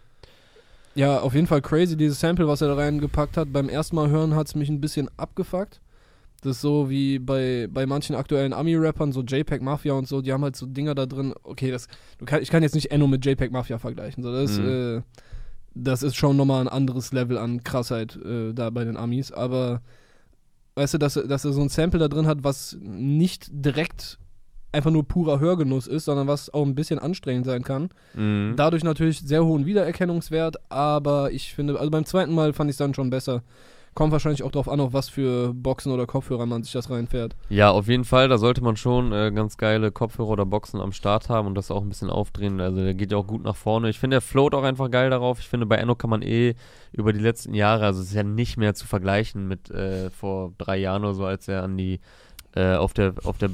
Ja, 0.96 1.20
auf 1.22 1.34
jeden 1.36 1.48
Fall 1.48 1.62
crazy, 1.62 1.96
dieses 1.96 2.20
Sample, 2.20 2.48
was 2.48 2.62
er 2.62 2.70
da 2.70 2.76
reingepackt 2.76 3.38
hat. 3.38 3.54
Beim 3.54 3.70
ersten 3.70 3.96
Mal 3.96 4.10
hören 4.10 4.36
hat 4.36 4.48
es 4.48 4.56
mich 4.56 4.70
ein 4.70 4.82
bisschen 4.82 5.10
abgefuckt. 5.18 5.82
Das 6.42 6.56
ist 6.56 6.62
so 6.62 6.90
wie 6.90 7.20
bei, 7.20 7.68
bei 7.70 7.86
manchen 7.86 8.16
aktuellen 8.16 8.54
Ami-Rappern, 8.54 9.12
so 9.12 9.22
JPEG 9.22 9.62
Mafia 9.62 9.94
und 9.94 10.08
so, 10.08 10.22
die 10.22 10.32
haben 10.32 10.44
halt 10.44 10.56
so 10.56 10.66
Dinger 10.66 10.96
da 10.96 11.06
drin. 11.06 11.34
Okay, 11.44 11.70
das, 11.70 11.88
kann, 12.26 12.42
ich 12.42 12.50
kann 12.50 12.64
jetzt 12.64 12.76
nicht 12.76 12.92
Enno 12.92 13.08
mit 13.08 13.26
JPEG 13.26 13.52
Mafia 13.52 13.78
vergleichen. 13.78 14.24
So, 14.24 14.32
das, 14.32 14.58
Mhm. 14.58 14.66
äh, 14.68 15.02
das 15.76 16.02
ist 16.02 16.16
schon 16.16 16.38
nochmal 16.38 16.62
ein 16.62 16.68
anderes 16.70 17.12
Level 17.14 17.38
an 17.38 17.64
Krassheit 17.64 18.16
äh, 18.26 18.54
da 18.54 18.70
bei 18.70 18.86
den 18.86 18.96
Amis. 18.98 19.32
Aber 19.34 19.82
weißt 20.80 20.96
du, 20.96 20.98
dass, 20.98 21.16
er- 21.16 21.28
dass 21.28 21.46
er 21.46 21.54
so 21.54 21.62
ein 21.62 21.70
Sample 21.70 22.00
da 22.00 22.08
drin 22.08 22.26
hat, 22.28 22.44
was 22.44 22.78
nicht 22.82 23.48
direkt 23.52 24.18
einfach 24.72 24.92
nur 24.92 25.08
purer 25.08 25.40
Hörgenuss 25.40 25.88
ist, 25.88 26.06
sondern 26.06 26.28
was 26.28 26.54
auch 26.54 26.64
ein 26.66 26.76
bisschen 26.76 27.00
anstrengend 27.00 27.46
sein 27.46 27.64
kann. 27.64 27.90
Mhm. 28.14 28.54
Dadurch 28.56 28.84
natürlich 28.84 29.20
sehr 29.20 29.44
hohen 29.44 29.66
Wiedererkennungswert, 29.66 30.58
aber 30.72 31.32
ich 31.32 31.54
finde, 31.56 31.80
also 31.80 31.90
beim 31.90 32.06
zweiten 32.06 32.34
Mal 32.34 32.54
fand 32.54 32.70
ich 32.70 32.74
es 32.76 32.78
dann 32.78 32.94
schon 32.94 33.10
besser. 33.10 33.42
Kommt 34.00 34.14
wahrscheinlich 34.14 34.44
auch 34.44 34.52
darauf 34.52 34.70
an, 34.70 34.80
auf 34.80 34.94
was 34.94 35.10
für 35.10 35.54
Boxen 35.54 35.92
oder 35.92 36.08
Kopfhörer 36.08 36.46
man 36.46 36.64
sich 36.64 36.72
das 36.72 36.90
reinfährt. 36.90 37.36
Ja, 37.50 37.70
auf 37.70 37.90
jeden 37.90 38.06
Fall, 38.06 38.30
da 38.30 38.38
sollte 38.38 38.64
man 38.64 38.78
schon 38.78 39.12
äh, 39.12 39.30
ganz 39.30 39.58
geile 39.58 39.92
Kopfhörer 39.92 40.30
oder 40.30 40.46
Boxen 40.46 40.80
am 40.80 40.94
Start 40.94 41.28
haben 41.28 41.50
und 41.50 41.56
das 41.56 41.70
auch 41.70 41.82
ein 41.82 41.90
bisschen 41.90 42.10
aufdrehen. 42.10 42.62
Also 42.62 42.82
der 42.82 42.94
geht 42.94 43.12
ja 43.12 43.18
auch 43.18 43.28
gut 43.28 43.44
nach 43.44 43.58
vorne. 43.58 43.90
Ich 43.90 44.00
finde, 44.00 44.16
der 44.16 44.22
float 44.22 44.56
auch 44.56 44.64
einfach 44.64 44.90
geil 44.90 45.10
darauf. 45.10 45.42
Ich 45.42 45.50
finde, 45.50 45.66
bei 45.66 45.76
Enno 45.76 45.96
kann 45.96 46.10
man 46.10 46.22
eh 46.22 46.56
über 46.94 47.12
die 47.12 47.20
letzten 47.20 47.54
Jahre, 47.54 47.88
also 47.88 48.00
es 48.00 48.08
ist 48.08 48.14
ja 48.14 48.24
nicht 48.24 48.56
mehr 48.56 48.74
zu 48.74 48.88
vergleichen 48.88 49.50
mit 49.50 49.70
äh, 49.70 50.10
vor 50.12 50.54
drei 50.58 50.78
Jahren 50.78 51.04
oder 51.04 51.14
so, 51.14 51.26
als 51.26 51.50
er 51.50 51.64
an 51.64 51.76
die 51.76 52.00
äh, 52.56 52.76
auf 52.76 52.94
der 52.94 53.16
auf 53.26 53.38
der 53.38 53.50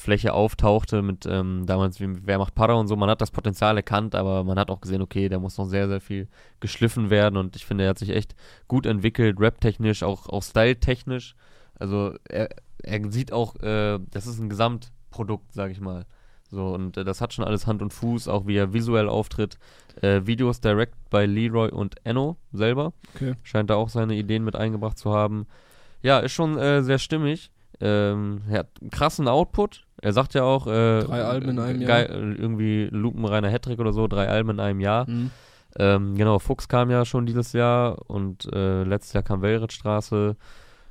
Bildfläche 0.00 0.32
auftauchte 0.32 1.02
mit 1.02 1.26
ähm, 1.26 1.64
damals 1.66 2.00
wie 2.00 2.08
Wer 2.26 2.38
macht 2.38 2.54
Para 2.54 2.74
und 2.74 2.88
so. 2.88 2.96
Man 2.96 3.10
hat 3.10 3.20
das 3.20 3.30
Potenzial 3.30 3.76
erkannt, 3.76 4.14
aber 4.14 4.44
man 4.44 4.58
hat 4.58 4.70
auch 4.70 4.80
gesehen, 4.80 5.02
okay, 5.02 5.28
der 5.28 5.38
muss 5.38 5.58
noch 5.58 5.66
sehr, 5.66 5.88
sehr 5.88 6.00
viel 6.00 6.28
geschliffen 6.58 7.10
werden 7.10 7.36
und 7.36 7.54
ich 7.54 7.66
finde, 7.66 7.84
er 7.84 7.90
hat 7.90 7.98
sich 7.98 8.10
echt 8.10 8.34
gut 8.66 8.86
entwickelt, 8.86 9.38
rap-technisch, 9.38 10.02
auch, 10.02 10.26
auch 10.28 10.42
style-technisch. 10.42 11.34
Also 11.78 12.14
er, 12.28 12.48
er 12.82 13.12
sieht 13.12 13.32
auch, 13.32 13.56
äh, 13.56 13.98
das 14.10 14.26
ist 14.26 14.40
ein 14.40 14.48
Gesamtprodukt, 14.48 15.52
sag 15.52 15.70
ich 15.70 15.80
mal. 15.80 16.06
So, 16.50 16.68
und 16.68 16.96
äh, 16.96 17.04
das 17.04 17.20
hat 17.20 17.34
schon 17.34 17.44
alles 17.44 17.66
Hand 17.66 17.82
und 17.82 17.92
Fuß, 17.92 18.26
auch 18.28 18.46
wie 18.46 18.56
er 18.56 18.72
visuell 18.72 19.08
auftritt. 19.08 19.58
Äh, 20.00 20.22
Videos 20.24 20.62
direct 20.62 20.94
bei 21.10 21.26
Leroy 21.26 21.70
und 21.70 21.96
Enno 22.04 22.38
selber. 22.52 22.94
Okay. 23.14 23.34
Scheint 23.42 23.68
da 23.68 23.74
auch 23.74 23.90
seine 23.90 24.14
Ideen 24.14 24.44
mit 24.44 24.56
eingebracht 24.56 24.98
zu 24.98 25.12
haben. 25.12 25.46
Ja, 26.02 26.20
ist 26.20 26.32
schon 26.32 26.56
äh, 26.56 26.82
sehr 26.82 26.98
stimmig. 26.98 27.50
Ähm, 27.80 28.42
er 28.50 28.60
hat 28.60 28.68
einen 28.80 28.90
krassen 28.90 29.26
Output. 29.28 29.84
Er 30.02 30.12
sagt 30.12 30.34
ja 30.34 30.42
auch, 30.44 30.66
äh, 30.66 31.00
Drei 31.02 31.22
Alben 31.22 31.48
in 31.50 31.58
einem 31.58 31.84
geil, 31.86 32.36
irgendwie 32.38 32.88
lupenreiner 32.90 33.48
Hattrick 33.50 33.78
oder 33.80 33.92
so, 33.92 34.06
drei 34.06 34.28
Alben 34.28 34.50
in 34.50 34.60
einem 34.60 34.80
Jahr. 34.80 35.08
Mhm. 35.08 35.30
Ähm, 35.78 36.14
genau, 36.16 36.38
Fuchs 36.38 36.68
kam 36.68 36.90
ja 36.90 37.04
schon 37.04 37.26
dieses 37.26 37.52
Jahr 37.52 38.10
und 38.10 38.52
äh, 38.52 38.82
letztes 38.84 39.12
Jahr 39.12 39.22
kam 39.22 39.40
Wellrittstraße. 39.40 40.36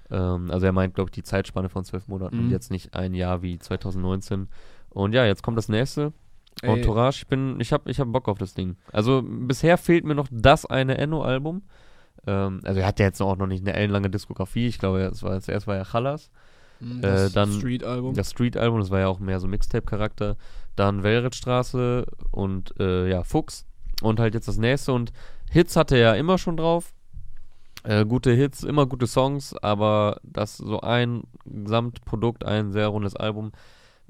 Ähm, 0.10 0.50
also 0.51 0.65
er 0.65 0.72
meint, 0.72 0.96
glaube 0.96 1.10
ich, 1.10 1.13
die 1.15 1.24
Zeitspanne 1.24 1.69
von 1.69 1.84
zwölf 1.84 2.08
Monaten 2.08 2.38
Mhm. 2.38 2.43
und 2.46 2.51
jetzt 2.51 2.72
nicht 2.72 2.96
ein 2.96 3.13
Jahr 3.13 3.41
wie 3.41 3.60
2019. 3.60 4.48
Und 4.89 5.13
ja, 5.13 5.25
jetzt 5.25 5.43
kommt 5.43 5.58
das 5.58 5.69
nächste. 5.69 6.13
Ey. 6.62 6.75
Entourage, 6.77 7.19
ich 7.22 7.27
bin, 7.27 7.60
ich 7.60 7.72
habe 7.72 7.89
ich 7.91 8.00
hab 8.00 8.12
Bock 8.12 8.27
auf 8.27 8.38
das 8.38 8.53
Ding. 8.53 8.77
Also 8.91 9.22
bisher 9.24 9.77
fehlt 9.77 10.05
mir 10.05 10.15
noch 10.15 10.27
das 10.31 10.65
eine 10.65 10.98
Enno-Album. 10.98 11.62
Ähm, 12.25 12.62
also 12.63 12.79
er 12.79 12.88
hat 12.88 13.00
ja 13.00 13.05
jetzt 13.05 13.22
auch 13.22 13.38
noch 13.38 13.48
nicht 13.48 13.62
eine 13.67 13.75
ellenlange 13.77 14.10
Diskografie. 14.10 14.67
Ich 14.67 14.79
glaube, 14.79 15.01
es 15.03 15.24
war, 15.24 15.39
zuerst 15.41 15.67
war 15.67 15.75
ja 15.75 15.84
Chalas. 15.86 16.31
Mhm, 16.79 17.00
Äh, 17.00 17.01
Das 17.01 17.33
dann 17.33 17.51
Street-Album. 17.53 18.13
Das 18.13 18.31
Street-Album, 18.31 18.79
das 18.79 18.89
war 18.91 19.00
ja 19.00 19.07
auch 19.07 19.19
mehr 19.19 19.39
so 19.39 19.48
Mixtape-Charakter. 19.48 20.38
Dann 20.75 21.03
Wellrittstraße 21.03 22.05
und 22.31 22.74
äh, 22.79 23.09
ja, 23.09 23.24
Fuchs. 23.24 23.65
Und 24.01 24.19
halt 24.19 24.33
jetzt 24.33 24.48
das 24.48 24.57
nächste. 24.57 24.93
Und 24.93 25.12
Hits 25.51 25.75
hatte 25.75 25.95
er 25.95 26.01
ja 26.01 26.13
immer 26.15 26.38
schon 26.38 26.55
drauf. 26.57 26.93
Äh, 27.83 28.05
gute 28.05 28.31
Hits, 28.31 28.63
immer 28.63 28.86
gute 28.86 29.07
Songs, 29.07 29.55
aber 29.57 30.19
das 30.24 30.57
so 30.57 30.81
ein 30.81 31.24
Gesamtprodukt, 31.45 32.43
ein 32.45 32.71
sehr 32.71 32.88
rundes 32.88 33.15
Album, 33.15 33.51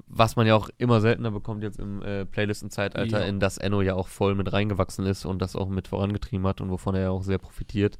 was 0.08 0.34
man 0.34 0.46
ja 0.46 0.56
auch 0.56 0.68
immer 0.78 1.00
seltener 1.00 1.30
bekommt 1.30 1.62
jetzt 1.62 1.78
im 1.78 2.02
äh, 2.02 2.24
Playlisten-Zeitalter, 2.24 3.20
Ja. 3.20 3.26
in 3.26 3.38
das 3.38 3.58
Enno 3.58 3.80
ja 3.80 3.94
auch 3.94 4.08
voll 4.08 4.34
mit 4.34 4.52
reingewachsen 4.52 5.06
ist 5.06 5.24
und 5.24 5.40
das 5.40 5.54
auch 5.54 5.68
mit 5.68 5.86
vorangetrieben 5.86 6.46
hat 6.48 6.60
und 6.60 6.70
wovon 6.70 6.96
er 6.96 7.02
ja 7.02 7.10
auch 7.10 7.22
sehr 7.22 7.38
profitiert. 7.38 7.98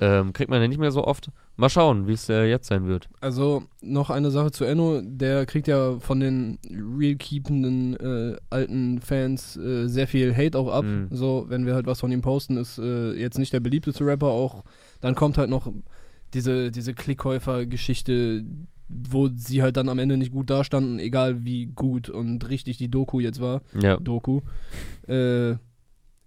Ähm, 0.00 0.32
kriegt 0.32 0.50
man 0.50 0.60
ja 0.60 0.68
nicht 0.68 0.80
mehr 0.80 0.90
so 0.90 1.04
oft. 1.04 1.30
Mal 1.56 1.68
schauen, 1.68 2.06
wie 2.06 2.12
es 2.12 2.28
äh, 2.28 2.44
jetzt 2.44 2.68
sein 2.68 2.86
wird. 2.86 3.08
Also 3.20 3.64
noch 3.82 4.10
eine 4.10 4.30
Sache 4.30 4.50
zu 4.50 4.64
Enno, 4.64 5.00
der 5.02 5.46
kriegt 5.46 5.68
ja 5.68 5.98
von 6.00 6.18
den 6.18 6.58
real-keependen 6.70 7.96
äh, 7.96 8.36
alten 8.50 9.00
Fans 9.00 9.56
äh, 9.56 9.86
sehr 9.86 10.08
viel 10.08 10.34
Hate 10.34 10.58
auch 10.58 10.72
ab. 10.72 10.84
Mhm. 10.84 11.08
So, 11.10 11.44
wenn 11.48 11.66
wir 11.66 11.74
halt 11.74 11.86
was 11.86 12.00
von 12.00 12.10
ihm 12.10 12.22
posten, 12.22 12.56
ist 12.56 12.78
äh, 12.78 13.12
jetzt 13.12 13.38
nicht 13.38 13.52
der 13.52 13.60
beliebteste 13.60 14.04
Rapper 14.06 14.28
auch. 14.28 14.64
Dann 15.00 15.14
kommt 15.14 15.36
halt 15.38 15.50
noch 15.50 15.70
diese, 16.32 16.70
diese 16.70 16.94
Klickhäufer-Geschichte, 16.94 18.44
wo 18.88 19.28
sie 19.28 19.62
halt 19.62 19.76
dann 19.76 19.88
am 19.88 19.98
Ende 19.98 20.16
nicht 20.16 20.32
gut 20.32 20.50
dastanden, 20.50 20.98
egal 20.98 21.44
wie 21.44 21.66
gut 21.66 22.08
und 22.08 22.48
richtig 22.48 22.78
die 22.78 22.90
Doku 22.90 23.20
jetzt 23.20 23.40
war. 23.40 23.62
Ja. 23.80 23.98
Doku. 23.98 24.40
Äh, 25.06 25.56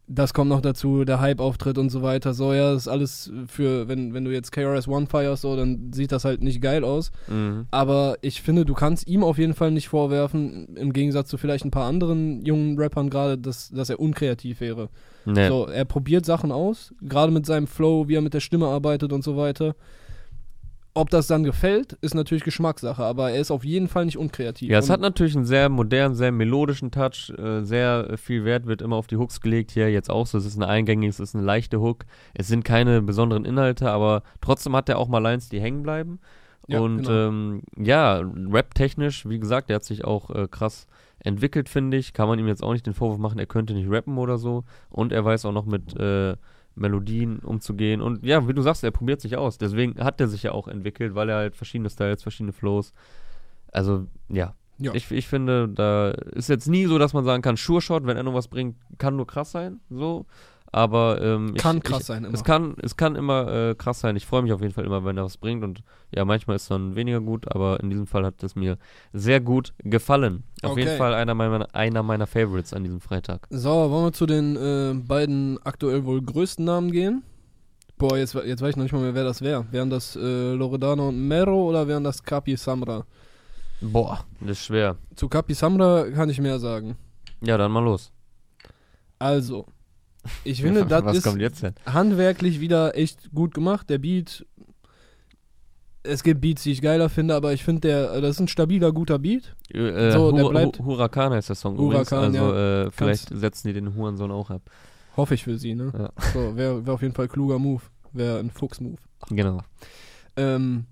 das 0.07 0.33
kommt 0.33 0.50
noch 0.50 0.62
dazu, 0.62 1.03
der 1.03 1.19
Hype-Auftritt 1.19 1.77
und 1.77 1.89
so 1.89 2.03
weiter. 2.03 2.33
So, 2.33 2.53
ja, 2.53 2.74
das 2.74 2.83
ist 2.83 2.88
alles 2.88 3.31
für, 3.47 3.88
wenn, 3.88 4.13
wenn 4.13 4.24
du 4.24 4.31
jetzt 4.31 4.51
KRS 4.51 4.88
One 4.88 5.07
feierst, 5.07 5.41
so, 5.41 5.55
dann 5.55 5.91
sieht 5.93 6.12
das 6.12 6.25
halt 6.25 6.43
nicht 6.43 6.62
geil 6.62 6.84
aus. 6.84 7.12
Mhm. 7.27 7.65
Aber 7.71 8.17
ich 8.21 8.41
finde, 8.41 8.65
du 8.65 8.75
kannst 8.75 9.08
ihm 9.08 9.23
auf 9.23 9.38
jeden 9.38 9.56
Fall 9.56 9.71
nicht 9.71 9.88
vorwerfen, 9.88 10.75
im 10.75 10.93
Gegensatz 10.93 11.30
zu 11.30 11.38
vielleicht 11.38 11.65
ein 11.65 11.71
paar 11.71 11.88
anderen 11.88 12.45
jungen 12.45 12.77
Rappern 12.77 13.10
gerade, 13.10 13.38
dass, 13.38 13.69
dass 13.69 13.89
er 13.89 13.99
unkreativ 13.99 14.62
wäre. 14.62 14.89
Nee. 15.25 15.47
So, 15.47 15.65
er 15.65 15.86
probiert 15.86 16.25
Sachen 16.25 16.51
aus, 16.51 16.93
gerade 17.01 17.32
mit 17.32 17.47
seinem 17.47 17.65
Flow, 17.65 18.08
wie 18.08 18.15
er 18.15 18.21
mit 18.21 18.36
der 18.36 18.41
Stimme 18.41 18.67
arbeitet 18.67 19.12
und 19.12 19.23
so 19.23 19.38
weiter. 19.38 19.75
Ob 20.97 21.10
das 21.10 21.27
dann 21.27 21.43
gefällt, 21.43 21.93
ist 21.99 22.15
natürlich 22.15 22.45
Geschmackssache, 22.45 23.03
aber 23.03 23.29
er 23.31 23.41
ist 23.41 23.51
auf 23.51 23.65
jeden 23.65 23.89
Fall 23.89 24.05
nicht 24.05 24.17
unkreativ. 24.17 24.69
Ja, 24.71 24.79
es 24.79 24.86
Und- 24.86 24.93
hat 24.93 25.01
natürlich 25.01 25.36
einen 25.36 25.43
sehr 25.45 25.67
modernen, 25.67 26.15
sehr 26.15 26.31
melodischen 26.31 26.89
Touch. 26.89 27.34
Äh, 27.38 27.63
sehr 27.63 28.17
viel 28.17 28.45
Wert 28.45 28.65
wird 28.65 28.81
immer 28.81 28.95
auf 28.95 29.05
die 29.08 29.17
Hooks 29.17 29.41
gelegt. 29.41 29.71
Hier 29.71 29.91
jetzt 29.91 30.10
auch 30.10 30.25
so. 30.25 30.38
Es 30.38 30.45
ist 30.45 30.55
eine 30.55 30.69
eingängige, 30.69 31.10
es 31.10 31.19
ist 31.19 31.36
eine 31.36 31.43
leichte 31.43 31.81
Hook. 31.81 32.05
Es 32.34 32.47
sind 32.47 32.63
keine 32.63 33.01
besonderen 33.01 33.43
Inhalte, 33.43 33.91
aber 33.91 34.23
trotzdem 34.39 34.73
hat 34.73 34.88
er 34.88 34.97
auch 34.97 35.10
mal 35.10 35.19
Lines, 35.19 35.49
die 35.49 35.60
hängen 35.60 35.84
bleiben. 35.84 36.19
Ja, 36.67 36.79
Und 36.79 37.03
genau. 37.03 37.27
ähm, 37.27 37.62
ja, 37.77 38.21
rap-technisch, 38.51 39.27
wie 39.27 39.38
gesagt, 39.39 39.69
der 39.69 39.75
hat 39.75 39.84
sich 39.84 40.05
auch 40.05 40.29
äh, 40.29 40.47
krass 40.49 40.88
entwickelt, 41.19 41.67
finde 41.67 41.97
ich. 41.97 42.13
Kann 42.13 42.29
man 42.29 42.39
ihm 42.39 42.47
jetzt 42.47 42.63
auch 42.63 42.71
nicht 42.71 42.86
den 42.86 42.93
Vorwurf 42.93 43.19
machen, 43.19 43.38
er 43.38 43.45
könnte 43.47 43.73
nicht 43.73 43.89
rappen 43.89 44.17
oder 44.17 44.38
so. 44.38 44.63
Und 44.89 45.12
er 45.12 45.25
weiß 45.25 45.43
auch 45.45 45.51
noch 45.51 45.65
mit 45.65 45.93
äh, 45.99 46.38
Melodien 46.75 47.39
umzugehen. 47.39 48.01
Und 48.01 48.25
ja, 48.25 48.47
wie 48.47 48.53
du 48.53 48.61
sagst, 48.61 48.83
er 48.83 48.91
probiert 48.91 49.21
sich 49.21 49.38
aus. 49.38 49.57
Deswegen 49.57 50.03
hat 50.03 50.19
er 50.19 50.27
sich 50.27 50.43
ja 50.43 50.51
auch 50.51 50.67
entwickelt, 50.67 51.15
weil 51.15 51.29
er 51.29 51.38
halt 51.38 51.55
verschiedene 51.55 51.89
Styles, 51.89 52.21
verschiedene 52.21 52.53
Flows. 52.53 52.93
Also, 53.71 54.07
ja. 54.29 54.53
Ja. 54.77 54.93
Ich, 54.93 55.09
ich 55.09 55.27
finde, 55.27 55.69
da 55.69 56.11
ist 56.11 56.49
jetzt 56.49 56.67
nie 56.67 56.85
so, 56.85 56.97
dass 56.97 57.13
man 57.13 57.23
sagen 57.23 57.41
kann, 57.41 57.55
Sure 57.55 57.81
Shot, 57.81 58.05
wenn 58.05 58.17
er 58.17 58.23
noch 58.23 58.33
was 58.33 58.49
bringt, 58.49 58.75
kann 58.97 59.15
nur 59.15 59.25
krass 59.25 59.51
sein. 59.51 59.79
So. 59.89 60.25
Aber 60.75 61.21
ähm, 61.21 61.53
ich, 61.55 61.61
kann 61.61 61.77
ich, 61.77 61.83
krass 61.83 62.07
sein 62.07 62.25
immer. 62.25 62.33
es 62.33 62.43
kann, 62.43 62.75
es 62.81 62.97
kann 62.97 63.15
immer 63.15 63.47
äh, 63.69 63.75
krass 63.75 64.01
sein. 64.01 64.17
Ich 64.17 64.25
freue 64.25 64.41
mich 64.41 64.51
auf 64.51 64.59
jeden 64.59 64.73
Fall 64.73 64.83
immer, 64.83 65.05
wenn 65.05 65.15
er 65.15 65.23
was 65.23 65.38
bringt. 65.38 65.63
Und 65.63 65.83
ja, 66.13 66.25
manchmal 66.25 66.57
ist 66.57 66.63
es 66.63 66.67
dann 66.67 66.97
weniger 66.97 67.21
gut, 67.21 67.49
aber 67.49 67.79
in 67.79 67.89
diesem 67.89 68.07
Fall 68.07 68.25
hat 68.25 68.43
es 68.43 68.55
mir 68.57 68.77
sehr 69.13 69.39
gut 69.39 69.73
gefallen. 69.77 70.43
Auf 70.63 70.71
Okay. 70.71 70.81
jeden 70.81 70.97
Fall 70.97 71.13
einer 71.13 71.33
meiner, 71.33 71.73
einer 71.73 72.03
meiner 72.03 72.27
Favorites 72.27 72.73
an 72.73 72.83
diesem 72.83 72.99
Freitag. 72.99 73.47
So, 73.51 73.69
wollen 73.69 74.07
wir 74.07 74.11
zu 74.11 74.25
den 74.25 74.57
äh, 74.57 74.93
beiden 74.95 75.57
aktuell 75.63 76.03
wohl 76.03 76.21
größten 76.21 76.65
Namen 76.65 76.91
gehen? 76.91 77.23
Boah, 77.97 78.17
jetzt, 78.17 78.33
jetzt 78.33 78.61
weiß 78.61 78.71
ich 78.71 78.75
noch 78.75 78.83
nicht 78.83 78.91
mal 78.91 78.99
mehr, 79.01 79.15
wer 79.15 79.23
das 79.23 79.41
wäre. 79.41 79.65
Wären 79.71 79.89
das 79.89 80.17
äh, 80.17 80.51
Loredano 80.55 81.07
und 81.07 81.25
Mero 81.25 81.69
oder 81.69 81.88
wären 81.88 82.03
das 82.03 82.21
Capi 82.21 82.57
Samra? 82.57 83.05
Boah, 83.79 84.25
das 84.41 84.57
ist 84.59 84.65
schwer. 84.65 84.97
Zu 85.15 85.29
Capi 85.29 85.53
Samra 85.53 86.03
kann 86.11 86.29
ich 86.29 86.41
mehr 86.41 86.59
sagen. 86.59 86.97
Ja, 87.39 87.57
dann 87.57 87.71
mal 87.71 87.79
los. 87.81 88.11
Also, 89.19 89.65
ich 90.43 90.61
finde, 90.61 90.85
das 90.88 91.17
ist 91.17 91.27
handwerklich 91.85 92.59
wieder 92.59 92.97
echt 92.97 93.31
gut 93.33 93.53
gemacht. 93.53 93.89
Der 93.89 93.97
Beat, 93.99 94.45
es 96.03 96.23
gibt 96.23 96.41
Beats, 96.41 96.63
die 96.63 96.71
ich 96.71 96.81
geiler 96.81 97.09
finde, 97.09 97.33
aber 97.35 97.53
ich 97.53 97.63
finde, 97.63 97.81
der, 97.81 98.21
das 98.21 98.31
ist 98.35 98.39
ein 98.41 98.47
stabiler, 98.47 98.91
guter 98.91 99.17
Beat. 99.19 99.55
Äh, 99.73 100.11
So, 100.11 100.31
der 100.31 100.45
Hu- 100.45 100.49
bleibt- 100.49 100.79
Hu- 100.79 100.85
Huracan 100.85 101.33
heißt 101.33 101.49
der 101.49 101.55
Song 101.55 101.77
Huracan, 101.77 102.29
übrigens. 102.29 102.39
Also 102.45 102.55
äh, 102.88 102.91
vielleicht 102.91 103.27
Kannst- 103.29 103.41
setzen 103.41 103.67
die 103.69 103.73
den 103.73 103.95
Hurensohn 103.95 104.31
auch 104.31 104.49
ab. 104.51 104.61
Hoffe 105.17 105.33
ich 105.33 105.43
für 105.43 105.57
sie, 105.57 105.75
ne? 105.75 105.91
Ja. 105.97 106.09
So, 106.33 106.55
wäre 106.55 106.85
wär 106.85 106.93
auf 106.93 107.01
jeden 107.01 107.13
Fall 107.13 107.25
ein 107.25 107.31
kluger 107.31 107.57
Move. 107.57 107.81
Wäre 108.11 108.39
ein 108.39 108.49
Fuchs-Move. 108.51 108.97
Genau. 109.29 109.61
Ähm, 110.38 110.85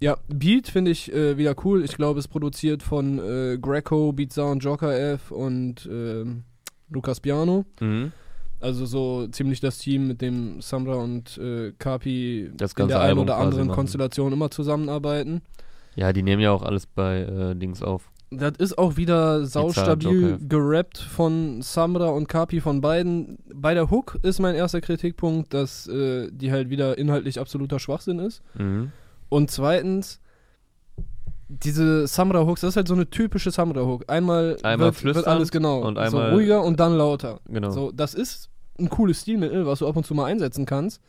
ja, 0.00 0.16
Beat 0.28 0.68
finde 0.68 0.90
ich 0.90 1.12
äh, 1.12 1.38
wieder 1.38 1.54
cool. 1.64 1.82
Ich 1.84 1.96
glaube, 1.96 2.18
es 2.20 2.28
produziert 2.28 2.82
von 2.82 3.18
äh, 3.18 3.56
Greco, 3.60 4.12
Beat 4.12 4.32
Sound, 4.32 4.62
Joker 4.62 4.96
F 5.14 5.30
und 5.30 5.88
ähm, 5.90 6.42
Lukas 6.90 7.20
Piano. 7.20 7.64
Mhm. 7.80 8.12
Also 8.66 8.84
so 8.84 9.28
ziemlich 9.28 9.60
das 9.60 9.78
Team, 9.78 10.08
mit 10.08 10.20
dem 10.20 10.60
Samra 10.60 10.96
und 10.96 11.38
äh, 11.38 11.72
Kapi 11.78 12.50
Das 12.56 12.72
in 12.72 12.88
der 12.88 13.00
einen 13.00 13.20
oder 13.20 13.36
anderen. 13.36 13.68
Konstellation 13.68 14.32
immer 14.32 14.50
zusammenarbeiten. 14.50 15.40
Ja, 15.94 16.12
die 16.12 16.24
nehmen 16.24 16.42
ja 16.42 16.50
auch 16.50 16.62
alles 16.62 16.86
bei 16.86 17.20
äh, 17.20 17.54
Dings 17.54 17.80
auf. 17.80 18.10
Das 18.30 18.54
ist 18.58 18.76
auch 18.76 18.96
wieder 18.96 19.46
saustabil 19.46 20.38
gerappt 20.48 20.98
von 20.98 21.62
Samra 21.62 22.08
und 22.08 22.28
Kapi 22.28 22.60
von 22.60 22.80
beiden. 22.80 23.38
Bei 23.54 23.72
der 23.72 23.88
Hook 23.88 24.18
ist 24.22 24.40
mein 24.40 24.56
erster 24.56 24.80
Kritikpunkt, 24.80 25.54
dass 25.54 25.86
äh, 25.86 26.28
die 26.32 26.50
halt 26.50 26.68
wieder 26.68 26.98
inhaltlich 26.98 27.38
absoluter 27.38 27.78
Schwachsinn 27.78 28.18
ist. 28.18 28.42
Mhm. 28.58 28.90
Und 29.28 29.52
zweitens, 29.52 30.20
diese 31.48 32.08
Samra-Hooks, 32.08 32.62
das 32.62 32.70
ist 32.70 32.76
halt 32.76 32.88
so 32.88 32.94
eine 32.94 33.08
typische 33.08 33.52
Samra-Hook. 33.52 34.10
Einmal, 34.10 34.56
Einmal 34.64 34.88
wird, 34.88 35.04
wird 35.14 35.26
alles 35.28 35.52
genau. 35.52 35.82
und 35.86 35.94
so 35.94 36.00
einmal- 36.00 36.32
ruhiger 36.32 36.64
und 36.64 36.80
dann 36.80 36.96
lauter. 36.96 37.38
Genau. 37.48 37.70
So, 37.70 37.92
das 37.92 38.12
ist 38.12 38.50
ein 38.78 38.88
cooles 38.90 39.22
Stilmittel, 39.22 39.66
was 39.66 39.80
du 39.80 39.86
ab 39.88 39.96
und 39.96 40.04
zu 40.06 40.14
mal 40.14 40.26
einsetzen 40.26 40.66
kannst. 40.66 41.00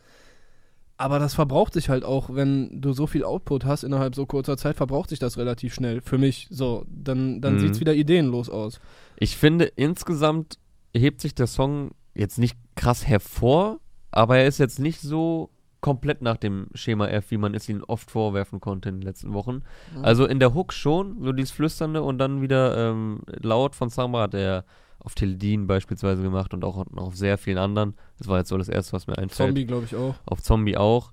Aber 0.96 1.20
das 1.20 1.34
verbraucht 1.34 1.74
sich 1.74 1.88
halt 1.88 2.04
auch, 2.04 2.34
wenn 2.34 2.80
du 2.80 2.92
so 2.92 3.06
viel 3.06 3.22
Output 3.22 3.64
hast 3.64 3.84
innerhalb 3.84 4.16
so 4.16 4.26
kurzer 4.26 4.56
Zeit, 4.56 4.74
verbraucht 4.76 5.10
sich 5.10 5.20
das 5.20 5.38
relativ 5.38 5.72
schnell. 5.72 6.00
Für 6.00 6.18
mich 6.18 6.48
so. 6.50 6.84
Dann, 6.88 7.40
dann 7.40 7.54
Mhm. 7.54 7.58
sieht 7.60 7.70
es 7.72 7.80
wieder 7.80 7.94
ideenlos 7.94 8.50
aus. 8.50 8.80
Ich 9.16 9.36
finde, 9.36 9.66
insgesamt 9.66 10.58
hebt 10.96 11.20
sich 11.20 11.36
der 11.36 11.46
Song 11.46 11.92
jetzt 12.14 12.38
nicht 12.38 12.58
krass 12.74 13.06
hervor, 13.06 13.78
aber 14.10 14.38
er 14.38 14.48
ist 14.48 14.58
jetzt 14.58 14.80
nicht 14.80 15.00
so 15.00 15.50
komplett 15.80 16.20
nach 16.22 16.36
dem 16.36 16.66
Schema 16.74 17.06
F, 17.06 17.30
wie 17.30 17.36
man 17.36 17.54
es 17.54 17.68
ihnen 17.68 17.84
oft 17.84 18.10
vorwerfen 18.10 18.58
konnte 18.60 18.88
in 18.88 18.96
den 18.96 19.02
letzten 19.02 19.32
Wochen. 19.34 19.62
Mhm. 19.96 20.04
Also 20.04 20.26
in 20.26 20.40
der 20.40 20.52
Hook 20.52 20.72
schon, 20.72 21.22
so 21.22 21.30
dieses 21.30 21.52
Flüsternde 21.52 22.02
und 22.02 22.18
dann 22.18 22.42
wieder 22.42 22.90
ähm, 22.90 23.20
laut 23.40 23.76
von 23.76 23.88
Samra 23.88 24.22
hat 24.22 24.34
er 24.34 24.64
auf 25.08 25.14
Teledin 25.14 25.66
beispielsweise 25.66 26.22
gemacht 26.22 26.52
und 26.52 26.64
auch 26.64 26.84
noch 26.90 27.06
auf 27.06 27.16
sehr 27.16 27.38
vielen 27.38 27.56
anderen. 27.56 27.94
Das 28.18 28.28
war 28.28 28.36
jetzt 28.36 28.50
so 28.50 28.58
das 28.58 28.68
erste, 28.68 28.92
was 28.92 29.06
mir 29.06 29.16
einfällt. 29.16 29.48
Zombie, 29.48 29.64
glaube 29.64 29.86
ich, 29.86 29.96
auch. 29.96 30.16
Auf 30.26 30.42
Zombie 30.42 30.76
auch. 30.76 31.12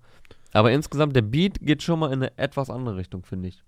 Aber 0.52 0.74
insgesamt, 0.74 1.16
der 1.16 1.22
Beat 1.22 1.62
geht 1.62 1.82
schon 1.82 2.00
mal 2.00 2.08
in 2.08 2.22
eine 2.22 2.38
etwas 2.38 2.70
andere 2.70 2.98
Richtung, 2.98 3.24
finde 3.24 3.48
ich. 3.48 3.64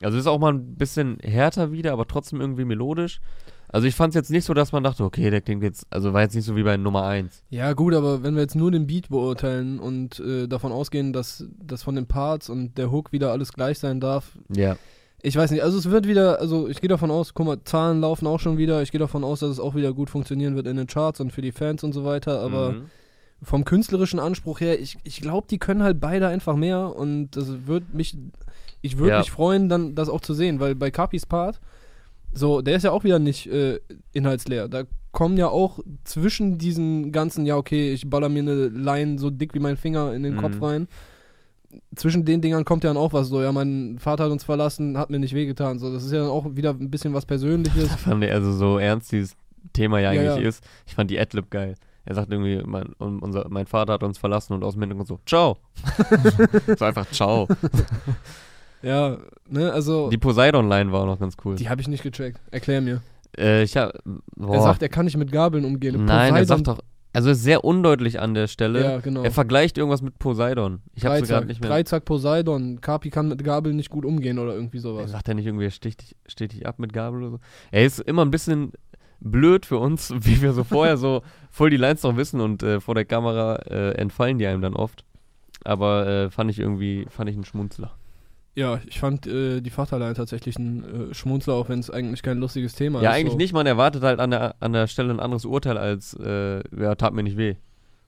Also 0.00 0.16
ist 0.16 0.26
auch 0.26 0.38
mal 0.38 0.54
ein 0.54 0.76
bisschen 0.76 1.18
härter 1.20 1.72
wieder, 1.72 1.92
aber 1.92 2.08
trotzdem 2.08 2.40
irgendwie 2.40 2.64
melodisch. 2.64 3.20
Also 3.68 3.86
ich 3.86 3.94
fand 3.94 4.12
es 4.12 4.14
jetzt 4.14 4.30
nicht 4.30 4.46
so, 4.46 4.54
dass 4.54 4.72
man 4.72 4.82
dachte, 4.82 5.04
okay, 5.04 5.28
der 5.28 5.42
klingt 5.42 5.62
jetzt, 5.62 5.86
also 5.90 6.14
war 6.14 6.22
jetzt 6.22 6.34
nicht 6.34 6.46
so 6.46 6.56
wie 6.56 6.62
bei 6.62 6.78
Nummer 6.78 7.04
1. 7.04 7.44
Ja, 7.50 7.74
gut, 7.74 7.92
aber 7.92 8.22
wenn 8.22 8.34
wir 8.34 8.40
jetzt 8.40 8.56
nur 8.56 8.70
den 8.70 8.86
Beat 8.86 9.10
beurteilen 9.10 9.78
und 9.78 10.20
äh, 10.20 10.48
davon 10.48 10.72
ausgehen, 10.72 11.12
dass, 11.12 11.44
dass 11.58 11.82
von 11.82 11.96
den 11.96 12.06
Parts 12.06 12.48
und 12.48 12.78
der 12.78 12.90
Hook 12.90 13.12
wieder 13.12 13.30
alles 13.30 13.52
gleich 13.52 13.78
sein 13.78 14.00
darf, 14.00 14.38
Ja. 14.48 14.78
Ich 15.22 15.36
weiß 15.36 15.50
nicht, 15.50 15.62
also 15.62 15.78
es 15.78 15.90
wird 15.90 16.06
wieder, 16.06 16.40
also 16.40 16.68
ich 16.68 16.80
gehe 16.80 16.88
davon 16.88 17.10
aus, 17.10 17.34
guck 17.34 17.46
mal, 17.46 17.58
Zahlen 17.64 18.00
laufen 18.00 18.26
auch 18.26 18.40
schon 18.40 18.58
wieder, 18.58 18.82
ich 18.82 18.90
gehe 18.92 18.98
davon 19.00 19.24
aus, 19.24 19.40
dass 19.40 19.50
es 19.50 19.60
auch 19.60 19.74
wieder 19.74 19.92
gut 19.92 20.10
funktionieren 20.10 20.56
wird 20.56 20.66
in 20.66 20.76
den 20.76 20.86
Charts 20.86 21.20
und 21.20 21.32
für 21.32 21.42
die 21.42 21.52
Fans 21.52 21.84
und 21.84 21.92
so 21.92 22.04
weiter, 22.04 22.40
aber 22.40 22.72
Mhm. 22.72 22.84
vom 23.42 23.64
künstlerischen 23.64 24.18
Anspruch 24.20 24.60
her, 24.60 24.80
ich, 24.80 24.96
ich 25.04 25.20
glaube, 25.20 25.46
die 25.50 25.58
können 25.58 25.82
halt 25.82 26.00
beide 26.00 26.28
einfach 26.28 26.56
mehr 26.56 26.94
und 26.96 27.30
das 27.36 27.66
wird 27.66 27.94
mich, 27.94 28.16
ich 28.82 28.98
würde 28.98 29.12
Ja. 29.12 29.18
mich 29.18 29.30
freuen, 29.30 29.68
dann 29.68 29.94
das 29.94 30.08
auch 30.08 30.20
zu 30.20 30.34
sehen, 30.34 30.60
weil 30.60 30.74
bei 30.74 30.90
Capis 30.90 31.26
Part, 31.26 31.60
so, 32.32 32.60
der 32.62 32.76
ist 32.76 32.84
ja 32.84 32.92
auch 32.92 33.02
wieder 33.04 33.18
nicht 33.18 33.46
äh, 33.48 33.80
inhaltsleer. 34.12 34.68
Da 34.68 34.84
kommen 35.10 35.36
ja 35.36 35.48
auch 35.48 35.80
zwischen 36.04 36.58
diesen 36.58 37.10
ganzen, 37.10 37.44
ja, 37.44 37.56
okay, 37.56 37.92
ich 37.92 38.08
baller 38.08 38.28
mir 38.28 38.40
eine 38.42 38.68
Line 38.68 39.18
so 39.18 39.30
dick 39.30 39.52
wie 39.54 39.58
mein 39.58 39.76
Finger 39.76 40.14
in 40.14 40.22
den 40.22 40.34
Mhm. 40.34 40.38
Kopf 40.38 40.62
rein. 40.62 40.86
Zwischen 41.94 42.24
den 42.24 42.40
Dingern 42.40 42.64
kommt 42.64 42.82
ja 42.84 42.90
dann 42.90 42.96
auch 42.96 43.12
was 43.12 43.28
so, 43.28 43.40
ja, 43.42 43.52
mein 43.52 43.98
Vater 44.00 44.24
hat 44.24 44.30
uns 44.32 44.42
verlassen, 44.44 44.98
hat 44.98 45.10
mir 45.10 45.18
nicht 45.20 45.34
wehgetan. 45.34 45.78
So, 45.78 45.92
das 45.92 46.04
ist 46.04 46.12
ja 46.12 46.20
dann 46.20 46.30
auch 46.30 46.44
wieder 46.56 46.70
ein 46.70 46.90
bisschen 46.90 47.14
was 47.14 47.26
Persönliches. 47.26 47.88
Fand 47.96 48.24
ich 48.24 48.32
also 48.32 48.52
so 48.52 48.78
ernst 48.78 49.12
dieses 49.12 49.36
Thema 49.72 50.00
ja 50.00 50.12
Ja, 50.12 50.20
eigentlich 50.32 50.42
ja. 50.42 50.48
ist. 50.48 50.64
Ich 50.86 50.94
fand 50.94 51.10
die 51.10 51.18
Adlib 51.20 51.50
geil. 51.50 51.74
Er 52.06 52.14
sagt 52.14 52.32
irgendwie, 52.32 52.60
mein, 52.64 52.90
un- 52.98 53.20
unser, 53.20 53.46
mein 53.50 53.66
Vater 53.66 53.92
hat 53.92 54.02
uns 54.02 54.18
verlassen 54.18 54.54
und 54.54 54.64
aus 54.64 54.72
dem 54.72 54.82
Hintergrund 54.82 55.06
so, 55.06 55.20
ciao. 55.26 55.58
so 56.78 56.84
einfach 56.84 57.08
ciao. 57.10 57.46
ja, 58.82 59.18
ne, 59.48 59.72
also, 59.72 60.06
Die 60.08 60.16
die, 60.16 60.18
Poseidon-Line 60.18 60.90
war 60.92 61.02
auch 61.02 61.06
noch 61.06 61.18
ganz 61.20 61.36
cool. 61.44 61.56
habe 61.68 61.80
ich 61.80 61.88
nicht 61.88 62.02
gecheckt. 62.02 62.40
Erklär 62.50 62.80
mir. 62.80 63.02
Äh, 63.38 63.62
ich 63.62 63.76
hab, 63.76 63.92
boah. 64.36 64.54
Er 64.54 64.62
sagt, 64.62 64.82
er 64.82 64.88
kann 64.88 65.04
nicht 65.04 65.16
mit 65.16 65.30
Gabeln 65.30 65.64
umgehen. 65.64 66.04
Nein, 66.04 66.34
er 66.34 66.40
Poseidon- 66.42 66.46
sagt 66.46 66.66
doch, 66.68 66.78
also 67.12 67.30
ist 67.30 67.42
sehr 67.42 67.64
undeutlich 67.64 68.20
an 68.20 68.34
der 68.34 68.46
Stelle. 68.46 68.82
Ja, 68.84 68.98
genau. 69.00 69.22
Er 69.22 69.30
vergleicht 69.30 69.78
irgendwas 69.78 70.02
mit 70.02 70.18
Poseidon. 70.18 70.80
Ich 70.94 71.04
hab's 71.04 71.20
so 71.20 71.26
gerade 71.26 71.46
nicht 71.46 71.60
mehr. 71.60 71.70
Dreizack 71.70 72.04
Poseidon. 72.04 72.80
Kapi 72.80 73.10
kann 73.10 73.28
mit 73.28 73.42
Gabeln 73.42 73.76
nicht 73.76 73.90
gut 73.90 74.04
umgehen 74.04 74.38
oder 74.38 74.54
irgendwie 74.54 74.78
Er 74.78 74.82
sowas. 74.82 75.10
sagt 75.10 75.28
er 75.28 75.34
nicht 75.34 75.46
irgendwie, 75.46 75.64
er 75.64 75.70
sticht 75.70 76.02
dich, 76.02 76.16
sticht 76.26 76.52
dich 76.52 76.66
ab 76.66 76.78
mit 76.78 76.92
Gabel 76.92 77.20
oder 77.22 77.30
so. 77.32 77.38
Er 77.70 77.84
ist 77.84 78.00
immer 78.00 78.24
ein 78.24 78.30
bisschen 78.30 78.72
blöd 79.20 79.66
für 79.66 79.78
uns, 79.78 80.12
wie 80.20 80.40
wir 80.40 80.52
so 80.52 80.64
vorher 80.64 80.96
so 80.96 81.22
voll 81.50 81.70
die 81.70 81.76
Lines 81.76 82.02
noch 82.02 82.16
wissen 82.16 82.40
und 82.40 82.62
äh, 82.62 82.80
vor 82.80 82.94
der 82.94 83.04
Kamera 83.04 83.56
äh, 83.66 83.92
entfallen 83.92 84.38
die 84.38 84.46
einem 84.46 84.62
dann 84.62 84.74
oft. 84.74 85.04
Aber 85.64 86.06
äh, 86.06 86.30
fand 86.30 86.50
ich 86.50 86.58
irgendwie, 86.58 87.06
fand 87.10 87.28
ich 87.28 87.36
einen 87.36 87.44
Schmunzler. 87.44 87.90
Ja, 88.56 88.80
ich 88.86 88.98
fand 88.98 89.26
äh, 89.26 89.60
die 89.60 89.70
Vaterline 89.70 90.14
tatsächlich 90.14 90.58
ein 90.58 91.10
äh, 91.10 91.14
Schmunzler, 91.14 91.54
auch 91.54 91.68
wenn 91.68 91.78
es 91.78 91.88
eigentlich 91.90 92.22
kein 92.22 92.38
lustiges 92.38 92.74
Thema 92.74 93.00
ja, 93.00 93.10
ist. 93.10 93.16
eigentlich 93.16 93.32
so. 93.32 93.38
nicht, 93.38 93.52
man 93.52 93.66
erwartet 93.66 94.02
halt 94.02 94.18
an 94.20 94.30
der, 94.32 94.56
an 94.60 94.72
der 94.72 94.86
Stelle 94.88 95.10
ein 95.14 95.20
anderes 95.20 95.44
Urteil 95.44 95.78
als, 95.78 96.14
äh, 96.14 96.62
ja, 96.78 96.94
tat 96.96 97.14
mir 97.14 97.22
nicht 97.22 97.36
weh. 97.36 97.54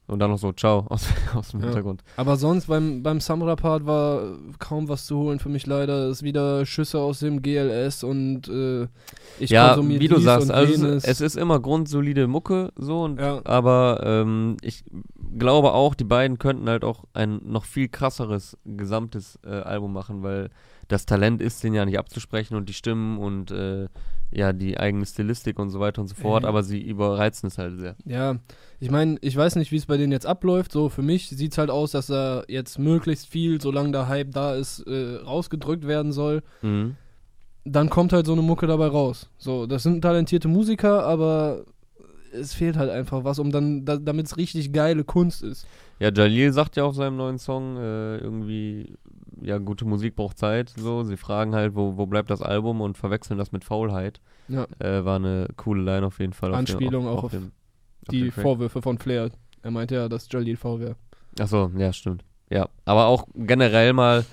Und 0.09 0.18
dann 0.18 0.31
noch 0.33 0.38
so, 0.38 0.52
ciao, 0.52 0.85
aus, 0.90 1.07
aus 1.33 1.50
dem 1.52 1.61
Ja. 1.61 1.66
Hintergrund. 1.66 2.02
Aber 2.16 2.37
sonst 2.37 2.66
beim, 2.66 3.05
beim 3.05 3.20
Samra-Part 3.20 3.87
war 3.87 4.37
kaum 4.59 4.88
was 4.88 5.07
zu 5.07 5.16
holen 5.16 5.38
für 5.38 5.48
mich 5.48 5.64
leider. 5.66 6.09
Es 6.09 6.18
ist 6.18 6.22
wieder 6.24 6.66
Schüsse 6.66 6.98
aus 6.98 7.20
dem 7.20 7.40
GLS 7.40 8.02
und 8.02 8.48
äh, 8.48 8.88
ich 9.38 9.50
ja, 9.50 9.68
konsumiere 9.68 10.00
wie 10.00 10.09
du 10.09 10.18
sagst, 10.18 10.50
also 10.50 10.87
es 10.88 11.20
ist 11.20 11.37
immer 11.37 11.61
grundsolide 11.61 12.26
Mucke, 12.26 12.72
so, 12.76 13.05
und, 13.05 13.20
Ja. 13.20 13.40
aber 13.44 14.00
ähm, 14.05 14.57
ich 14.61 14.85
glaube 15.38 15.73
auch, 15.73 15.95
die 15.95 16.05
beiden 16.05 16.38
könnten 16.38 16.68
halt 16.68 16.85
auch 16.85 17.05
ein 17.14 17.40
noch 17.45 17.64
viel 17.64 17.88
krasseres 17.88 18.57
gesamtes 18.64 19.38
äh, 19.45 19.51
Album 19.51 19.92
machen, 19.92 20.23
weil 20.23 20.51
das 20.88 21.07
Talent 21.07 21.40
ist 21.40 21.62
denen 21.64 21.75
ja 21.75 21.85
nicht 21.85 21.99
abzusprechen 21.99 22.57
und 22.57 22.68
die 22.68 22.75
Stimmen 22.75 23.18
und 23.18 23.51
äh, 23.51 23.88
ja, 24.31 24.53
die 24.53 24.79
eigene 24.79 25.05
Stilistik 25.05 25.59
und 25.59 25.71
so 25.71 25.79
weiter 25.79 26.01
und 26.01 26.09
so 26.09 26.14
fort, 26.14 26.45
Ey. 26.45 26.49
aber 26.49 26.62
sie 26.62 26.81
überreizen 26.81 27.49
es 27.49 27.59
halt 27.59 27.79
sehr. 27.79 27.97
Ja, 28.05 28.37
ich 28.81 28.90
meine, 28.90 29.18
ich 29.21 29.37
weiß 29.37 29.57
nicht, 29.57 29.73
wie 29.73 29.77
es 29.77 29.87
bei 29.87 29.97
denen 29.97 30.12
jetzt 30.12 30.27
abläuft. 30.27 30.73
So, 30.73 30.88
für 30.88 31.03
mich 31.03 31.29
sieht 31.29 31.53
es 31.53 31.59
halt 31.59 31.71
aus, 31.71 31.92
dass 31.92 32.07
da 32.07 32.42
jetzt 32.49 32.79
möglichst 32.79 33.27
viel, 33.27 33.61
solange 33.61 33.92
der 33.92 34.09
Hype 34.09 34.33
da 34.33 34.55
ist, 34.55 34.81
äh, 34.87 35.16
rausgedrückt 35.16 35.87
werden 35.87 36.12
soll. 36.12 36.42
Mhm. 36.62 36.97
Dann 37.64 37.90
kommt 37.90 38.12
halt 38.12 38.27
so 38.27 38.33
eine 38.33 38.42
Mucke 38.42 38.66
dabei 38.66 38.88
raus. 38.88 39.31
So, 39.38 39.66
das 39.66 39.83
sind 39.83 40.03
talentierte 40.03 40.49
Musiker, 40.49 41.05
aber 41.05 41.64
es 42.33 42.55
fehlt 42.55 42.77
halt 42.77 42.90
einfach 42.90 43.25
was, 43.25 43.38
um 43.38 43.51
dann, 43.53 43.85
da, 43.85 43.97
damit 43.97 44.27
es 44.27 44.37
richtig 44.37 44.73
geile 44.73 45.05
Kunst 45.05 45.42
ist. 45.42 45.66
Ja, 45.99 46.11
Jalil 46.12 46.53
sagt 46.53 46.77
ja 46.77 46.85
auf 46.85 46.95
seinem 46.95 47.16
neuen 47.16 47.38
Song 47.38 47.77
äh, 47.77 48.18
irgendwie, 48.18 48.95
ja, 49.40 49.59
gute 49.59 49.85
Musik 49.85 50.16
braucht 50.16 50.38
Zeit, 50.38 50.71
so. 50.77 51.03
Sie 51.05 51.16
fragen 51.16 51.55
halt, 51.55 51.75
wo, 51.75 51.97
wo 51.97 52.07
bleibt 52.07 52.31
das 52.31 52.42
Album 52.42 52.81
und 52.81 52.97
verwechseln 52.99 53.38
das 53.38 53.53
mit 53.53 53.64
Faulheit. 53.64 54.21
Ja, 54.49 54.66
Äh, 54.79 55.05
war 55.05 55.16
eine 55.16 55.47
coole 55.57 55.83
Line 55.83 56.07
auf 56.07 56.18
jeden 56.18 56.33
Fall. 56.33 56.51
auf 56.51 56.57
dem- 56.57 56.61
Anspielung 56.61 57.07
auch 57.07 57.25
auf 57.25 57.31
dem, 57.31 57.53
auf 58.07 58.11
die. 58.11 58.31
Vorwürfe 58.31 58.83
von 58.83 58.99
Flair. 58.99 59.31
Er 59.62 59.71
meinte 59.71 59.95
ja, 59.95 60.09
dass 60.09 60.27
Jalil 60.31 60.57
V 60.57 60.81
wäre. 60.81 60.97
Achso, 61.38 61.71
ja, 61.77 61.92
stimmt. 61.92 62.25
Ja, 62.51 62.68
aber 62.85 63.07
auch 63.07 63.27
generell 63.35 63.92
mal 63.92 64.25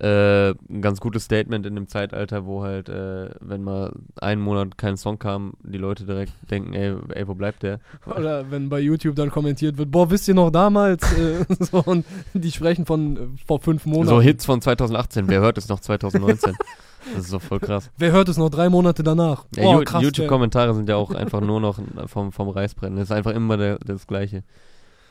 äh, 0.00 0.50
ein 0.50 0.82
ganz 0.82 1.00
gutes 1.00 1.24
Statement 1.24 1.66
in 1.66 1.74
dem 1.74 1.88
Zeitalter, 1.88 2.46
wo 2.46 2.62
halt, 2.62 2.88
äh, 2.88 3.30
wenn 3.40 3.62
mal 3.62 3.92
einen 4.20 4.40
Monat 4.40 4.76
kein 4.76 4.96
Song 4.96 5.18
kam, 5.18 5.54
die 5.62 5.78
Leute 5.78 6.04
direkt 6.04 6.32
denken, 6.50 6.74
ey, 6.74 6.96
ey 7.14 7.28
wo 7.28 7.34
bleibt 7.34 7.62
der? 7.62 7.78
Oder 8.06 8.50
wenn 8.50 8.68
bei 8.68 8.80
YouTube 8.80 9.14
dann 9.14 9.30
kommentiert 9.30 9.78
wird, 9.78 9.90
boah, 9.90 10.10
wisst 10.10 10.26
ihr 10.26 10.34
noch 10.34 10.50
damals? 10.50 11.02
äh, 11.18 11.44
so, 11.60 11.82
und 11.84 12.04
die 12.32 12.50
sprechen 12.50 12.86
von 12.86 13.16
äh, 13.16 13.20
vor 13.46 13.60
fünf 13.60 13.86
Monaten. 13.86 14.08
So 14.08 14.20
Hits 14.20 14.44
von 14.44 14.60
2018, 14.60 15.28
wer 15.28 15.40
hört 15.40 15.58
es 15.58 15.68
noch 15.68 15.80
2019? 15.80 16.54
Das 17.14 17.24
ist 17.24 17.32
doch 17.32 17.42
voll 17.42 17.60
krass. 17.60 17.90
Wer 17.98 18.12
hört 18.12 18.28
es 18.28 18.38
noch 18.38 18.48
drei 18.48 18.68
Monate 18.68 19.02
danach? 19.02 19.44
Ja, 19.56 19.78
krass, 19.82 20.00
der- 20.00 20.08
YouTube-Kommentare 20.08 20.74
sind 20.74 20.88
ja 20.88 20.96
auch 20.96 21.10
einfach 21.10 21.40
nur 21.40 21.60
noch 21.60 21.78
vom, 22.06 22.32
vom 22.32 22.48
Reisbrennen. 22.48 22.96
Das 22.96 23.10
ist 23.10 23.12
einfach 23.12 23.32
immer 23.32 23.56
der, 23.56 23.78
das 23.78 24.06
Gleiche. 24.06 24.42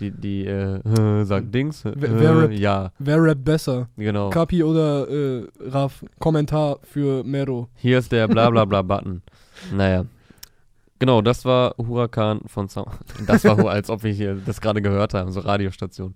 Die, 0.03 0.11
die, 0.11 0.45
äh, 0.45 1.23
sagt 1.25 1.53
Dings, 1.55 1.85
äh, 1.85 1.93
Wer- 1.95 2.41
rappt? 2.43 2.53
ja, 2.53 2.91
Wer 2.99 3.21
rappt 3.23 3.43
besser? 3.45 3.87
genau. 3.95 4.29
Kapi 4.29 4.63
oder 4.63 5.07
äh, 5.09 5.47
Raf? 5.59 6.03
Kommentar 6.19 6.79
für 6.83 7.23
Mero. 7.23 7.69
Hier 7.75 7.99
ist 7.99 8.11
der 8.11 8.27
Blablabla-Button. 8.27 9.21
naja. 9.73 10.05
Genau, 10.99 11.21
das 11.21 11.43
war 11.43 11.75
Huracan 11.77 12.41
von 12.47 12.69
Sound. 12.69 12.87
Das 13.27 13.43
war, 13.43 13.57
als 13.69 13.89
ob 13.89 14.03
wir 14.03 14.11
hier 14.11 14.35
das 14.35 14.61
gerade 14.61 14.81
gehört 14.81 15.13
haben, 15.13 15.31
so 15.31 15.39
Radiostation. 15.41 16.13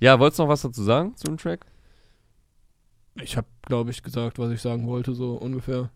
Ja, 0.00 0.18
wolltest 0.18 0.38
du 0.38 0.42
noch 0.44 0.50
was 0.50 0.62
dazu 0.62 0.82
sagen 0.82 1.16
zu 1.16 1.24
dem 1.24 1.36
Track? 1.38 1.64
Ich 3.22 3.36
habe, 3.36 3.46
glaube 3.62 3.90
ich, 3.90 4.02
gesagt, 4.02 4.38
was 4.38 4.50
ich 4.50 4.60
sagen 4.60 4.86
wollte, 4.86 5.14
so 5.14 5.34
ungefähr. 5.34 5.90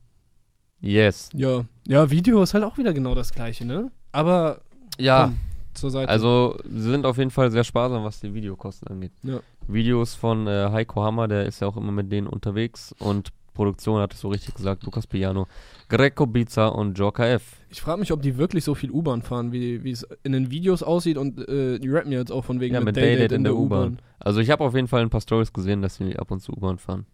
Yes. 0.81 1.31
Ja. 1.35 1.65
Ja, 1.87 2.11
Video 2.11 2.43
ist 2.43 2.53
halt 2.55 2.65
auch 2.65 2.77
wieder 2.79 2.93
genau 2.93 3.15
das 3.15 3.33
gleiche, 3.33 3.65
ne? 3.65 3.91
Aber 4.13 4.61
Ja, 4.99 5.25
komm, 5.25 5.39
zur 5.77 5.91
Seite. 5.91 6.09
also 6.09 6.57
sie 6.65 6.91
sind 6.91 7.07
auf 7.07 7.19
jeden 7.19 7.31
Fall 7.31 7.51
sehr 7.51 7.65
sparsam, 7.65 8.05
was 8.05 8.21
die 8.21 8.35
Videokosten 8.35 8.89
angeht. 8.89 9.13
Ja. 9.23 9.41
Videos 9.69 10.15
von 10.15 10.47
äh, 10.47 10.71
Heiko 10.71 11.03
Hammer, 11.03 11.29
der 11.29 11.47
ist 11.47 11.61
ja 11.61 11.69
auch 11.69 11.77
immer 11.77 11.93
mit 11.93 12.11
denen 12.11 12.27
unterwegs 12.27 12.95
und 12.99 13.33
Produktion 13.55 14.01
hat 14.01 14.13
es 14.13 14.21
so 14.21 14.29
richtig 14.29 14.55
gesagt, 14.55 14.85
Lukas 14.85 15.07
Piano, 15.07 15.49
Greco 15.89 16.27
Pizza 16.27 16.69
und 16.69 16.99
Joker 16.99 17.27
F. 17.27 17.57
Ich 17.71 17.81
frage 17.81 17.99
mich, 17.99 18.13
ob 18.13 18.21
die 18.21 18.37
wirklich 18.37 18.63
so 18.65 18.75
viel 18.75 18.91
U-Bahn 18.91 19.23
fahren, 19.23 19.51
wie 19.51 19.83
wie 19.83 19.91
es 19.91 20.07
in 20.23 20.33
den 20.33 20.51
Videos 20.51 20.83
aussieht 20.83 21.17
und 21.17 21.39
äh, 21.49 21.79
die 21.79 21.89
rappen 21.89 22.13
ja 22.13 22.19
jetzt 22.19 22.31
auch 22.31 22.45
von 22.45 22.61
wegen 22.61 22.75
Ja, 22.75 22.81
mit 22.81 22.97
Daydate 22.97 23.35
in 23.35 23.45
der 23.45 23.57
U-Bahn. 23.57 23.99
Also 24.19 24.41
ich 24.41 24.51
habe 24.51 24.63
auf 24.63 24.75
jeden 24.75 24.89
Fall 24.89 25.03
ein 25.03 25.11
paar 25.11 25.23
Stories 25.23 25.53
gesehen, 25.53 25.83
dass 25.83 25.97
sie 25.97 26.17
ab 26.17 26.31
und 26.31 26.41
zu 26.41 26.53
U-Bahn 26.53 26.79
fahren. 26.79 27.07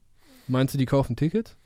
Meinst 0.49 0.75
du, 0.75 0.79
die 0.79 0.87
kaufen 0.87 1.15
Ticket? 1.17 1.57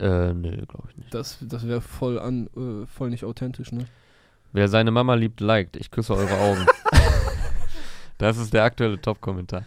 Äh, 0.00 0.32
nö, 0.32 0.50
glaube 0.66 0.88
ich 0.90 0.96
nicht. 0.96 1.14
Das, 1.14 1.38
das 1.40 1.68
wäre 1.68 1.80
voll 1.80 2.18
an, 2.18 2.48
äh, 2.56 2.86
voll 2.86 3.10
nicht 3.10 3.24
authentisch, 3.24 3.70
ne? 3.70 3.84
Wer 4.54 4.68
seine 4.68 4.92
Mama 4.92 5.14
liebt, 5.14 5.40
liked. 5.40 5.76
Ich 5.76 5.90
küsse 5.90 6.14
eure 6.14 6.38
Augen. 6.38 6.64
das 8.18 8.36
ist 8.38 8.54
der 8.54 8.62
aktuelle 8.62 9.00
Top-Kommentar. 9.00 9.64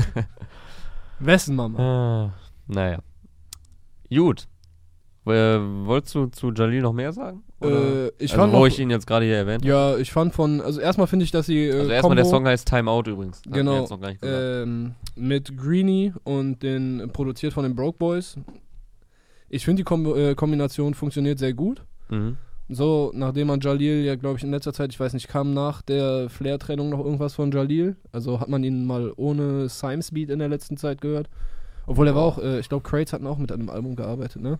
Wessen 1.20 1.54
Mama? 1.54 1.78
Ah, 1.78 2.34
naja. 2.66 2.98
Gut. 4.10 4.48
Äh, 5.26 5.30
wolltest 5.30 6.16
du 6.16 6.26
zu 6.26 6.50
Jalil 6.50 6.82
noch 6.82 6.92
mehr 6.92 7.12
sagen? 7.12 7.44
Äh, 7.62 8.08
ich 8.18 8.32
also, 8.32 8.36
fand 8.42 8.52
wo 8.52 8.58
noch, 8.58 8.66
ich 8.66 8.80
ihn 8.80 8.90
jetzt 8.90 9.06
gerade 9.06 9.26
hier 9.26 9.36
erwähnt 9.36 9.62
habe. 9.62 9.68
Ja, 9.68 9.96
ich 9.96 10.10
fand 10.10 10.34
von, 10.34 10.60
also 10.60 10.80
erstmal 10.80 11.06
finde 11.06 11.24
ich, 11.24 11.30
dass 11.30 11.46
sie. 11.46 11.68
Äh, 11.68 11.78
Also 11.78 11.90
erstmal 11.92 12.16
der 12.16 12.24
Song 12.24 12.44
heißt 12.44 12.66
Time 12.66 12.90
Out 12.90 13.06
übrigens. 13.06 13.42
Wir 13.46 13.52
Genau. 13.62 13.86
Ähm, 14.22 14.96
mit 15.14 15.56
Greenie 15.56 16.12
und 16.24 16.64
den 16.64 17.10
produziert 17.12 17.52
von 17.52 17.62
den 17.62 17.76
Broke 17.76 17.96
Boys. 17.96 18.36
Ich 19.48 19.64
finde 19.64 19.80
die 19.80 19.84
Kombo 19.84 20.16
äh, 20.16 20.34
Kombination 20.34 20.94
funktioniert 20.94 21.38
sehr 21.38 21.54
gut. 21.54 21.84
mhm. 22.08 22.38
So, 22.68 23.12
nachdem 23.14 23.48
man 23.48 23.60
Jalil 23.60 24.04
ja, 24.04 24.16
glaube 24.16 24.38
ich, 24.38 24.44
in 24.44 24.50
letzter 24.50 24.72
Zeit, 24.72 24.90
ich 24.90 24.98
weiß 24.98 25.12
nicht, 25.12 25.28
kam 25.28 25.52
nach 25.52 25.82
der 25.82 26.30
Flair-Trennung 26.30 26.88
noch 26.88 27.04
irgendwas 27.04 27.34
von 27.34 27.52
Jalil. 27.52 27.96
Also 28.10 28.40
hat 28.40 28.48
man 28.48 28.64
ihn 28.64 28.86
mal 28.86 29.12
ohne 29.16 29.68
Simes 29.68 30.12
Beat 30.12 30.30
in 30.30 30.38
der 30.38 30.48
letzten 30.48 30.76
Zeit 30.76 31.00
gehört. 31.00 31.28
Obwohl 31.86 32.08
er 32.08 32.14
war 32.14 32.22
auch, 32.22 32.38
äh, 32.38 32.60
ich 32.60 32.68
glaube, 32.70 32.88
Crates 32.88 33.12
hatten 33.12 33.26
auch 33.26 33.36
mit 33.36 33.52
einem 33.52 33.68
Album 33.68 33.96
gearbeitet, 33.96 34.40
ne? 34.40 34.58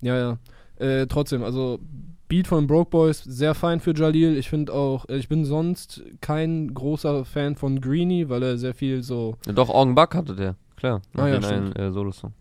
Ja, 0.00 0.16
ja. 0.16 0.38
Äh, 0.84 1.06
trotzdem, 1.06 1.44
also 1.44 1.78
Beat 2.28 2.48
von 2.48 2.66
Broke 2.66 2.90
Boys, 2.90 3.22
sehr 3.22 3.54
fein 3.54 3.78
für 3.78 3.94
Jalil. 3.94 4.36
Ich 4.36 4.50
finde 4.50 4.72
auch, 4.72 5.08
äh, 5.08 5.16
ich 5.16 5.28
bin 5.28 5.44
sonst 5.44 6.02
kein 6.20 6.74
großer 6.74 7.24
Fan 7.24 7.54
von 7.54 7.80
Greenie, 7.80 8.28
weil 8.28 8.42
er 8.42 8.58
sehr 8.58 8.74
viel 8.74 9.04
so. 9.04 9.36
Ja, 9.46 9.52
doch, 9.52 9.70
Augen 9.70 9.94
Buck 9.94 10.16
hatte 10.16 10.34
der, 10.34 10.56
klar. 10.74 11.00
Ah, 11.14 11.28
ja, 11.28 11.38
einen 11.38 11.72
äh, 11.76 11.92
Solo-Song. 11.92 12.32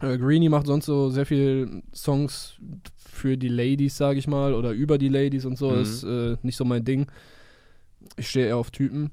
Äh, 0.00 0.18
Greenie 0.18 0.48
macht 0.48 0.66
sonst 0.66 0.86
so 0.86 1.10
sehr 1.10 1.26
viel 1.26 1.82
Songs 1.92 2.56
für 3.14 3.36
die 3.36 3.48
Ladies, 3.48 3.96
sage 3.96 4.18
ich 4.18 4.26
mal, 4.26 4.54
oder 4.54 4.72
über 4.72 4.98
die 4.98 5.08
Ladies 5.08 5.44
und 5.44 5.56
so. 5.56 5.70
Mhm. 5.70 5.80
Ist 5.80 6.04
äh, 6.04 6.36
nicht 6.42 6.56
so 6.56 6.64
mein 6.64 6.84
Ding. 6.84 7.06
Ich 8.16 8.28
stehe 8.28 8.46
eher 8.46 8.56
auf 8.56 8.70
Typen. 8.70 9.10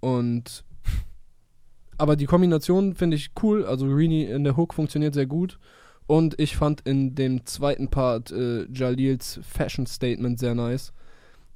Und. 0.00 0.64
Aber 1.96 2.16
die 2.16 2.26
Kombination 2.26 2.94
finde 2.94 3.16
ich 3.16 3.30
cool. 3.42 3.64
Also 3.64 3.86
Greenie 3.86 4.24
in 4.24 4.44
der 4.44 4.56
Hook 4.56 4.74
funktioniert 4.74 5.14
sehr 5.14 5.26
gut. 5.26 5.58
Und 6.06 6.38
ich 6.38 6.56
fand 6.56 6.82
in 6.82 7.14
dem 7.14 7.46
zweiten 7.46 7.88
Part 7.88 8.30
äh, 8.30 8.66
Jalils 8.70 9.40
Fashion 9.42 9.86
Statement 9.86 10.38
sehr 10.38 10.54
nice. 10.54 10.92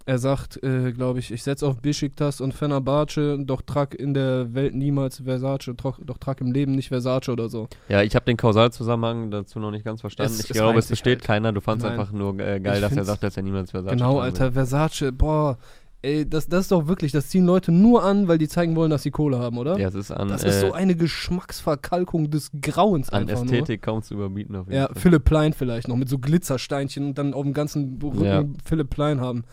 Er 0.09 0.17
sagt, 0.19 0.63
äh, 0.63 0.93
glaube 0.93 1.19
ich, 1.19 1.31
ich 1.31 1.43
setze 1.43 1.67
auf 1.67 1.77
Besiktas 1.83 2.41
und 2.41 2.55
Fenerbahce, 2.55 3.39
doch 3.45 3.61
trag 3.61 3.95
in 3.95 4.15
der 4.15 4.55
Welt 4.55 4.75
niemals 4.75 5.21
Versace, 5.23 5.73
doch, 5.77 5.99
doch 6.03 6.17
trag 6.17 6.41
im 6.41 6.51
Leben 6.51 6.73
nicht 6.73 6.89
Versace 6.89 7.29
oder 7.29 7.51
so. 7.51 7.69
Ja, 7.91 8.03
ich 8.03 8.15
habe 8.15 8.25
den 8.25 8.39
Kausalzusammenhang 8.39 9.31
dazu 9.31 9.59
noch 9.61 9.71
nicht 9.71 9.85
ganz 9.85 10.01
verstanden. 10.01 10.33
Es- 10.33 10.45
ich 10.45 10.51
es 10.51 10.57
glaube, 10.57 10.79
es 10.79 10.87
besteht 10.89 11.19
halt. 11.19 11.25
keiner. 11.27 11.53
Du 11.53 11.61
fandst 11.61 11.85
Nein. 11.85 11.99
einfach 12.01 12.11
nur 12.13 12.39
äh, 12.41 12.59
geil, 12.59 12.77
Ich 12.77 12.81
dass 12.81 12.97
er 12.97 13.05
sagt, 13.05 13.23
dass 13.23 13.37
er 13.37 13.43
niemals 13.43 13.71
Versace 13.71 13.91
Genau, 13.91 14.19
Alter, 14.21 14.53
Versace, 14.53 15.13
boah. 15.13 15.59
Ey, 16.01 16.27
das, 16.27 16.49
das 16.49 16.61
ist 16.63 16.73
doch 16.73 16.87
wirklich, 16.87 17.13
das 17.13 17.29
ziehen 17.29 17.45
Leute 17.45 17.71
nur 17.71 18.03
an, 18.05 18.29
weil 18.29 18.39
die 18.39 18.47
zeigen 18.49 18.77
wollen, 18.77 18.91
dass 18.91 19.03
sie 19.03 19.11
Kohle 19.11 19.39
haben, 19.41 19.59
oder? 19.59 19.77
Ja, 19.79 19.89
es 19.89 19.95
ist 19.97 20.11
an, 20.13 20.29
das 20.29 20.45
äh, 20.45 20.49
ist 20.49 20.61
so 20.61 20.73
eine 20.73 20.95
Geschmacksverkalkung 20.95 22.31
des 22.31 22.51
Grauens 22.63 23.11
an 23.11 23.23
einfach 23.29 23.43
Ästhetik 23.43 23.83
kaum 23.83 24.03
zu 24.03 24.15
überbieten 24.15 24.55
auf 24.57 24.67
jeden 24.69 24.77
Ja, 24.79 24.87
Fall. 24.87 24.95
Philipp 24.97 25.25
Plein 25.25 25.53
vielleicht 25.53 25.89
noch, 25.89 25.97
mit 25.97 26.09
so 26.09 26.19
Glitzersteinchen 26.19 27.05
und 27.09 27.19
dann 27.19 27.35
auf 27.35 27.43
dem 27.43 27.53
ganzen 27.53 27.99
Rücken 28.03 28.25
Ja. 28.25 28.45
Philipp 28.65 28.91
Plein 28.91 29.21
haben. 29.21 29.45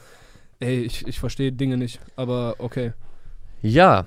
Ey, 0.60 0.82
ich, 0.82 1.08
ich 1.08 1.20
verstehe 1.20 1.52
Dinge 1.52 1.78
nicht, 1.78 2.00
aber 2.16 2.56
okay. 2.60 2.94
Ja. 3.62 4.06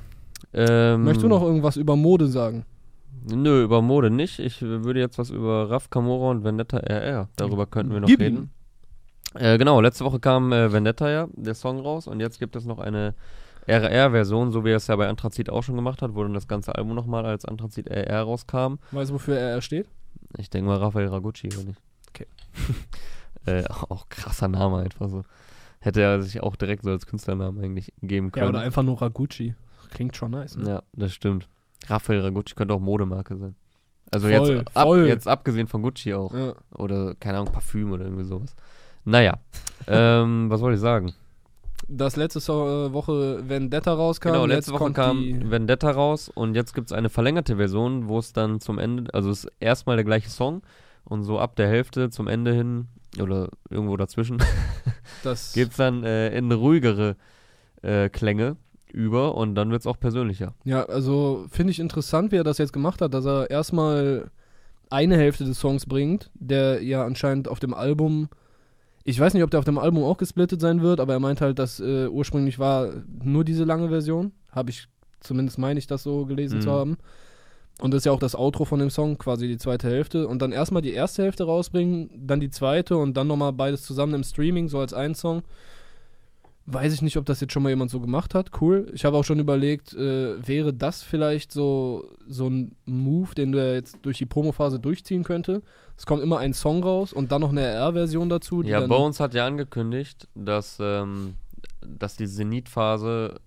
Ähm, 0.54 1.04
Möchtest 1.04 1.24
du 1.24 1.28
noch 1.28 1.42
irgendwas 1.42 1.76
über 1.76 1.96
Mode 1.96 2.28
sagen? 2.28 2.64
Nö, 3.26 3.64
über 3.64 3.82
Mode 3.82 4.11
nicht. 4.11 4.38
Ich 4.38 4.62
würde 4.62 5.00
jetzt 5.00 5.18
was 5.18 5.30
über 5.30 5.70
Raf 5.70 5.90
Camora 5.90 6.30
und 6.30 6.44
Vendetta 6.44 6.78
RR. 6.78 7.28
Darüber 7.37 7.66
könnten 7.66 7.92
wir 7.92 8.00
noch 8.00 8.08
Gib 8.08 8.20
reden. 8.20 8.50
Äh, 9.34 9.58
genau, 9.58 9.80
letzte 9.80 10.04
Woche 10.04 10.20
kam 10.20 10.52
äh, 10.52 10.72
Vendetta 10.72 11.11
ja, 11.11 11.28
der 11.32 11.54
Song 11.54 11.80
raus 11.80 12.06
und 12.06 12.20
jetzt 12.20 12.38
gibt 12.38 12.56
es 12.56 12.64
noch 12.64 12.78
eine 12.78 13.14
RR-Version, 13.66 14.50
so 14.50 14.64
wie 14.64 14.70
er 14.70 14.76
es 14.76 14.87
ja 14.87 14.96
bei 14.96 15.08
Anthrazit 15.08 15.50
auch 15.50 15.62
schon 15.62 15.76
gemacht 15.76 16.00
hat, 16.00 16.14
wo 16.14 16.22
dann 16.22 16.32
das 16.32 16.48
ganze 16.48 16.74
Album 16.74 16.94
nochmal 16.94 17.26
als 17.26 17.44
Anthrazit 17.44 17.88
RR 17.90 18.22
rauskam. 18.22 18.76
Weißt 18.92 19.11
du, 19.11 19.14
wofür 19.14 19.37
er 19.37 19.61
steht? 19.61 19.87
Ich 20.38 20.48
denke 20.48 20.68
mal 20.68 20.78
Raphael 20.78 21.08
Ragucci, 21.08 21.48
oder 21.48 21.64
nicht? 21.64 21.80
Okay. 22.08 22.26
äh, 23.46 23.64
auch 23.68 24.08
krasser 24.08 24.48
Name 24.48 24.78
einfach 24.78 25.11
so. 25.11 25.24
Hätte 25.88 26.03
er 26.03 26.22
sich 26.22 26.42
auch 26.42 26.55
direkt 26.55 26.83
so 26.85 26.90
als 26.90 27.07
Künstlernamen 27.07 27.64
eigentlich 27.64 27.94
geben 28.03 28.31
können. 28.31 28.44
Ja, 28.44 28.51
oder 28.51 28.61
einfach 28.61 28.83
nur 28.83 29.01
Ragucci. 29.01 29.55
Klingt 29.90 30.14
schon 30.16 30.33
nice. 30.33 30.57
Ne? 30.57 30.68
Ja, 30.68 30.83
das 30.92 31.14
stimmt. 31.14 31.48
Raphael 31.87 32.20
Ragucci 32.20 32.55
könnte 32.55 32.74
auch 32.74 32.81
Modemarke 32.81 33.37
sein. 33.38 33.55
Also 34.11 34.29
Voll, 34.29 34.57
jetzt, 34.57 34.77
ab, 34.77 34.83
voll. 34.83 35.07
jetzt 35.07 35.29
abgesehen 35.29 35.66
von 35.66 35.83
Gucci 35.83 36.12
auch. 36.12 36.35
Ja. 36.35 36.55
Oder, 36.74 37.14
keine 37.14 37.38
Ahnung, 37.38 37.53
Parfüm 37.53 37.92
oder 37.92 38.05
irgendwie 38.05 38.24
sowas. 38.24 38.55
Naja, 39.05 39.38
ähm, 39.87 40.51
was 40.51 40.61
wollte 40.61 40.74
ich 40.74 40.81
sagen? 40.81 41.14
Dass 41.88 42.16
letzte 42.16 42.40
äh, 42.40 42.92
Woche 42.92 43.48
Vendetta 43.48 43.94
rauskam. 43.94 44.29
genau, 44.33 44.44
letzte 44.44 44.72
Woche 44.72 44.92
kam 44.92 45.51
Vendetta 45.51 45.90
raus 45.90 46.29
und 46.29 46.55
jetzt 46.55 46.74
gibt 46.74 46.88
es 46.88 46.92
eine 46.92 47.09
verlängerte 47.09 47.57
Version, 47.57 48.09
wo 48.09 48.18
es 48.18 48.35
dann 48.35 48.61
zum 48.61 48.79
Ende, 48.79 49.14
also 49.14 49.31
es 49.31 49.44
ist 49.44 49.53
erstmal 49.59 49.96
der 49.96 50.05
gleiche 50.05 50.29
Song 50.29 50.61
und 51.05 51.22
so 51.22 51.38
ab 51.38 51.57
der 51.57 51.68
Hälfte 51.68 52.11
zum 52.11 52.29
Ende 52.29 52.53
hin 52.53 52.88
oder 53.21 53.49
irgendwo 53.71 53.97
dazwischen 53.97 54.38
geht 55.55 55.71
es 55.71 55.77
dann 55.77 56.05
äh, 56.05 56.37
in 56.37 56.51
ruhigere 56.53 57.16
äh, 57.83 58.09
Klänge 58.09 58.57
über 58.92 59.35
und 59.35 59.55
dann 59.55 59.71
wird 59.71 59.81
es 59.83 59.87
auch 59.87 59.99
persönlicher. 59.99 60.55
Ja, 60.64 60.85
also 60.85 61.47
finde 61.51 61.71
ich 61.73 61.79
interessant, 61.81 62.33
wie 62.33 62.37
er 62.37 62.44
das 62.44 62.59
jetzt 62.59 62.73
gemacht 62.73 63.01
hat, 63.03 63.12
dass 63.14 63.27
er 63.27 63.51
erstmal 63.51 64.31
eine 64.90 65.16
Hälfte 65.18 65.44
des 65.44 65.59
Songs 65.61 65.85
bringt, 65.87 66.31
der 66.35 66.83
ja 66.83 67.05
anscheinend 67.05 67.49
auf 67.49 67.61
dem 67.61 67.75
Album, 67.75 68.29
ich 69.05 69.21
weiß 69.21 69.35
nicht, 69.35 69.42
ob 69.42 69.51
der 69.51 69.59
auf 69.59 69.66
dem 69.66 69.79
Album 69.79 70.03
auch 70.05 70.16
gesplittet 70.16 70.61
sein 70.61 70.81
wird, 70.81 71.01
aber 71.01 71.12
er 71.12 71.21
meint 71.21 71.40
halt, 71.42 71.59
dass 71.59 71.81
äh, 71.81 72.09
ursprünglich 72.09 72.59
war 72.59 72.90
nur 73.23 73.44
diese 73.44 73.64
lange 73.64 73.88
Version, 73.90 74.33
habe 74.51 74.71
ich, 74.71 74.88
zumindest 75.21 75.59
meine 75.59 75.79
ich 75.79 75.87
das 75.87 76.03
so 76.03 76.25
gelesen 76.25 76.57
Mhm. 76.59 76.62
zu 76.62 76.71
haben. 76.71 76.97
Und 77.80 77.92
das 77.92 77.98
ist 77.98 78.04
ja 78.06 78.12
auch 78.12 78.18
das 78.18 78.34
Outro 78.34 78.64
von 78.64 78.80
dem 78.80 78.90
Song, 78.90 79.18
quasi 79.18 79.46
die 79.46 79.58
zweite 79.58 79.88
Hälfte. 79.88 80.26
Und 80.26 80.42
dann 80.42 80.50
erstmal 80.50 80.82
die 80.82 80.92
erste 80.92 81.22
Hälfte 81.22 81.44
rausbringen, 81.44 82.10
dann 82.26 82.40
die 82.40 82.50
zweite 82.50 82.96
und 82.96 83.16
dann 83.16 83.28
nochmal 83.28 83.52
beides 83.52 83.82
zusammen 83.82 84.14
im 84.14 84.24
Streaming, 84.24 84.68
so 84.68 84.80
als 84.80 84.92
ein 84.92 85.14
Song. 85.14 85.42
Weiß 86.66 86.92
ich 86.92 87.00
nicht, 87.00 87.16
ob 87.16 87.24
das 87.24 87.40
jetzt 87.40 87.52
schon 87.52 87.62
mal 87.62 87.70
jemand 87.70 87.90
so 87.90 88.00
gemacht 88.00 88.34
hat. 88.34 88.50
Cool. 88.60 88.90
Ich 88.92 89.04
habe 89.04 89.16
auch 89.16 89.24
schon 89.24 89.38
überlegt, 89.38 89.94
äh, 89.94 90.46
wäre 90.46 90.74
das 90.74 91.02
vielleicht 91.02 91.52
so, 91.52 92.04
so 92.26 92.48
ein 92.48 92.76
Move, 92.84 93.34
den 93.34 93.52
der 93.52 93.74
jetzt 93.74 93.98
durch 94.02 94.18
die 94.18 94.26
Promophase 94.26 94.78
durchziehen 94.78 95.22
könnte? 95.22 95.62
Es 95.96 96.04
kommt 96.04 96.22
immer 96.22 96.38
ein 96.38 96.52
Song 96.52 96.82
raus 96.82 97.12
und 97.12 97.32
dann 97.32 97.40
noch 97.40 97.50
eine 97.50 97.62
RR-Version 97.62 98.28
dazu. 98.28 98.62
Ja, 98.62 98.86
Bones 98.86 99.18
hat 99.18 99.34
ja 99.34 99.46
angekündigt, 99.46 100.28
dass, 100.34 100.78
ähm, 100.80 101.34
dass 101.80 102.16
die 102.16 102.26
Zenit-Phase 102.26 103.40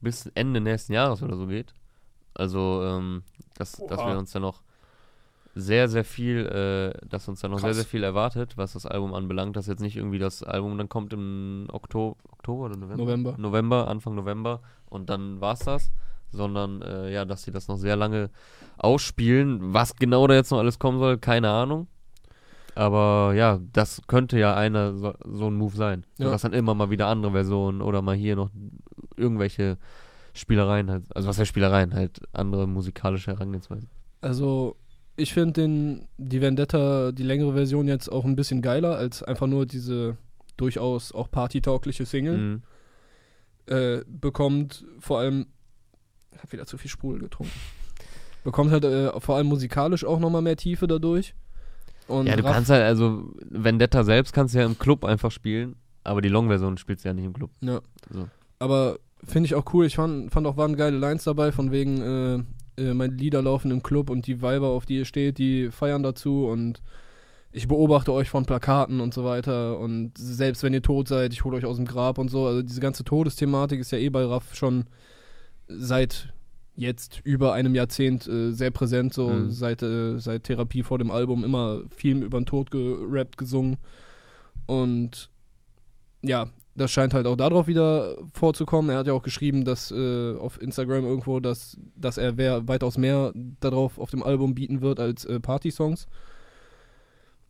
bis 0.00 0.26
Ende 0.34 0.60
nächsten 0.60 0.92
Jahres 0.92 1.22
oder 1.22 1.36
so 1.36 1.46
geht. 1.46 1.72
Also, 2.38 2.82
ähm, 2.84 3.22
dass, 3.56 3.72
dass 3.72 3.98
wir 3.98 4.16
uns 4.16 4.32
dann 4.32 4.42
noch 4.42 4.62
sehr, 5.54 5.88
sehr 5.88 6.04
viel, 6.04 6.46
äh, 6.46 7.06
dass 7.06 7.28
uns 7.28 7.40
dann 7.40 7.50
noch 7.50 7.58
sehr, 7.58 7.70
Krass. 7.70 7.78
sehr 7.78 7.86
viel 7.86 8.04
erwartet, 8.04 8.56
was 8.56 8.74
das 8.74 8.86
Album 8.86 9.12
anbelangt. 9.12 9.56
Dass 9.56 9.66
jetzt 9.66 9.80
nicht 9.80 9.96
irgendwie 9.96 10.18
das 10.18 10.42
Album 10.42 10.78
dann 10.78 10.88
kommt 10.88 11.12
im 11.12 11.66
Oktober, 11.72 12.16
Oktober 12.30 12.66
oder 12.66 12.76
November? 12.76 13.04
November. 13.04 13.34
November, 13.36 13.88
Anfang 13.88 14.14
November 14.14 14.60
und 14.88 15.10
dann 15.10 15.40
war's 15.40 15.60
das. 15.60 15.90
Sondern, 16.30 16.82
äh, 16.82 17.12
ja, 17.12 17.24
dass 17.24 17.42
sie 17.42 17.50
das 17.50 17.68
noch 17.68 17.76
sehr 17.76 17.96
lange 17.96 18.30
ausspielen. 18.76 19.72
Was 19.74 19.96
genau 19.96 20.26
da 20.26 20.34
jetzt 20.34 20.50
noch 20.50 20.58
alles 20.58 20.78
kommen 20.78 20.98
soll, 20.98 21.18
keine 21.18 21.50
Ahnung. 21.50 21.88
Aber 22.74 23.32
ja, 23.34 23.58
das 23.72 24.02
könnte 24.06 24.38
ja 24.38 24.54
einer 24.54 24.94
so, 24.94 25.14
so 25.24 25.48
ein 25.48 25.56
Move 25.56 25.74
sein. 25.74 26.04
Ja. 26.18 26.26
Du 26.26 26.32
hast 26.32 26.44
dann 26.44 26.52
immer 26.52 26.74
mal 26.74 26.90
wieder 26.90 27.08
andere 27.08 27.32
Versionen 27.32 27.82
oder 27.82 28.02
mal 28.02 28.14
hier 28.14 28.36
noch 28.36 28.50
irgendwelche 29.16 29.78
Spielereien 30.38 30.90
halt. 30.90 31.04
Also 31.14 31.28
was 31.28 31.38
heißt 31.38 31.48
Spielereien? 31.48 31.94
Halt 31.94 32.20
andere 32.32 32.66
musikalische 32.66 33.30
Herangehensweise. 33.32 33.86
Also, 34.20 34.76
ich 35.16 35.32
finde 35.32 35.52
den 35.60 36.08
die 36.16 36.40
Vendetta, 36.40 37.12
die 37.12 37.22
längere 37.22 37.52
Version 37.52 37.88
jetzt 37.88 38.10
auch 38.10 38.24
ein 38.24 38.36
bisschen 38.36 38.62
geiler 38.62 38.96
als 38.96 39.22
einfach 39.22 39.46
nur 39.46 39.66
diese 39.66 40.16
durchaus 40.56 41.12
auch 41.12 41.30
partytaugliche 41.30 42.04
Single. 42.06 42.36
Mhm. 42.38 42.62
Äh, 43.66 44.00
bekommt 44.08 44.84
vor 44.98 45.18
allem, 45.20 45.46
ich 46.32 46.38
hab 46.42 46.52
wieder 46.52 46.66
zu 46.66 46.78
viel 46.78 46.90
Sprudel 46.90 47.20
getrunken. 47.20 47.52
Bekommt 48.44 48.70
halt 48.70 48.84
äh, 48.84 49.20
vor 49.20 49.36
allem 49.36 49.46
musikalisch 49.48 50.04
auch 50.04 50.18
nochmal 50.20 50.40
mehr 50.42 50.56
Tiefe 50.56 50.86
dadurch. 50.86 51.34
Und 52.06 52.26
Ja, 52.26 52.36
du 52.36 52.44
Raff- 52.44 52.54
kannst 52.54 52.70
halt, 52.70 52.82
also 52.82 53.30
Vendetta 53.50 54.02
selbst 54.04 54.32
kannst 54.32 54.54
du 54.54 54.58
ja 54.60 54.64
im 54.64 54.78
Club 54.78 55.04
einfach 55.04 55.30
spielen, 55.30 55.76
aber 56.04 56.22
die 56.22 56.30
Long-Version 56.30 56.78
spielst 56.78 57.04
du 57.04 57.08
ja 57.10 57.14
nicht 57.14 57.26
im 57.26 57.34
Club. 57.34 57.50
Ja. 57.60 57.80
So. 58.10 58.28
Aber 58.58 58.98
finde 59.24 59.46
ich 59.46 59.54
auch 59.54 59.72
cool. 59.72 59.86
Ich 59.86 59.96
fand, 59.96 60.32
fand 60.32 60.46
auch, 60.46 60.56
waren 60.56 60.76
geile 60.76 60.98
Lines 60.98 61.24
dabei, 61.24 61.52
von 61.52 61.70
wegen, 61.72 62.00
äh, 62.76 62.82
äh, 62.82 62.94
meine 62.94 63.14
Lieder 63.14 63.42
laufen 63.42 63.70
im 63.70 63.82
Club 63.82 64.10
und 64.10 64.26
die 64.26 64.42
Weiber, 64.42 64.68
auf 64.68 64.86
die 64.86 64.96
ihr 64.98 65.04
steht, 65.04 65.38
die 65.38 65.70
feiern 65.70 66.02
dazu 66.02 66.46
und 66.46 66.82
ich 67.50 67.66
beobachte 67.66 68.12
euch 68.12 68.28
von 68.28 68.44
Plakaten 68.44 69.00
und 69.00 69.14
so 69.14 69.24
weiter 69.24 69.78
und 69.78 70.12
selbst 70.18 70.62
wenn 70.62 70.74
ihr 70.74 70.82
tot 70.82 71.08
seid, 71.08 71.32
ich 71.32 71.44
hole 71.44 71.56
euch 71.56 71.64
aus 71.64 71.76
dem 71.76 71.86
Grab 71.86 72.18
und 72.18 72.28
so. 72.30 72.46
Also 72.46 72.62
diese 72.62 72.80
ganze 72.80 73.04
Todesthematik 73.04 73.80
ist 73.80 73.90
ja 73.90 73.98
eh 73.98 74.10
bei 74.10 74.24
Raff 74.24 74.54
schon 74.54 74.84
seit 75.66 76.32
jetzt 76.76 77.20
über 77.24 77.54
einem 77.54 77.74
Jahrzehnt 77.74 78.28
äh, 78.28 78.52
sehr 78.52 78.70
präsent, 78.70 79.12
so 79.14 79.30
Mhm. 79.30 79.50
seit, 79.50 79.82
äh, 79.82 80.18
seit 80.18 80.44
Therapie 80.44 80.82
vor 80.84 80.98
dem 80.98 81.10
Album 81.10 81.42
immer 81.42 81.82
viel 81.90 82.22
über 82.22 82.38
den 82.38 82.46
Tod 82.46 82.70
gerappt, 82.70 83.36
gesungen 83.38 83.78
und 84.66 85.30
ja, 86.22 86.48
das 86.78 86.90
scheint 86.90 87.12
halt 87.14 87.26
auch 87.26 87.36
darauf 87.36 87.66
wieder 87.66 88.16
vorzukommen. 88.32 88.90
Er 88.90 88.98
hat 88.98 89.06
ja 89.06 89.12
auch 89.12 89.22
geschrieben, 89.22 89.64
dass 89.64 89.90
äh, 89.90 90.34
auf 90.36 90.60
Instagram 90.60 91.04
irgendwo, 91.04 91.40
dass, 91.40 91.76
dass 91.96 92.16
er 92.18 92.36
wer, 92.36 92.66
weitaus 92.68 92.96
mehr 92.96 93.32
darauf 93.60 93.98
auf 93.98 94.10
dem 94.10 94.22
Album 94.22 94.54
bieten 94.54 94.80
wird 94.80 95.00
als 95.00 95.24
äh, 95.24 95.40
Party-Songs. 95.40 96.06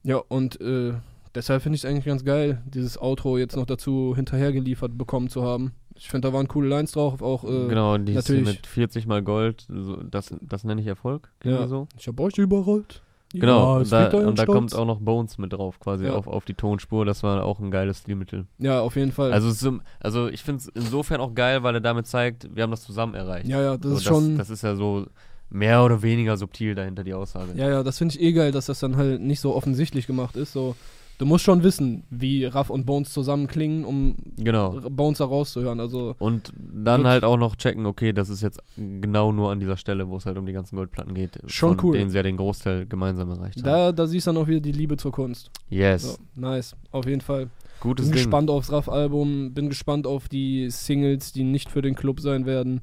Ja, 0.03 0.17
und 0.29 0.61
äh, 0.61 0.95
deshalb 1.35 1.63
finde 1.63 1.77
ich 1.77 1.85
es 1.85 1.91
eigentlich 1.91 2.07
ganz 2.07 2.25
geil, 2.25 2.63
dieses 2.67 3.01
Outro 3.01 3.39
jetzt 3.39 3.57
noch 3.57 3.67
dazu 3.67 4.15
hinterhergeliefert 4.17 4.97
bekommen 4.97 5.29
zu 5.29 5.43
haben. 5.43 5.73
Ich 5.95 6.09
finde, 6.09 6.29
da 6.29 6.35
waren 6.35 6.47
coole 6.49 6.69
Lines 6.69 6.93
drauf, 6.93 7.23
auch 7.23 7.45
äh, 7.45 7.69
genau, 7.69 7.99
die 7.99 8.15
natürlich- 8.15 8.47
mit 8.47 8.67
40 8.67 9.07
mal 9.07 9.23
Gold, 9.23 9.67
so, 9.69 9.97
das, 9.97 10.35
das 10.41 10.65
nenne 10.65 10.81
ich 10.81 10.87
Erfolg. 10.87 11.31
Ja. 11.45 11.67
So. 11.67 11.89
ich 11.99 12.07
hab 12.07 12.19
euch 12.21 12.39
überrollt. 12.39 13.03
Genau, 13.35 13.75
Ja, 13.75 13.79
und 13.81 13.93
da, 13.93 14.09
und 14.27 14.39
da 14.39 14.47
kommt 14.47 14.75
auch 14.75 14.87
noch 14.87 15.01
Bones 15.01 15.37
mit 15.37 15.53
drauf, 15.53 15.79
quasi 15.81 16.07
Ja. 16.07 16.15
auf, 16.15 16.27
auf 16.27 16.45
die 16.47 16.55
Tonspur. 16.55 17.05
Das 17.05 17.23
war 17.23 17.45
auch 17.45 17.61
ein 17.61 17.71
geiles 17.71 17.99
Stilmittel. 17.99 18.47
Ja, 18.59 18.81
auf 18.81 18.97
jeden 18.97 19.13
Fall. 19.13 19.33
Also, 19.33 19.49
ist, 19.51 19.67
also 20.01 20.29
ich 20.29 20.43
finde 20.43 20.61
es 20.63 20.69
insofern 20.69 21.21
auch 21.21 21.35
geil, 21.35 21.63
weil 21.63 21.75
er 21.75 21.81
damit 21.83 22.07
zeigt, 22.07 22.49
wir 22.57 22.63
haben 22.63 22.71
das 22.71 22.83
zusammen 22.83 23.15
erreicht. 23.15 23.47
ja, 23.49 23.61
ja, 23.61 23.77
das 23.77 23.91
So, 23.91 23.97
ist 23.99 24.05
schon. 24.05 24.39
Das 24.39 24.49
ist 24.49 24.63
ja 24.63 24.75
so 24.77 25.07
mehr 25.51 25.83
oder 25.85 26.01
weniger 26.03 26.37
subtil 26.39 26.75
dahinter, 26.75 27.05
die 27.05 27.13
Aussage. 27.15 27.53
Ja, 27.55 27.69
ja, 27.69 27.83
das 27.83 27.99
finde 27.99 28.15
ich 28.15 28.21
eh 28.23 28.33
geil, 28.33 28.51
dass 28.53 28.67
das 28.67 28.81
dann 28.81 28.97
halt 28.97 29.21
nicht 29.21 29.41
so 29.41 29.55
offensichtlich 29.55 30.07
gemacht 30.07 30.37
ist. 30.37 30.53
So, 30.55 30.75
du 31.19 31.27
musst 31.27 31.45
schon 31.45 31.63
wissen, 31.63 32.05
wie 32.11 32.45
Raff 32.45 32.71
und 32.71 32.87
Bones 32.87 33.13
zusammenklingen, 33.13 33.85
um 33.85 34.17
Genau. 34.37 34.81
Bones 34.89 35.19
da 35.19 35.25
rauszuhören. 35.27 35.81
Also, 35.81 36.15
Und 36.19 36.53
dann 36.57 37.07
halt 37.07 37.25
auch 37.25 37.37
noch 37.37 37.57
checken, 37.57 37.87
okay, 37.87 38.13
das 38.13 38.29
ist 38.29 38.41
jetzt 38.41 38.61
genau 38.77 39.33
nur 39.33 39.51
an 39.51 39.61
dieser 39.61 39.77
Stelle, 39.77 40.09
wo 40.09 40.17
es 40.17 40.27
halt 40.27 40.39
um 40.39 40.47
die 40.47 40.53
ganzen 40.53 40.77
Goldplatten 40.77 41.15
geht. 41.15 41.39
Schon 41.47 41.77
von 41.79 41.89
cool. 41.89 41.99
denen 41.99 42.11
sie 42.11 42.17
ja 42.17 42.23
den 42.23 42.37
Großteil 42.37 42.87
gemeinsam 42.87 43.31
erreicht 43.31 43.59
haben. 43.59 43.65
da, 43.65 43.93
da 43.93 44.07
siehst 44.07 44.27
du 44.27 44.33
dann 44.33 44.43
auch 44.43 44.47
wieder 44.49 44.61
die 44.61 44.73
Liebe 44.73 44.97
zur 44.97 45.13
Kunst. 45.13 45.51
Yes. 45.69 46.03
So, 46.03 46.17
nice, 46.37 46.75
auf 46.93 47.07
jeden 47.07 47.21
Fall. 47.21 47.51
Gutes 47.81 48.07
Bin 48.07 48.13
Ding. 48.13 48.23
gespannt 48.25 48.51
aufs 48.51 48.73
Raff-Album, 48.73 49.55
bin 49.55 49.69
gespannt 49.69 50.07
auf 50.07 50.29
die 50.29 50.69
Singles, 50.71 51.33
die 51.33 51.45
nicht 51.45 51.71
für 51.71 51.83
den 51.83 51.95
Club 51.95 52.21
sein 52.21 52.45
werden. 52.47 52.81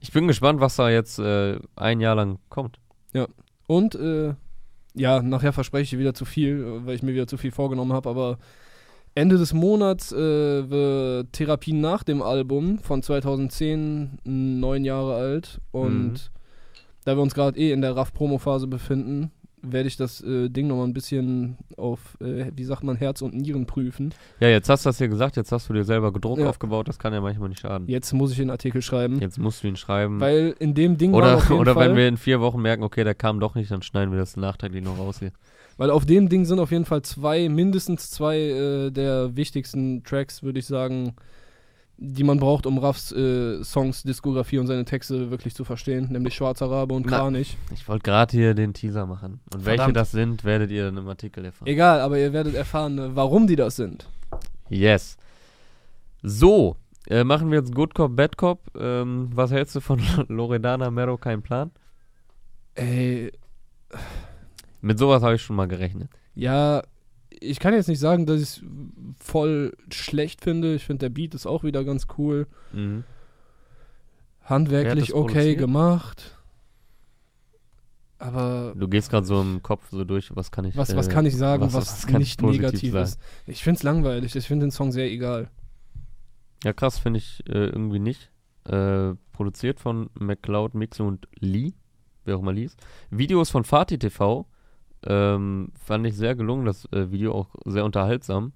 Ich 0.00 0.12
bin 0.12 0.26
gespannt, 0.28 0.60
was 0.60 0.76
da 0.76 0.90
jetzt 0.90 1.18
äh, 1.18 1.58
ein 1.74 2.00
Jahr 2.00 2.14
lang 2.14 2.38
kommt. 2.48 2.78
Und, 3.68 3.96
äh, 3.96 4.34
ja, 4.96 5.22
nachher 5.22 5.52
verspreche 5.52 5.94
ich 5.94 6.00
wieder 6.00 6.14
zu 6.14 6.24
viel, 6.24 6.60
äh, 6.62 6.86
weil 6.86 6.94
ich 6.96 7.02
mir 7.02 7.12
wieder 7.14 7.26
zu 7.26 7.36
viel 7.36 7.50
vorgenommen 7.52 7.92
habe, 7.92 8.08
aber 8.08 8.38
Ende 9.14 9.38
des 9.38 9.52
Monats 9.54 10.12
äh, 10.12 10.16
wird 10.70 11.32
Therapie 11.32 11.72
nach 11.72 12.02
dem 12.02 12.20
Album 12.22 12.78
von 12.80 13.02
2010 13.02 14.18
neun 14.24 14.84
Jahre 14.84 15.14
alt 15.14 15.60
und 15.72 16.12
Mhm. 16.12 16.14
da 17.04 17.16
wir 17.16 17.22
uns 17.22 17.34
gerade 17.34 17.58
eh 17.58 17.72
in 17.72 17.80
der 17.80 17.96
Raff-Promo-Phase 17.96 18.66
befinden, 18.66 19.30
werde 19.72 19.88
ich 19.88 19.96
das 19.96 20.20
äh, 20.22 20.48
Ding 20.48 20.66
nochmal 20.68 20.86
ein 20.86 20.92
bisschen 20.92 21.56
auf, 21.76 22.16
äh, 22.20 22.46
wie 22.54 22.64
sagt 22.64 22.84
man, 22.84 22.96
Herz 22.96 23.22
und 23.22 23.34
Nieren 23.34 23.66
prüfen. 23.66 24.12
Ja, 24.40 24.48
jetzt 24.48 24.68
hast 24.68 24.84
du 24.84 24.88
das 24.88 24.98
hier 24.98 25.08
gesagt, 25.08 25.36
jetzt 25.36 25.52
hast 25.52 25.68
du 25.68 25.72
dir 25.72 25.84
selber 25.84 26.12
gedruckt 26.12 26.40
Ja. 26.40 26.48
aufgebaut, 26.48 26.88
das 26.88 26.98
kann 26.98 27.12
ja 27.12 27.20
manchmal 27.20 27.48
nicht 27.48 27.60
schaden. 27.60 27.88
Jetzt 27.88 28.12
muss 28.12 28.30
ich 28.32 28.36
den 28.38 28.50
Artikel 28.50 28.82
schreiben, 28.82 29.20
Jetzt 29.20 29.38
musst 29.38 29.62
du 29.62 29.68
ihn 29.68 29.76
schreiben. 29.76 30.20
weil 30.20 30.54
in 30.58 30.74
dem 30.74 30.96
Ding 30.98 31.12
oder 31.14 31.36
oder 31.50 31.74
Fall, 31.74 31.90
wenn 31.90 31.96
wir 31.96 32.08
in 32.08 32.16
vier 32.16 32.40
Wochen 32.40 32.60
merken, 32.62 32.82
okay, 32.82 33.04
der 33.04 33.14
kam 33.14 33.40
doch 33.40 33.54
nicht, 33.54 33.70
dann 33.70 33.82
schneiden 33.82 34.12
wir 34.12 34.18
das 34.18 34.36
nachträglich 34.36 34.84
noch 34.84 34.98
raus 34.98 35.18
hier. 35.18 35.32
Weil 35.78 35.90
auf 35.90 36.06
dem 36.06 36.28
Ding 36.30 36.44
sind 36.46 36.58
auf 36.58 36.70
jeden 36.70 36.86
Fall 36.86 37.02
zwei, 37.02 37.48
mindestens 37.50 38.10
zwei 38.10 38.38
äh, 38.38 38.90
der 38.90 39.36
wichtigsten 39.36 40.02
Tracks, 40.04 40.42
würde 40.42 40.58
ich 40.58 40.66
sagen, 40.66 41.14
die 41.98 42.24
man 42.24 42.38
braucht, 42.38 42.66
um 42.66 42.78
Raffs 42.78 43.10
äh, 43.12 43.62
Songs, 43.64 44.02
Diskografie 44.02 44.58
und 44.58 44.66
seine 44.66 44.84
Texte 44.84 45.30
wirklich 45.30 45.54
zu 45.54 45.64
verstehen, 45.64 46.08
nämlich 46.12 46.34
Schwarzer 46.34 46.70
Rabe 46.70 46.94
und 46.94 47.06
Na. 47.06 47.18
Kranich. 47.18 47.56
Ich 47.72 47.88
wollte 47.88 48.02
gerade 48.02 48.30
hier 48.36 48.54
den 48.54 48.74
Teaser 48.74 49.06
machen. 49.06 49.40
Und 49.54 49.64
welche 49.64 49.78
Verdammt. 49.78 49.96
das 49.96 50.10
sind, 50.10 50.44
werdet 50.44 50.70
ihr 50.70 50.84
dann 50.86 50.96
im 50.98 51.08
Artikel 51.08 51.44
erfahren. 51.44 51.66
Egal, 51.68 52.00
aber 52.00 52.18
ihr 52.18 52.32
werdet 52.32 52.54
erfahren, 52.54 52.98
äh, 52.98 53.16
warum 53.16 53.46
die 53.46 53.56
das 53.56 53.76
sind. 53.76 54.08
Yes. 54.68 55.16
So, 56.22 56.76
äh, 57.08 57.24
machen 57.24 57.50
wir 57.50 57.58
jetzt 57.60 57.74
Good 57.74 57.94
Cop, 57.94 58.14
Bad 58.16 58.36
Cop. 58.36 58.60
Ähm, 58.78 59.30
was 59.32 59.50
hältst 59.50 59.74
du 59.76 59.80
von 59.80 60.00
Loredana 60.28 60.90
Mero, 60.90 61.16
kein 61.16 61.40
Plan? 61.42 61.70
Ey, 62.74 63.32
Mit 64.82 64.98
sowas 64.98 65.22
habe 65.22 65.36
ich 65.36 65.42
schon 65.42 65.56
mal 65.56 65.66
gerechnet. 65.68 66.10
ja, 66.34 66.82
ich 67.40 67.58
kann 67.60 67.74
jetzt 67.74 67.88
nicht 67.88 67.98
sagen, 68.00 68.26
dass 68.26 68.36
ich 68.40 68.48
es 68.48 68.62
voll 69.18 69.72
schlecht 69.92 70.42
finde. 70.42 70.74
Ich 70.74 70.84
finde, 70.84 71.00
der 71.00 71.10
Beat 71.10 71.34
ist 71.34 71.46
auch 71.46 71.64
wieder 71.64 71.84
ganz 71.84 72.06
cool. 72.18 72.46
Mhm. 72.72 73.04
Handwerklich 74.44 75.12
okay 75.14 75.32
produziert? 75.34 75.58
gemacht. 75.58 76.32
Aber 78.18 78.74
Du 78.76 78.88
gehst 78.88 79.10
gerade 79.10 79.26
so 79.26 79.40
im 79.40 79.62
Kopf 79.62 79.88
so 79.90 80.04
durch, 80.04 80.34
was 80.34 80.50
kann 80.50 80.64
ich 80.64 80.76
Was, 80.76 80.90
äh, 80.90 80.96
was 80.96 81.08
kann 81.08 81.26
ich 81.26 81.36
sagen, 81.36 81.62
was- 81.64 81.74
was, 81.74 82.04
was 82.06 82.12
nicht 82.18 82.40
negativ 82.40 82.92
sagen? 82.92 83.04
ist? 83.04 83.20
Ich 83.46 83.62
finde 83.62 83.76
es 83.78 83.82
langweilig. 83.82 84.34
Ich 84.34 84.46
finde 84.46 84.66
den 84.66 84.70
Song 84.70 84.90
sehr 84.92 85.10
egal. 85.10 85.50
Ja, 86.64 86.72
krass, 86.72 86.98
finde 86.98 87.18
ich 87.18 87.42
äh, 87.48 87.66
irgendwie 87.66 87.98
nicht. 87.98 88.30
Äh, 88.64 89.14
produziert 89.32 89.78
von 89.80 90.08
McCloud, 90.18 90.74
Mixo 90.74 91.06
und 91.06 91.28
Lee, 91.38 91.74
wer 92.24 92.36
auch 92.36 92.40
immer 92.40 92.52
Lee 92.54 92.64
ist. 92.64 92.78
Videos 93.10 93.50
von 93.50 93.64
Fatih 93.64 93.98
TV 93.98 94.46
ähm, 95.04 95.72
fand 95.74 96.06
ich 96.06 96.16
sehr 96.16 96.34
gelungen, 96.34 96.64
das 96.64 96.86
äh, 96.92 97.10
Video 97.10 97.32
auch 97.34 97.48
sehr 97.64 97.84
unterhaltsam. 97.84 98.52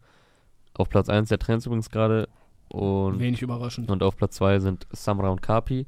Auf 0.75 0.89
Platz 0.89 1.09
1 1.09 1.29
der 1.29 1.39
Trends 1.39 1.67
übrigens 1.67 1.91
gerade 1.91 2.29
und, 2.69 3.19
Wenig 3.19 3.43
überraschend. 3.43 3.91
und 3.91 4.03
auf 4.03 4.17
Platz 4.17 4.37
2 4.37 4.61
sind 4.61 4.87
Samra 4.93 5.29
und 5.31 5.43
Kapi. 5.43 5.87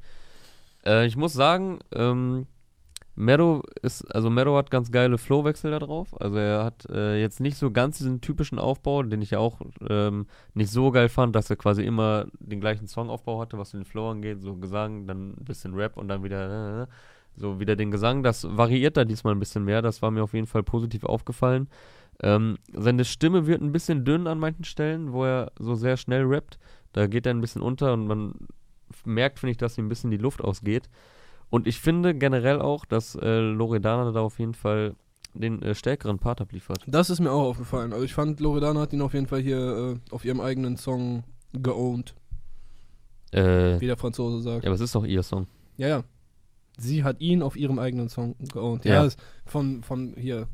Äh, 0.84 1.06
ich 1.06 1.16
muss 1.16 1.32
sagen, 1.32 1.78
ähm, 1.92 2.46
Mero 3.14 3.62
ist, 3.82 4.02
also 4.14 4.30
Mero 4.30 4.56
hat 4.56 4.70
ganz 4.70 4.90
geile 4.90 5.18
Flowwechsel 5.18 5.70
da 5.70 5.78
drauf. 5.78 6.20
Also 6.20 6.36
er 6.36 6.64
hat 6.64 6.86
äh, 6.90 7.20
jetzt 7.20 7.40
nicht 7.40 7.56
so 7.56 7.70
ganz 7.70 7.98
diesen 7.98 8.20
typischen 8.20 8.58
Aufbau, 8.58 9.02
den 9.02 9.20
ich 9.20 9.32
ja 9.32 9.38
auch 9.38 9.60
ähm, 9.88 10.26
nicht 10.54 10.70
so 10.70 10.90
geil 10.90 11.08
fand, 11.08 11.36
dass 11.36 11.50
er 11.50 11.56
quasi 11.56 11.84
immer 11.84 12.26
den 12.40 12.60
gleichen 12.60 12.86
Songaufbau 12.86 13.40
hatte, 13.40 13.58
was 13.58 13.72
den 13.72 13.84
Flow 13.84 14.10
angeht, 14.10 14.40
so 14.40 14.56
Gesang, 14.56 15.06
dann 15.06 15.32
ein 15.32 15.44
bisschen 15.44 15.74
Rap 15.74 15.96
und 15.98 16.08
dann 16.08 16.24
wieder 16.24 16.82
äh, 16.82 16.86
so 17.36 17.60
wieder 17.60 17.76
den 17.76 17.90
Gesang. 17.90 18.22
Das 18.22 18.46
variiert 18.56 18.96
da 18.96 19.04
diesmal 19.04 19.34
ein 19.34 19.38
bisschen 19.40 19.64
mehr. 19.64 19.82
Das 19.82 20.02
war 20.02 20.10
mir 20.10 20.22
auf 20.22 20.34
jeden 20.34 20.46
Fall 20.46 20.62
positiv 20.62 21.04
aufgefallen. 21.04 21.68
Ähm, 22.22 22.58
seine 22.72 23.04
Stimme 23.04 23.46
wird 23.46 23.62
ein 23.62 23.72
bisschen 23.72 24.04
dünn 24.04 24.26
an 24.26 24.38
manchen 24.38 24.64
Stellen, 24.64 25.12
wo 25.12 25.24
er 25.24 25.50
so 25.58 25.74
sehr 25.74 25.96
schnell 25.96 26.24
rappt. 26.24 26.58
Da 26.92 27.06
geht 27.06 27.26
er 27.26 27.32
ein 27.34 27.40
bisschen 27.40 27.62
unter 27.62 27.94
und 27.94 28.06
man 28.06 28.34
merkt, 29.04 29.38
finde 29.40 29.52
ich, 29.52 29.56
dass 29.56 29.78
ihm 29.78 29.86
ein 29.86 29.88
bisschen 29.88 30.10
die 30.10 30.18
Luft 30.18 30.42
ausgeht. 30.42 30.88
Und 31.50 31.66
ich 31.66 31.80
finde 31.80 32.14
generell 32.14 32.60
auch, 32.60 32.84
dass 32.84 33.14
äh, 33.16 33.38
Loredana 33.40 34.12
da 34.12 34.20
auf 34.20 34.38
jeden 34.38 34.54
Fall 34.54 34.94
den 35.34 35.62
äh, 35.62 35.74
stärkeren 35.74 36.18
Part 36.18 36.42
abliefert. 36.42 36.84
Das 36.86 37.08
ist 37.08 37.20
mir 37.20 37.30
auch 37.30 37.42
aufgefallen. 37.48 37.92
Also 37.94 38.04
ich 38.04 38.12
fand, 38.12 38.40
Loredana 38.40 38.80
hat 38.80 38.92
ihn 38.92 39.00
auf 39.00 39.14
jeden 39.14 39.26
Fall 39.26 39.40
hier 39.40 39.96
äh, 40.10 40.14
auf 40.14 40.24
ihrem 40.26 40.40
eigenen 40.42 40.76
Song 40.76 41.24
geowned, 41.54 42.14
Äh, 43.32 43.80
wie 43.80 43.86
der 43.86 43.96
Franzose 43.96 44.40
sagt. 44.42 44.64
ja, 44.64 44.68
aber 44.68 44.74
es 44.74 44.80
ist 44.82 44.94
doch 44.94 45.04
ihr 45.06 45.22
Song. 45.22 45.46
Ja, 45.78 45.88
ja. 45.88 46.02
Sie 46.78 47.04
hat 47.04 47.20
ihn 47.20 47.42
auf 47.42 47.56
ihrem 47.56 47.78
eigenen 47.78 48.08
Song 48.08 48.34
geowned. 48.52 48.84
Ja, 48.84 48.94
Ja. 48.94 49.04
ist 49.04 49.18
von, 49.44 49.82
von 49.82 50.14
hier 50.16 50.48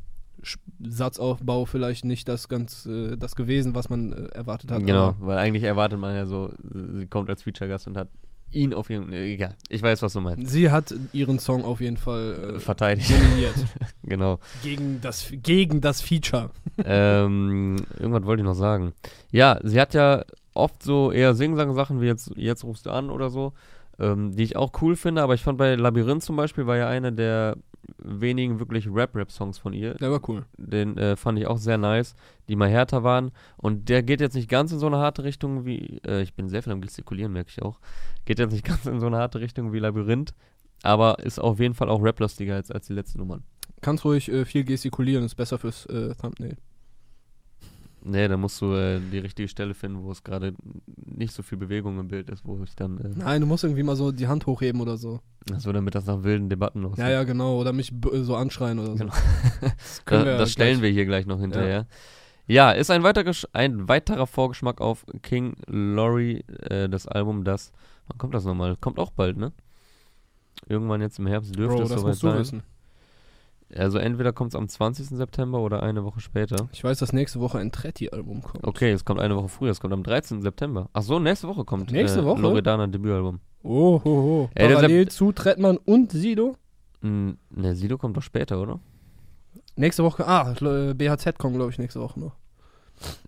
Satzaufbau 0.81 1.65
vielleicht 1.65 2.05
nicht 2.05 2.27
das 2.27 2.47
ganz 2.47 2.85
äh, 2.85 3.17
das 3.17 3.35
gewesen, 3.35 3.75
was 3.75 3.89
man 3.89 4.13
äh, 4.13 4.25
erwartet 4.33 4.71
hat. 4.71 4.85
Genau, 4.85 5.15
weil 5.19 5.37
eigentlich 5.37 5.63
erwartet 5.63 5.99
man 5.99 6.15
ja 6.15 6.25
so, 6.25 6.51
sie 6.97 7.05
kommt 7.07 7.29
als 7.29 7.43
Feature-Gast 7.43 7.87
und 7.87 7.97
hat 7.97 8.09
ihn 8.51 8.73
auf 8.73 8.89
jeden 8.89 9.05
Fall, 9.05 9.13
egal, 9.15 9.55
ich 9.69 9.81
weiß, 9.81 10.01
was 10.01 10.13
du 10.13 10.21
meinst. 10.21 10.49
Sie 10.51 10.71
hat 10.71 10.93
ihren 11.13 11.39
Song 11.39 11.63
auf 11.63 11.81
jeden 11.81 11.97
Fall 11.97 12.55
äh, 12.55 12.59
Verteidigt, 12.59 13.09
dominiert. 13.11 13.53
genau. 14.03 14.39
gegen, 14.63 15.01
das, 15.01 15.31
gegen 15.31 15.81
das 15.81 16.01
Feature. 16.01 16.49
ähm, 16.83 17.75
irgendwas 17.99 18.23
wollte 18.25 18.41
ich 18.41 18.45
noch 18.45 18.55
sagen. 18.55 18.93
Ja, 19.31 19.59
sie 19.63 19.79
hat 19.79 19.93
ja 19.93 20.23
oft 20.53 20.81
so 20.81 21.11
eher 21.11 21.35
Sing-Sang-Sachen 21.35 22.01
wie 22.01 22.07
jetzt, 22.07 22.31
jetzt 22.35 22.63
rufst 22.63 22.85
du 22.85 22.89
an 22.91 23.09
oder 23.09 23.29
so, 23.29 23.53
ähm, 23.99 24.35
die 24.35 24.43
ich 24.43 24.55
auch 24.55 24.71
cool 24.81 24.95
finde, 24.95 25.21
aber 25.21 25.33
ich 25.33 25.43
fand 25.43 25.57
bei 25.57 25.75
Labyrinth 25.75 26.23
zum 26.23 26.35
Beispiel 26.35 26.65
war 26.65 26.77
ja 26.77 26.87
einer 26.87 27.11
der 27.11 27.57
wenigen 27.97 28.59
wirklich 28.59 28.87
Rap-Rap-Songs 28.87 29.57
von 29.57 29.73
ihr. 29.73 29.95
Der 29.95 30.11
war 30.11 30.21
cool. 30.29 30.45
Den 30.57 30.97
äh, 30.97 31.15
fand 31.15 31.39
ich 31.39 31.47
auch 31.47 31.57
sehr 31.57 31.77
nice, 31.77 32.15
die 32.47 32.55
mal 32.55 32.69
härter 32.69 33.03
waren. 33.03 33.31
Und 33.57 33.89
der 33.89 34.03
geht 34.03 34.21
jetzt 34.21 34.35
nicht 34.35 34.49
ganz 34.49 34.71
in 34.71 34.79
so 34.79 34.87
eine 34.87 34.97
harte 34.97 35.23
Richtung 35.23 35.65
wie, 35.65 35.99
äh, 36.05 36.21
ich 36.21 36.33
bin 36.33 36.49
sehr 36.49 36.63
viel 36.63 36.73
am 36.73 36.81
Gestikulieren, 36.81 37.33
merke 37.33 37.49
ich 37.49 37.61
auch. 37.61 37.79
Geht 38.25 38.39
jetzt 38.39 38.51
nicht 38.51 38.65
ganz 38.65 38.85
in 38.85 38.99
so 38.99 39.07
eine 39.07 39.17
harte 39.17 39.39
Richtung 39.39 39.73
wie 39.73 39.79
Labyrinth, 39.79 40.33
aber 40.83 41.19
ist 41.19 41.39
auf 41.39 41.59
jeden 41.59 41.73
Fall 41.73 41.89
auch 41.89 42.03
raplastiger 42.03 42.55
als, 42.55 42.71
als 42.71 42.87
die 42.87 42.93
letzten 42.93 43.19
Nummern. 43.19 43.43
Kannst 43.81 44.05
ruhig 44.05 44.29
äh, 44.29 44.45
viel 44.45 44.63
gestikulieren, 44.63 45.25
ist 45.25 45.35
besser 45.35 45.57
fürs 45.57 45.85
äh, 45.87 46.13
Thumbnail. 46.15 46.57
Nee, 48.03 48.27
da 48.27 48.37
musst 48.37 48.61
du 48.61 48.73
äh, 48.73 48.99
die 49.11 49.19
richtige 49.19 49.47
Stelle 49.47 49.73
finden, 49.73 50.03
wo 50.03 50.11
es 50.11 50.23
gerade 50.23 50.53
nicht 51.05 51.33
so 51.33 51.43
viel 51.43 51.57
Bewegung 51.57 51.99
im 51.99 52.07
Bild 52.07 52.29
ist, 52.29 52.45
wo 52.45 52.61
ich 52.63 52.75
dann, 52.75 52.97
äh, 52.99 53.09
Nein, 53.15 53.41
du 53.41 53.47
musst 53.47 53.63
irgendwie 53.63 53.83
mal 53.83 53.95
so 53.95 54.11
die 54.11 54.27
Hand 54.27 54.45
hochheben 54.45 54.79
oder 54.81 54.95
so. 54.97 55.19
so 55.57 55.71
damit 55.73 55.95
das 55.95 56.05
nach 56.05 56.23
wilden 56.23 56.49
Debatten 56.49 56.85
aussieht. 56.85 56.99
Ja, 56.99 57.09
ja, 57.09 57.23
genau. 57.23 57.59
Oder 57.59 57.73
mich 57.73 57.91
so 58.23 58.35
anschreien 58.35 58.79
oder 58.79 58.91
so. 58.91 58.95
Genau. 58.95 59.13
Das, 59.61 60.01
Da, 60.05 60.25
wir 60.25 60.37
das 60.37 60.51
stellen 60.51 60.81
wir 60.81 60.89
hier 60.89 61.05
gleich 61.05 61.25
noch 61.25 61.39
hinterher. 61.39 61.87
Ja, 62.47 62.71
ist 62.71 62.89
ein, 62.89 63.03
weiterer 63.03 63.25
Gesch- 63.29 63.47
ein 63.53 63.87
weiterer 63.87 64.25
Vorgeschmack 64.25 64.81
auf 64.81 65.05
King 65.21 65.55
Laurie, 65.67 66.43
äh, 66.69 66.89
das 66.89 67.07
Album, 67.07 67.43
das, 67.43 67.71
wann 68.07 68.17
kommt 68.17 68.33
das 68.33 68.43
nochmal? 68.45 68.75
Kommt 68.77 68.97
auch 68.97 69.11
bald, 69.11 69.37
ne? 69.37 69.51
Irgendwann 70.67 71.01
jetzt 71.01 71.19
im 71.19 71.27
Herbst 71.27 71.55
dürfte 71.55 71.75
Bro, 71.77 71.83
es 71.83 71.89
das 71.89 71.99
soweit 72.01 72.09
musst 72.11 72.23
du 72.23 72.27
sein. 72.29 72.39
wissen. 72.39 72.63
Also 73.75 73.99
entweder 73.99 74.33
kommt 74.33 74.53
es 74.53 74.55
am 74.55 74.67
20. 74.67 75.07
September 75.09 75.59
oder 75.59 75.83
eine 75.83 76.03
Woche 76.03 76.19
später. 76.19 76.69
Ich 76.71 76.83
weiß, 76.83 76.97
dass 76.99 77.13
nächste 77.13 77.39
Woche 77.39 77.59
ein 77.59 77.71
Tretti-Album 77.71 78.41
kommt. 78.41 78.65
Okay, 78.65 78.91
es 78.91 79.05
kommt 79.05 79.19
eine 79.19 79.35
Woche 79.35 79.49
früher, 79.49 79.71
es 79.71 79.79
kommt 79.79 79.93
am 79.93 80.03
13. 80.03 80.41
September. 80.41 80.89
Ach 80.93 81.03
so, 81.03 81.19
nächste 81.19 81.47
Woche 81.47 81.65
kommt 81.65 81.91
Nächste 81.91 82.21
äh, 82.21 82.25
Woche? 82.25 82.41
Loredana 82.41 82.87
Debütalbum. 82.87 83.39
Oh, 83.61 84.01
ho, 84.03 84.09
ho. 84.09 84.49
Ey, 84.55 84.73
Parallel 84.73 85.09
zu 85.09 85.31
Trettmann 85.31 85.77
und 85.77 86.11
Sido. 86.11 86.55
Hm, 87.01 87.37
ne, 87.51 87.75
Sido 87.75 87.97
kommt 87.97 88.17
doch 88.17 88.23
später, 88.23 88.59
oder? 88.59 88.79
Nächste 89.75 90.03
Woche, 90.03 90.27
ah, 90.27 90.53
äh, 90.59 90.93
BHZ 90.93 91.37
kommt, 91.37 91.55
glaube 91.55 91.71
ich, 91.71 91.77
nächste 91.77 92.01
Woche 92.01 92.19
noch. 92.19 92.35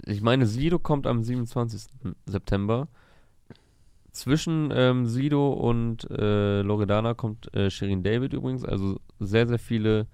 Ich 0.05 0.21
meine, 0.21 0.47
Sido 0.47 0.79
kommt 0.79 1.07
am 1.07 1.23
27. 1.23 1.83
September. 2.25 2.87
Zwischen 4.11 4.73
ähm, 4.75 5.05
Sido 5.05 5.53
und 5.53 6.09
äh, 6.11 6.61
Loredana 6.61 7.13
kommt 7.13 7.53
äh, 7.55 7.69
Shirin 7.69 8.03
David 8.03 8.33
übrigens. 8.33 8.65
Also 8.65 8.99
sehr, 9.19 9.47
sehr 9.47 9.59
viele 9.59 10.07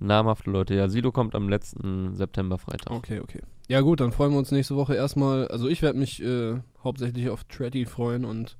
namhafte 0.00 0.50
Leute. 0.50 0.74
Ja, 0.74 0.88
Sido 0.88 1.12
kommt 1.12 1.34
am 1.34 1.48
letzten 1.48 2.14
September 2.14 2.58
Freitag. 2.58 2.90
Okay, 2.92 3.20
okay. 3.20 3.40
Ja 3.68 3.80
gut, 3.82 4.00
dann 4.00 4.12
freuen 4.12 4.32
wir 4.32 4.38
uns 4.38 4.50
nächste 4.50 4.74
Woche 4.76 4.94
erstmal. 4.94 5.46
Also 5.48 5.68
ich 5.68 5.82
werde 5.82 5.98
mich 5.98 6.22
äh, 6.22 6.58
hauptsächlich 6.82 7.28
auf 7.30 7.44
Treddy 7.44 7.84
freuen 7.86 8.24
und 8.24 8.56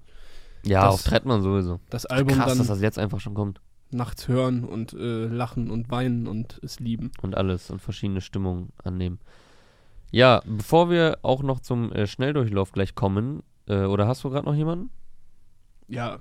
Ja, 0.64 0.84
Das- 0.84 0.94
auf 0.94 1.02
Trettmann 1.02 1.42
sowieso. 1.42 1.80
das 1.90 2.06
Album 2.06 2.36
Krass, 2.36 2.48
dass 2.50 2.58
dann 2.58 2.66
das 2.68 2.80
jetzt 2.82 2.98
einfach 2.98 3.18
schon 3.20 3.34
kommt. 3.34 3.60
nachts 3.90 4.28
hören 4.28 4.64
und 4.64 4.92
äh, 4.92 5.26
lachen 5.26 5.70
und 5.70 5.90
weinen 5.90 6.28
und 6.28 6.60
es 6.62 6.78
lieben. 6.78 7.10
Und 7.22 7.36
alles 7.36 7.70
und 7.70 7.80
verschiedene 7.82 8.20
Stimmungen 8.20 8.68
annehmen. 8.84 9.18
Ja, 10.12 10.42
bevor 10.46 10.90
wir 10.90 11.18
auch 11.22 11.42
noch 11.42 11.60
zum 11.60 11.90
äh, 11.92 12.06
Schnelldurchlauf 12.06 12.70
gleich 12.72 12.94
kommen, 12.94 13.42
äh, 13.66 13.84
oder 13.84 14.06
hast 14.06 14.22
du 14.22 14.30
gerade 14.30 14.46
noch 14.46 14.54
jemanden? 14.54 14.90
Ja. 15.88 16.20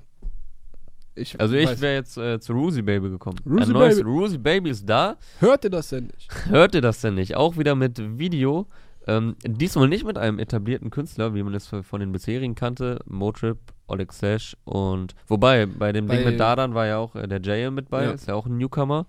Ich 1.20 1.40
Also 1.40 1.56
ich 1.56 1.80
wäre 1.82 1.96
jetzt 1.96 2.18
äh, 2.18 2.40
zu 2.40 2.54
Rusi 2.54 2.82
Baby 2.82 3.10
gekommen. 3.10 3.38
Rusi 3.46 3.64
Ein 3.66 3.70
neues 3.72 3.98
Baby. 3.98 4.10
Rusi 4.10 4.38
Baby 4.38 4.70
ist 4.72 4.88
da. 4.90 5.18
Hört 5.40 5.64
ihr 5.66 5.70
das 5.70 5.90
denn 5.90 6.06
nicht? 6.08 6.30
Hört 6.50 6.74
ihr 6.76 6.82
das 6.82 7.02
denn 7.02 7.16
nicht? 7.16 7.36
Auch 7.36 7.58
wieder 7.58 7.76
mit 7.76 8.18
Video. 8.20 8.66
Ähm, 9.08 9.36
diesmal 9.46 9.88
nicht 9.88 10.06
mit 10.06 10.18
einem 10.18 10.40
etablierten 10.40 10.90
Künstler, 10.92 11.34
wie 11.34 11.42
man 11.44 11.54
es 11.56 11.68
von 11.68 12.00
den 12.00 12.12
bisherigen 12.12 12.54
kannte. 12.56 13.00
Motrip, 13.06 13.58
Oleg 13.88 14.12
Sash 14.14 14.56
und. 14.66 15.16
Wobei, 15.28 15.66
bei 15.66 15.92
dem 15.92 16.08
Ding 16.08 16.24
Bei- 16.24 16.32
mit 16.32 16.40
Dadan 16.40 16.74
war 16.76 16.86
ja 16.86 16.98
auch 16.98 17.16
äh, 17.16 17.28
der 17.28 17.40
JM 17.40 17.74
mit 17.76 17.90
bei, 17.90 18.04
Ja. 18.04 18.12
ist 18.12 18.28
ja 18.28 18.36
auch 18.36 18.46
ein 18.46 18.58
Newcomer. 18.58 19.08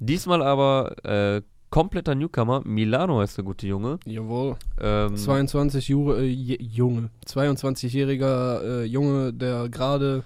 Diesmal 0.00 0.42
aber 0.42 0.94
äh, 1.04 1.42
kompletter 1.70 2.14
Newcomer. 2.14 2.62
Milano 2.64 3.20
heißt 3.20 3.38
der 3.38 3.44
gute 3.44 3.66
Junge. 3.66 3.98
Jawohl. 4.04 4.56
Ähm, 4.80 5.16
22 5.16 5.88
Jure, 5.88 6.20
äh, 6.24 6.26
Junge. 6.28 7.10
22-jähriger 7.26 8.62
äh, 8.62 8.84
Junge, 8.84 9.32
der 9.32 9.68
gerade 9.68 10.24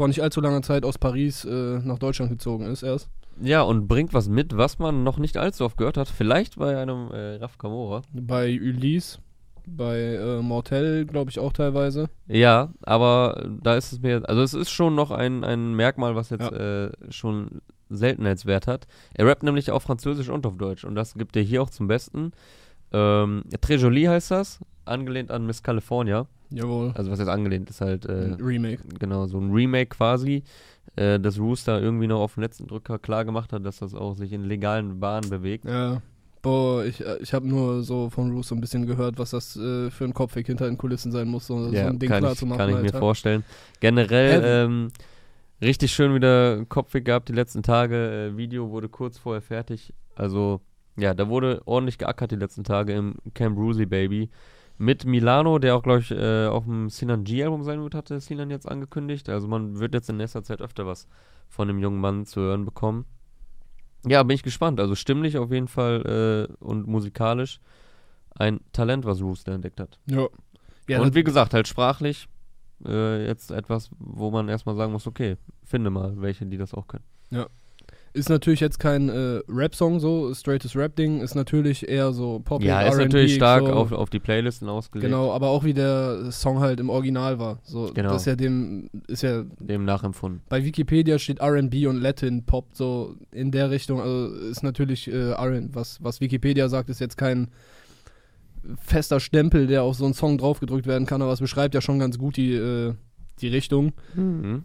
vor 0.00 0.08
nicht 0.08 0.22
allzu 0.22 0.40
langer 0.40 0.62
Zeit 0.62 0.86
aus 0.86 0.96
Paris 0.96 1.44
äh, 1.44 1.78
nach 1.84 1.98
Deutschland 1.98 2.30
gezogen 2.30 2.64
ist 2.64 2.82
erst. 2.82 3.10
ja, 3.42 3.60
und 3.60 3.86
bringt 3.86 4.14
was 4.14 4.30
mit, 4.30 4.56
was 4.56 4.78
man 4.78 5.04
noch 5.04 5.18
nicht 5.18 5.36
allzu 5.36 5.66
oft 5.66 5.76
gehört 5.76 5.98
hat. 5.98 6.08
Vielleicht 6.08 6.56
bei 6.56 6.80
einem 6.80 7.10
äh, 7.12 7.34
Raf 7.34 7.58
Kamora. 7.58 8.00
Bei 8.14 8.58
Ulysse, 8.58 9.18
bei 9.66 9.98
äh, 9.98 10.40
Mortel, 10.40 11.04
glaube 11.04 11.30
ich 11.30 11.38
auch 11.38 11.52
teilweise. 11.52 12.08
Ja, 12.28 12.72
aber 12.80 13.46
da 13.62 13.74
ist 13.74 13.92
es 13.92 14.00
mir, 14.00 14.26
also 14.26 14.40
es 14.40 14.54
ist 14.54 14.70
schon 14.70 14.94
noch 14.94 15.10
ein, 15.10 15.44
ein 15.44 15.74
Merkmal, 15.74 16.16
was 16.16 16.30
jetzt 16.30 16.50
äh, 16.50 16.92
schon 17.10 17.60
Seltenheitswert 17.90 18.68
hat. 18.68 18.86
Er 19.12 19.26
rappt 19.26 19.42
nämlich 19.42 19.70
auf 19.70 19.82
Französisch 19.82 20.30
und 20.30 20.46
auf 20.46 20.56
Deutsch 20.56 20.84
und 20.84 20.94
das 20.94 21.12
gibt 21.12 21.36
er 21.36 21.42
hier 21.42 21.62
auch 21.62 21.68
zum 21.68 21.88
Besten. 21.88 22.32
Ähm, 22.90 23.44
Très 23.50 23.76
Jolie 23.76 24.08
heißt 24.08 24.30
das, 24.30 24.60
angelehnt 24.84 25.30
an 25.30 25.46
Miss 25.46 25.62
California. 25.62 26.26
Jawohl. 26.50 26.92
Also 26.94 27.10
was 27.10 27.18
jetzt 27.18 27.28
angelehnt 27.28 27.70
ist 27.70 27.80
halt, 27.80 28.06
äh, 28.06 28.26
Ein 28.26 28.34
Remake. 28.34 28.82
genau, 28.98 29.26
so 29.26 29.38
ein 29.38 29.52
Remake 29.52 29.90
quasi, 29.90 30.42
äh, 30.96 31.20
dass 31.20 31.38
Rooster 31.38 31.80
irgendwie 31.80 32.08
noch 32.08 32.20
auf 32.20 32.34
den 32.34 32.42
letzten 32.42 32.66
Drücker 32.66 32.98
klar 32.98 33.24
gemacht 33.24 33.52
hat, 33.52 33.64
dass 33.64 33.78
das 33.78 33.94
auch 33.94 34.14
sich 34.14 34.32
in 34.32 34.44
legalen 34.44 34.98
Bahnen 34.98 35.30
bewegt. 35.30 35.64
Ja. 35.64 36.02
Boah, 36.42 36.84
ich, 36.84 37.04
äh, 37.04 37.18
ich 37.20 37.34
habe 37.34 37.46
nur 37.46 37.82
so 37.82 38.08
von 38.08 38.32
Roos 38.32 38.48
so 38.48 38.54
ein 38.54 38.60
bisschen 38.60 38.86
gehört, 38.86 39.18
was 39.18 39.30
das 39.30 39.56
äh, 39.56 39.90
für 39.90 40.04
ein 40.04 40.14
Kopfweg 40.14 40.46
hinter 40.46 40.64
den 40.66 40.78
Kulissen 40.78 41.12
sein 41.12 41.28
muss, 41.28 41.46
so, 41.46 41.70
so 41.70 41.76
ein 41.76 41.98
Ding 41.98 42.08
klar 42.08 42.32
ich, 42.32 42.38
zu 42.38 42.46
machen. 42.46 42.58
kann 42.58 42.70
ich 42.70 42.76
mir 42.76 42.82
Alter. 42.82 42.98
vorstellen. 42.98 43.44
Generell 43.80 44.42
ähm, 44.44 44.88
richtig 45.60 45.92
schön 45.92 46.14
wieder 46.14 46.64
Kopfweg 46.64 47.04
gehabt 47.04 47.28
die 47.28 47.34
letzten 47.34 47.62
Tage. 47.62 48.30
Äh, 48.32 48.36
Video 48.38 48.70
wurde 48.70 48.88
kurz 48.88 49.18
vorher 49.18 49.42
fertig. 49.42 49.92
Also 50.16 50.62
ja, 50.96 51.14
da 51.14 51.28
wurde 51.28 51.60
ordentlich 51.66 51.98
geackert 51.98 52.30
die 52.30 52.36
letzten 52.36 52.64
Tage 52.64 52.94
im 52.94 53.16
Camp 53.34 53.56
Rusi 53.58 53.86
Baby. 53.86 54.30
Mit 54.80 55.04
Milano, 55.04 55.58
der 55.58 55.76
auch, 55.76 55.82
glaube 55.82 55.98
ich, 55.98 56.10
äh, 56.10 56.46
auf 56.46 56.64
dem 56.64 56.88
Sinan 56.88 57.24
G-Album 57.24 57.64
sein 57.64 57.82
wird, 57.82 57.94
hatte 57.94 58.18
Sinan 58.18 58.48
jetzt 58.48 58.66
angekündigt. 58.66 59.28
Also 59.28 59.46
man 59.46 59.78
wird 59.78 59.92
jetzt 59.92 60.08
in 60.08 60.16
nächster 60.16 60.42
Zeit 60.42 60.62
öfter 60.62 60.86
was 60.86 61.06
von 61.50 61.68
dem 61.68 61.78
jungen 61.78 62.00
Mann 62.00 62.24
zu 62.24 62.40
hören 62.40 62.64
bekommen. 62.64 63.04
Ja, 64.06 64.22
bin 64.22 64.34
ich 64.34 64.42
gespannt. 64.42 64.80
Also 64.80 64.94
stimmlich 64.94 65.36
auf 65.36 65.52
jeden 65.52 65.68
Fall 65.68 66.48
äh, 66.48 66.64
und 66.64 66.86
musikalisch 66.86 67.60
ein 68.34 68.60
Talent, 68.72 69.04
was 69.04 69.20
Rooster 69.20 69.52
entdeckt 69.52 69.80
hat. 69.80 69.98
Ja. 70.06 70.28
ja 70.88 71.02
und 71.02 71.14
wie 71.14 71.24
gesagt, 71.24 71.52
halt 71.52 71.68
sprachlich 71.68 72.26
äh, 72.86 73.26
jetzt 73.26 73.50
etwas, 73.50 73.90
wo 73.98 74.30
man 74.30 74.48
erstmal 74.48 74.76
sagen 74.76 74.92
muss, 74.92 75.06
okay, 75.06 75.36
finde 75.62 75.90
mal 75.90 76.22
welche, 76.22 76.46
die 76.46 76.56
das 76.56 76.72
auch 76.72 76.86
können. 76.86 77.04
Ist 78.12 78.28
natürlich 78.28 78.58
jetzt 78.58 78.80
kein 78.80 79.08
äh, 79.08 79.40
Rap-Song, 79.48 80.00
so 80.00 80.34
straightes 80.34 80.74
Rap-Ding, 80.74 81.20
ist 81.20 81.36
natürlich 81.36 81.88
eher 81.88 82.12
so 82.12 82.40
Pop 82.40 82.60
ja, 82.60 82.82
ist 82.82 82.96
natürlich 82.96 83.34
stark 83.34 83.64
so. 83.64 83.72
auf, 83.72 83.92
auf 83.92 84.10
die 84.10 84.18
Playlisten 84.18 84.68
ausgelegt. 84.68 85.08
Genau, 85.08 85.32
aber 85.32 85.48
auch 85.50 85.62
wie 85.62 85.74
der 85.74 86.32
Song 86.32 86.58
halt 86.58 86.80
im 86.80 86.90
Original 86.90 87.38
war. 87.38 87.60
So, 87.62 87.92
Genau. 87.94 88.10
Das 88.10 88.22
ist 88.22 88.26
ja 88.26 88.34
dem, 88.34 88.90
ist 89.06 89.22
ja, 89.22 89.44
Dem 89.60 89.84
nachempfunden. 89.84 90.42
bei 90.48 90.64
Wikipedia 90.64 91.20
steht 91.20 91.40
RB 91.40 91.86
und 91.86 92.00
Latin 92.00 92.44
Pop, 92.44 92.66
so 92.72 93.14
in 93.30 93.52
der 93.52 93.70
Richtung. 93.70 94.00
Also 94.00 94.34
ist 94.34 94.64
natürlich 94.64 95.06
äh, 95.06 95.30
R&B, 95.30 95.68
was, 95.72 96.02
was 96.02 96.20
Wikipedia 96.20 96.68
sagt, 96.68 96.90
ist 96.90 97.00
jetzt 97.00 97.16
kein 97.16 97.48
fester 98.78 99.20
Stempel, 99.20 99.66
der 99.66 99.82
auf 99.84 99.96
so 99.96 100.04
einen 100.04 100.14
Song 100.14 100.38
draufgedrückt 100.38 100.86
werden 100.86 101.06
kann, 101.06 101.22
aber 101.22 101.32
es 101.32 101.40
beschreibt 101.40 101.74
ja 101.74 101.80
schon 101.80 101.98
ganz 101.98 102.18
gut 102.18 102.36
die, 102.36 102.54
äh, 102.54 102.94
die 103.40 103.48
Richtung. 103.48 103.92
Mhm. 104.14 104.64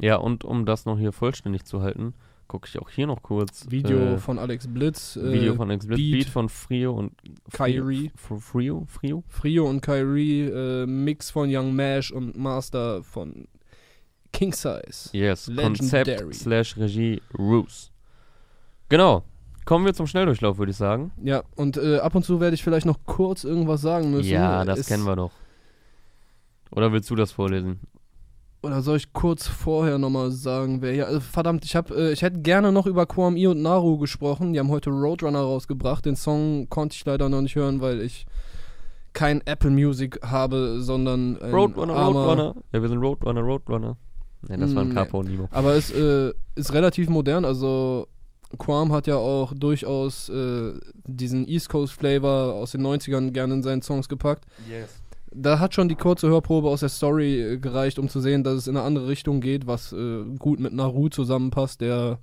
Ja, 0.00 0.16
und 0.16 0.44
um 0.44 0.66
das 0.66 0.84
noch 0.86 0.98
hier 0.98 1.12
vollständig 1.12 1.64
zu 1.64 1.82
halten, 1.82 2.14
gucke 2.48 2.68
ich 2.68 2.78
auch 2.80 2.90
hier 2.90 3.06
noch 3.06 3.22
kurz. 3.22 3.70
Video 3.70 3.96
äh, 3.98 4.18
von 4.18 4.38
Alex 4.38 4.66
Blitz, 4.66 5.16
äh, 5.16 5.32
Video 5.32 5.54
von 5.54 5.70
Explicit 5.70 5.96
Beat, 6.10 6.24
Beat, 6.24 6.28
von 6.32 6.48
Frio 6.48 6.92
und 6.94 7.12
Kyrie. 7.52 8.10
Frio, 8.16 8.38
Frio, 8.40 8.84
Frio? 8.88 9.24
Frio 9.28 9.68
und 9.68 9.80
Kyrie, 9.80 10.42
äh, 10.42 10.86
Mix 10.86 11.30
von 11.30 11.48
Young 11.54 11.74
Mash 11.74 12.10
und 12.10 12.36
Master 12.36 13.02
von 13.02 13.46
King 14.32 14.52
Size. 14.52 15.10
Yes, 15.12 15.46
Legendary. 15.46 15.76
Konzept 16.16 16.34
slash 16.34 16.76
Regie 16.76 17.22
Roos. 17.38 17.90
Genau. 18.88 19.22
Kommen 19.64 19.86
wir 19.86 19.94
zum 19.94 20.06
Schnelldurchlauf, 20.06 20.58
würde 20.58 20.70
ich 20.72 20.76
sagen. 20.76 21.12
Ja, 21.22 21.42
und 21.56 21.78
äh, 21.78 21.96
ab 21.98 22.14
und 22.14 22.22
zu 22.24 22.38
werde 22.40 22.54
ich 22.54 22.62
vielleicht 22.62 22.84
noch 22.84 22.98
kurz 23.06 23.44
irgendwas 23.44 23.80
sagen 23.80 24.10
müssen. 24.10 24.28
Ja, 24.30 24.62
das 24.64 24.80
Es- 24.80 24.86
kennen 24.88 25.04
wir 25.04 25.16
doch. 25.16 25.30
Oder 26.70 26.92
willst 26.92 27.08
du 27.08 27.14
das 27.14 27.32
vorlesen? 27.32 27.80
Oder 28.64 28.82
soll 28.82 28.96
ich 28.96 29.12
kurz 29.12 29.46
vorher 29.46 29.98
nochmal 29.98 30.30
sagen, 30.30 30.80
wer 30.82 30.92
hier. 30.92 31.06
Also, 31.06 31.20
verdammt, 31.20 31.64
ich, 31.64 31.76
hab, 31.76 31.90
äh, 31.90 32.12
ich 32.12 32.22
hätte 32.22 32.40
gerne 32.40 32.72
noch 32.72 32.86
über 32.86 33.06
Kwam 33.06 33.36
I 33.36 33.46
und 33.46 33.60
Naru 33.62 33.98
gesprochen. 33.98 34.52
Die 34.52 34.58
haben 34.58 34.70
heute 34.70 34.90
Roadrunner 34.90 35.40
rausgebracht. 35.40 36.04
Den 36.06 36.16
Song 36.16 36.68
konnte 36.70 36.94
ich 36.96 37.04
leider 37.04 37.28
noch 37.28 37.42
nicht 37.42 37.54
hören, 37.56 37.80
weil 37.80 38.00
ich 38.00 38.26
kein 39.12 39.40
Apple 39.46 39.70
Music 39.70 40.18
habe, 40.24 40.80
sondern. 40.80 41.36
Ein 41.40 41.54
Roadrunner, 41.54 41.94
armer- 41.94 42.20
Roadrunner. 42.24 42.54
Ja, 42.72 42.82
wir 42.82 42.88
sind 42.88 42.98
Roadrunner, 42.98 43.40
Roadrunner. 43.42 43.96
Ne, 44.48 44.58
das 44.58 44.74
war 44.74 44.82
ein 44.82 44.92
Capo 44.94 45.20
und 45.20 45.30
Nemo. 45.30 45.48
Aber 45.50 45.74
es 45.74 45.90
äh, 45.90 46.32
ist 46.54 46.72
relativ 46.72 47.08
modern. 47.08 47.44
Also, 47.44 48.08
Quam 48.58 48.92
hat 48.92 49.06
ja 49.06 49.16
auch 49.16 49.52
durchaus 49.54 50.28
äh, 50.28 50.72
diesen 51.06 51.46
East 51.48 51.68
Coast 51.68 51.94
Flavor 51.94 52.54
aus 52.54 52.72
den 52.72 52.82
90ern 52.86 53.30
gerne 53.30 53.54
in 53.54 53.62
seinen 53.62 53.82
Songs 53.82 54.08
gepackt. 54.08 54.44
Yes. 54.70 55.02
Da 55.36 55.58
hat 55.58 55.74
schon 55.74 55.88
die 55.88 55.96
kurze 55.96 56.28
Hörprobe 56.28 56.68
aus 56.68 56.80
der 56.80 56.88
Story 56.88 57.40
äh, 57.40 57.58
gereicht, 57.58 57.98
um 57.98 58.08
zu 58.08 58.20
sehen, 58.20 58.44
dass 58.44 58.54
es 58.54 58.66
in 58.68 58.76
eine 58.76 58.86
andere 58.86 59.08
Richtung 59.08 59.40
geht, 59.40 59.66
was 59.66 59.92
äh, 59.92 60.22
gut 60.38 60.60
mit 60.60 60.72
Naru 60.72 61.08
zusammenpasst, 61.08 61.80
der 61.80 62.20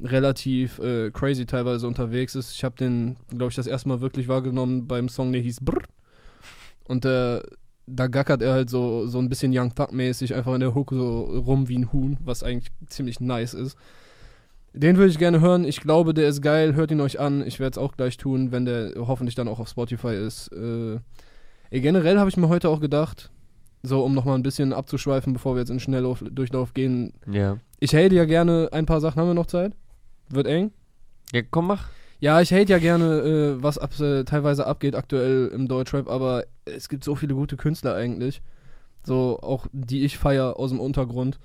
relativ 0.00 0.78
äh, 0.78 1.10
crazy 1.10 1.46
teilweise 1.46 1.88
unterwegs 1.88 2.36
ist. 2.36 2.52
Ich 2.52 2.62
habe 2.62 2.76
den, 2.76 3.16
glaube 3.28 3.50
ich, 3.50 3.56
das 3.56 3.66
erste 3.66 3.88
Mal 3.88 4.00
wirklich 4.00 4.28
wahrgenommen 4.28 4.86
beim 4.86 5.08
Song, 5.08 5.32
der 5.32 5.42
hieß 5.42 5.60
Brr. 5.62 5.82
Und 6.86 7.04
äh, 7.04 7.40
da 7.86 8.06
gackert 8.06 8.40
er 8.40 8.52
halt 8.52 8.70
so, 8.70 9.06
so 9.06 9.18
ein 9.18 9.28
bisschen 9.28 9.52
Young 9.54 9.74
Thug-mäßig 9.74 10.34
einfach 10.34 10.54
in 10.54 10.60
der 10.60 10.74
Hook 10.74 10.90
so 10.92 11.24
rum 11.24 11.68
wie 11.68 11.78
ein 11.78 11.92
Huhn, 11.92 12.18
was 12.20 12.42
eigentlich 12.42 12.72
ziemlich 12.86 13.20
nice 13.20 13.54
ist. 13.54 13.76
Den 14.72 14.96
würde 14.96 15.10
ich 15.10 15.18
gerne 15.18 15.40
hören. 15.40 15.64
Ich 15.64 15.80
glaube, 15.80 16.14
der 16.14 16.28
ist 16.28 16.40
geil. 16.40 16.74
Hört 16.74 16.90
ihn 16.90 17.00
euch 17.00 17.20
an. 17.20 17.46
Ich 17.46 17.60
werde 17.60 17.72
es 17.72 17.78
auch 17.78 17.96
gleich 17.96 18.16
tun, 18.16 18.50
wenn 18.50 18.64
der 18.64 18.92
hoffentlich 18.96 19.34
dann 19.34 19.48
auch 19.48 19.60
auf 19.60 19.68
Spotify 19.68 20.14
ist. 20.14 20.48
Äh, 20.48 20.98
eh, 21.74 21.80
generell 21.80 22.18
habe 22.18 22.30
ich 22.30 22.36
mir 22.36 22.48
heute 22.48 22.68
auch 22.68 22.80
gedacht, 22.80 23.30
so 23.82 24.02
um 24.04 24.14
nochmal 24.14 24.36
ein 24.36 24.42
bisschen 24.42 24.72
abzuschweifen, 24.72 25.32
bevor 25.32 25.54
wir 25.54 25.60
jetzt 25.60 25.70
in 25.70 25.80
Schnelldurchlauf 25.80 26.72
gehen. 26.74 27.12
Ja. 27.30 27.58
Ich 27.80 27.94
hate 27.94 28.14
ja 28.14 28.24
gerne 28.24 28.68
ein 28.72 28.86
paar 28.86 29.00
Sachen. 29.00 29.20
Haben 29.20 29.28
wir 29.28 29.34
noch 29.34 29.46
Zeit? 29.46 29.74
Wird 30.30 30.46
eng? 30.46 30.72
Ja, 31.32 31.42
komm, 31.50 31.66
mach. 31.66 31.88
Ja, 32.20 32.40
ich 32.40 32.52
hate 32.52 32.72
ja 32.72 32.78
gerne, 32.78 33.20
äh, 33.58 33.62
was 33.62 33.76
ab, 33.76 33.98
äh, 34.00 34.24
teilweise 34.24 34.66
abgeht 34.66 34.94
aktuell 34.94 35.48
im 35.48 35.68
Deutschrap, 35.68 36.08
aber 36.08 36.44
es 36.64 36.88
gibt 36.88 37.04
so 37.04 37.14
viele 37.14 37.34
gute 37.34 37.56
Künstler 37.56 37.94
eigentlich. 37.94 38.40
So, 39.04 39.38
auch 39.42 39.66
die 39.72 40.04
ich 40.04 40.16
feier 40.16 40.58
aus 40.58 40.70
dem 40.70 40.80
Untergrund. 40.80 41.38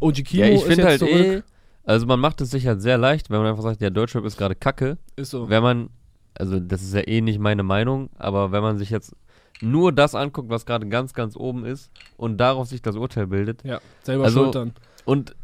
OG 0.00 0.24
Kimo 0.24 0.44
ja, 0.44 0.48
ich 0.50 0.54
ist 0.60 0.62
finde 0.62 0.82
jetzt 0.82 0.88
halt 0.88 0.98
zurück. 1.00 1.26
eh, 1.26 1.42
also 1.84 2.06
man 2.06 2.18
macht 2.20 2.40
es 2.40 2.50
sich 2.50 2.66
halt 2.66 2.80
sehr 2.80 2.96
leicht, 2.96 3.28
wenn 3.28 3.38
man 3.38 3.48
einfach 3.48 3.62
sagt, 3.62 3.82
ja, 3.82 3.90
Deutschrap 3.90 4.24
ist 4.24 4.38
gerade 4.38 4.54
kacke. 4.54 4.96
Ist 5.16 5.30
so. 5.30 5.48
Wenn 5.50 5.62
man, 5.62 5.90
also 6.38 6.60
das 6.60 6.82
ist 6.82 6.94
ja 6.94 7.06
eh 7.06 7.20
nicht 7.20 7.38
meine 7.38 7.62
Meinung, 7.62 8.10
aber 8.18 8.52
wenn 8.52 8.62
man 8.62 8.78
sich 8.78 8.90
jetzt 8.90 9.14
nur 9.62 9.92
das 9.92 10.14
anguckt, 10.14 10.50
was 10.50 10.66
gerade 10.66 10.86
ganz, 10.88 11.14
ganz 11.14 11.36
oben 11.36 11.64
ist 11.64 11.90
und 12.16 12.36
darauf 12.38 12.68
sich 12.68 12.82
das 12.82 12.96
Urteil 12.96 13.26
bildet. 13.26 13.64
Ja, 13.64 13.80
selber 14.02 14.24
Also- 14.24 14.42
schuld 14.44 14.54
dann. 14.54 14.72
Und 15.04 15.34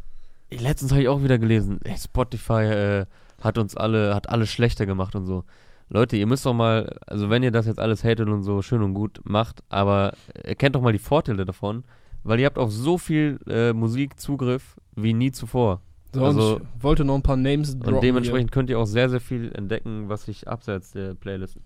letztens 0.51 0.91
habe 0.91 1.01
ich 1.01 1.07
auch 1.07 1.23
wieder 1.23 1.37
gelesen, 1.39 1.79
ey, 1.83 1.97
Spotify 1.97 2.63
äh, 2.63 3.05
hat 3.41 3.57
uns 3.57 3.75
alle, 3.75 4.13
hat 4.13 4.29
alles 4.29 4.49
schlechter 4.49 4.85
gemacht 4.85 5.15
und 5.15 5.25
so. 5.25 5.43
Leute, 5.89 6.15
ihr 6.17 6.27
müsst 6.27 6.45
doch 6.45 6.53
mal, 6.53 6.97
also 7.07 7.29
wenn 7.29 7.43
ihr 7.43 7.51
das 7.51 7.65
jetzt 7.65 7.79
alles 7.79 8.03
hatet 8.03 8.27
und 8.29 8.43
so 8.43 8.61
schön 8.61 8.81
und 8.81 8.93
gut 8.93 9.19
macht, 9.23 9.63
aber 9.69 10.13
erkennt 10.33 10.75
doch 10.75 10.81
mal 10.81 10.93
die 10.93 10.99
Vorteile 10.99 11.45
davon, 11.45 11.83
weil 12.23 12.39
ihr 12.39 12.45
habt 12.45 12.57
auf 12.57 12.71
so 12.71 12.97
viel 12.97 13.39
äh, 13.47 13.73
Musik 13.73 14.19
Zugriff 14.19 14.75
wie 14.95 15.13
nie 15.13 15.31
zuvor. 15.31 15.81
So, 16.13 16.23
Also- 16.23 16.61
ich 16.77 16.83
wollte 16.83 17.03
noch 17.05 17.15
ein 17.15 17.23
paar 17.23 17.37
Names 17.37 17.77
droppen. 17.77 17.95
Und 17.95 18.03
dementsprechend 18.03 18.51
könnt 18.51 18.69
ihr 18.69 18.79
auch 18.79 18.85
sehr, 18.85 19.09
sehr 19.09 19.19
viel 19.19 19.51
entdecken, 19.53 20.09
was 20.09 20.25
sich 20.25 20.47
abseits 20.47 20.91
der 20.91 21.15
Playlisten 21.15 21.63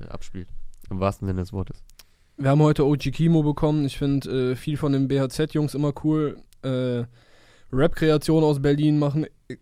äh, 0.00 0.06
abspielt. 0.08 0.48
Im 0.90 1.00
wahrsten 1.00 1.26
Sinne 1.26 1.40
des 1.40 1.52
Wortes. 1.52 1.82
Hier. 2.36 2.44
Wir 2.44 2.50
haben 2.50 2.62
heute 2.62 2.86
OG 2.86 3.10
Kimo 3.12 3.42
bekommen. 3.42 3.84
Ich 3.84 3.98
finde 3.98 4.52
äh, 4.52 4.56
viel 4.56 4.76
von 4.76 4.92
den 4.92 5.08
BHZ-Jungs 5.08 5.74
immer 5.74 5.92
cool. 6.04 6.38
Äh, 6.62 7.04
Rap-Kreationen 7.72 8.44
aus 8.44 8.60
Berlin 8.62 8.98
machen. 8.98 9.26
äh, 9.48 9.56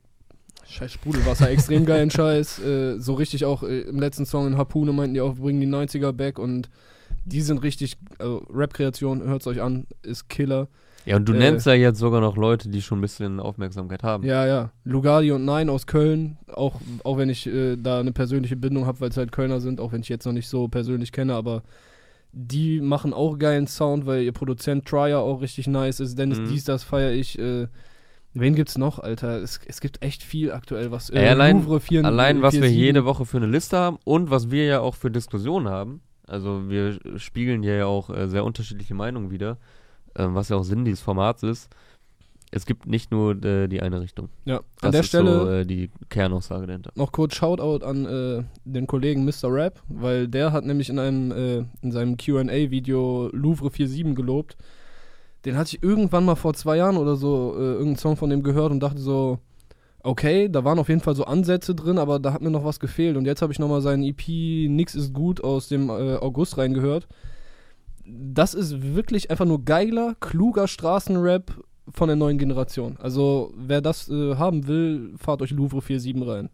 Scheiß 0.68 0.92
Sprudelwasser, 0.92 1.48
extrem 1.50 1.86
geilen 1.86 2.10
Scheiß. 2.10 2.58
Äh, 2.60 2.98
so 3.00 3.14
richtig 3.14 3.44
auch 3.44 3.62
äh, 3.62 3.80
im 3.82 3.98
letzten 3.98 4.26
Song 4.26 4.46
in 4.46 4.56
Harpune 4.56 4.92
meinten 4.92 5.14
die 5.14 5.20
auch, 5.20 5.34
bringen 5.36 5.60
die 5.60 5.66
90er 5.66 6.12
back 6.12 6.38
und 6.38 6.68
die 7.24 7.40
sind 7.40 7.62
richtig, 7.62 7.96
also 8.18 8.38
Rap-Kreation, 8.50 9.22
hört's 9.22 9.46
euch 9.46 9.60
an, 9.62 9.86
ist 10.02 10.28
Killer. 10.28 10.68
Ja, 11.06 11.16
und 11.16 11.28
du 11.28 11.32
Äh, 11.34 11.38
nennst 11.38 11.66
ja 11.66 11.74
jetzt 11.74 11.98
sogar 11.98 12.20
noch 12.20 12.36
Leute, 12.36 12.68
die 12.68 12.82
schon 12.82 12.98
ein 12.98 13.02
bisschen 13.02 13.38
Aufmerksamkeit 13.40 14.02
haben. 14.02 14.24
Ja, 14.24 14.44
ja. 14.46 14.70
Lugardi 14.84 15.30
und 15.32 15.44
Nein 15.44 15.68
aus 15.70 15.86
Köln, 15.86 16.36
auch, 16.52 16.80
auch 17.04 17.16
wenn 17.16 17.28
ich 17.30 17.46
äh, 17.46 17.76
da 17.76 18.00
eine 18.00 18.12
persönliche 18.12 18.56
Bindung 18.56 18.86
habe, 18.86 19.00
weil 19.00 19.10
es 19.10 19.16
halt 19.16 19.30
Kölner 19.32 19.60
sind, 19.60 19.80
auch 19.80 19.92
wenn 19.92 20.00
ich 20.00 20.08
jetzt 20.08 20.26
noch 20.26 20.32
nicht 20.32 20.48
so 20.48 20.68
persönlich 20.68 21.12
kenne, 21.12 21.34
aber 21.34 21.62
die 22.32 22.80
machen 22.80 23.14
auch 23.14 23.38
geilen 23.38 23.66
Sound, 23.66 24.04
weil 24.04 24.22
ihr 24.22 24.32
Produzent 24.32 24.84
Trier 24.86 25.20
auch 25.20 25.40
richtig 25.40 25.68
nice 25.68 26.00
ist. 26.00 26.18
Dennis 26.18 26.38
Mhm. 26.40 26.48
Dies, 26.48 26.64
das 26.64 26.82
feiere 26.82 27.12
ich. 27.12 27.38
Äh, 27.38 27.68
wen 28.34 28.54
gibt's 28.54 28.76
noch, 28.76 28.98
Alter? 28.98 29.40
Es, 29.40 29.60
es 29.66 29.80
gibt 29.80 30.02
echt 30.02 30.22
viel 30.22 30.52
aktuell, 30.52 30.90
was. 30.90 31.08
Ey, 31.10 31.26
allein- 31.28 31.56
Louvre 31.62 31.80
4, 31.80 32.04
Allein, 32.04 32.42
was 32.42 32.52
wir 32.54 32.62
47. 32.62 32.76
jede 32.84 33.04
Woche 33.06 33.24
für 33.24 33.36
eine 33.38 33.46
Liste 33.46 33.78
haben 33.78 33.98
und 34.04 34.28
was 34.30 34.50
wir 34.50 34.66
ja 34.66 34.80
auch 34.80 34.96
für 34.96 35.10
Diskussionen 35.10 35.68
haben. 35.68 36.02
Also 36.26 36.68
wir 36.68 36.98
spiegeln 37.16 37.62
hier 37.62 37.76
ja 37.76 37.86
auch 37.86 38.10
äh, 38.10 38.26
sehr 38.28 38.44
unterschiedliche 38.44 38.94
Meinungen 38.94 39.30
wieder, 39.30 39.56
ähm, 40.16 40.34
was 40.34 40.48
ja 40.48 40.56
auch 40.56 40.62
Sinn 40.64 40.84
dieses 40.84 41.00
Formats 41.00 41.42
ist. 41.42 41.68
Es 42.52 42.64
gibt 42.64 42.86
nicht 42.86 43.10
nur 43.10 43.42
äh, 43.44 43.66
die 43.66 43.82
eine 43.82 44.00
Richtung. 44.00 44.28
Ja, 44.44 44.60
Das 44.76 44.84
an 44.84 44.92
der 44.92 45.00
ist 45.00 45.06
Stelle. 45.08 45.40
so, 45.40 45.50
äh, 45.50 45.66
die 45.66 45.90
Kernaussage 46.08 46.66
dahinter. 46.66 46.92
noch 46.94 47.10
kurz 47.10 47.34
Shoutout 47.34 47.84
an 47.84 48.06
äh, 48.06 48.44
den 48.64 48.86
Kollegen 48.86 49.24
Mr. 49.24 49.52
Rap, 49.52 49.82
weil 49.88 50.28
der 50.28 50.52
hat 50.52 50.64
nämlich 50.64 50.88
in 50.88 50.98
einem 50.98 51.32
äh, 51.32 51.64
in 51.82 51.90
seinem 51.92 52.16
Q&A-Video 52.16 53.28
Louvre 53.32 53.70
47 53.70 54.14
gelobt. 54.14 54.56
Den 55.44 55.56
hatte 55.56 55.76
ich 55.76 55.82
irgendwann 55.82 56.24
mal 56.24 56.36
vor 56.36 56.54
zwei 56.54 56.76
Jahren 56.76 56.96
oder 56.96 57.16
so 57.16 57.54
äh, 57.56 57.60
irgendeinen 57.60 57.96
Song 57.96 58.16
von 58.16 58.30
dem 58.30 58.42
gehört 58.42 58.70
und 58.72 58.80
dachte 58.80 58.98
so, 59.00 59.38
okay, 60.02 60.48
da 60.48 60.64
waren 60.64 60.78
auf 60.78 60.88
jeden 60.88 61.00
Fall 61.00 61.16
so 61.16 61.24
Ansätze 61.24 61.74
drin, 61.74 61.98
aber 61.98 62.20
da 62.20 62.32
hat 62.32 62.42
mir 62.42 62.50
noch 62.50 62.64
was 62.64 62.78
gefehlt. 62.80 63.16
Und 63.16 63.26
jetzt 63.26 63.42
habe 63.42 63.52
ich 63.52 63.58
nochmal 63.58 63.80
seinen 63.80 64.04
EP 64.04 64.26
Nix 64.70 64.94
ist 64.94 65.12
gut 65.12 65.42
aus 65.42 65.66
dem 65.68 65.88
äh, 65.90 66.14
August 66.16 66.58
reingehört. 66.58 67.08
Das 68.06 68.54
ist 68.54 68.94
wirklich 68.94 69.30
einfach 69.30 69.44
nur 69.44 69.64
geiler, 69.64 70.14
kluger 70.20 70.68
Straßenrap 70.68 71.52
von 71.92 72.08
der 72.08 72.16
neuen 72.16 72.38
Generation. 72.38 72.96
Also 73.00 73.52
wer 73.56 73.80
das 73.80 74.08
äh, 74.08 74.36
haben 74.36 74.66
will, 74.66 75.14
fahrt 75.16 75.42
euch 75.42 75.50
Louvre 75.50 75.80
47 75.80 76.28
rein. 76.28 76.50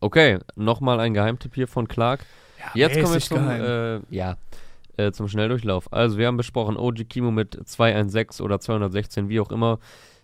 Okay, 0.00 0.38
nochmal 0.56 1.00
ein 1.00 1.14
Geheimtipp 1.14 1.54
hier 1.54 1.68
von 1.68 1.88
Clark. 1.88 2.26
Jetzt 2.74 3.00
kommen 3.00 3.14
wir 3.14 3.20
zum, 3.20 3.38
geheim. 3.38 4.02
äh, 4.10 4.14
ja, 4.14 4.36
äh, 4.96 5.12
zum 5.12 5.28
Schnelldurchlauf. 5.28 5.92
Also 5.92 6.18
wir 6.18 6.26
haben 6.26 6.36
besprochen 6.36 6.76
OG 6.76 7.08
Kimo 7.08 7.30
mit 7.30 7.58
216 7.64 8.44
oder 8.44 8.60
216, 8.60 9.28
wie 9.28 9.40
auch 9.40 9.50
immer. 9.50 9.78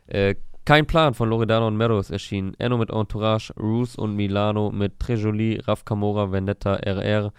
Äh, 0.06 0.34
kein 0.64 0.86
Plan 0.86 1.14
von 1.14 1.28
Loredano 1.28 1.66
und 1.66 1.80
ist 1.98 2.10
erschienen. 2.10 2.54
Enno 2.58 2.76
mit 2.76 2.90
Entourage, 2.90 3.52
Roos 3.58 3.96
und 3.96 4.14
Milano 4.14 4.70
mit 4.70 5.00
Trejoli, 5.00 5.60
Raf 5.66 5.84
Camora, 5.84 6.30
Vendetta, 6.30 6.74
RR. 6.74 7.32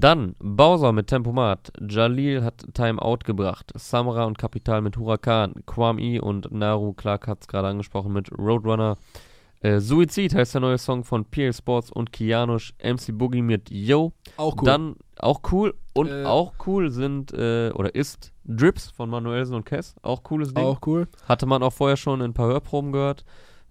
Dann 0.00 0.34
Bowser 0.40 0.92
mit 0.92 1.06
Tempomat, 1.06 1.72
Jalil 1.80 2.44
hat 2.44 2.66
Time 2.74 3.00
Out 3.00 3.24
gebracht, 3.24 3.72
Samra 3.76 4.24
und 4.24 4.36
Kapital 4.36 4.82
mit 4.82 4.96
Huracan, 4.98 5.54
Kwame 5.64 6.20
und 6.20 6.52
Naru, 6.52 6.92
Clark 6.92 7.26
hat 7.26 7.38
es 7.40 7.48
gerade 7.48 7.68
angesprochen, 7.68 8.12
mit 8.12 8.30
Roadrunner. 8.36 8.98
Äh, 9.60 9.80
Suizid 9.80 10.34
heißt 10.34 10.54
der 10.54 10.60
neue 10.60 10.76
Song 10.76 11.02
von 11.02 11.24
PL 11.24 11.52
Sports 11.54 11.90
und 11.90 12.12
Kianush, 12.12 12.74
MC 12.82 13.16
Boogie 13.16 13.40
mit 13.40 13.70
Yo. 13.70 14.12
Auch 14.36 14.56
cool. 14.58 14.64
Dann 14.64 14.96
auch 15.18 15.40
cool 15.50 15.74
und 15.94 16.08
Äh, 16.08 16.24
auch 16.24 16.52
cool 16.66 16.90
sind 16.90 17.32
äh, 17.32 17.70
oder 17.70 17.94
ist 17.94 18.32
Drips 18.44 18.90
von 18.90 19.08
Manuelsen 19.08 19.54
und 19.56 19.64
Kess. 19.64 19.94
Auch 20.02 20.22
cooles 20.22 20.52
Ding. 20.52 20.62
auch 20.62 20.80
cool. 20.86 21.08
Hatte 21.26 21.46
man 21.46 21.62
auch 21.62 21.72
vorher 21.72 21.96
schon 21.96 22.20
in 22.20 22.26
ein 22.32 22.34
paar 22.34 22.48
Hörproben 22.48 22.92
gehört. 22.92 23.24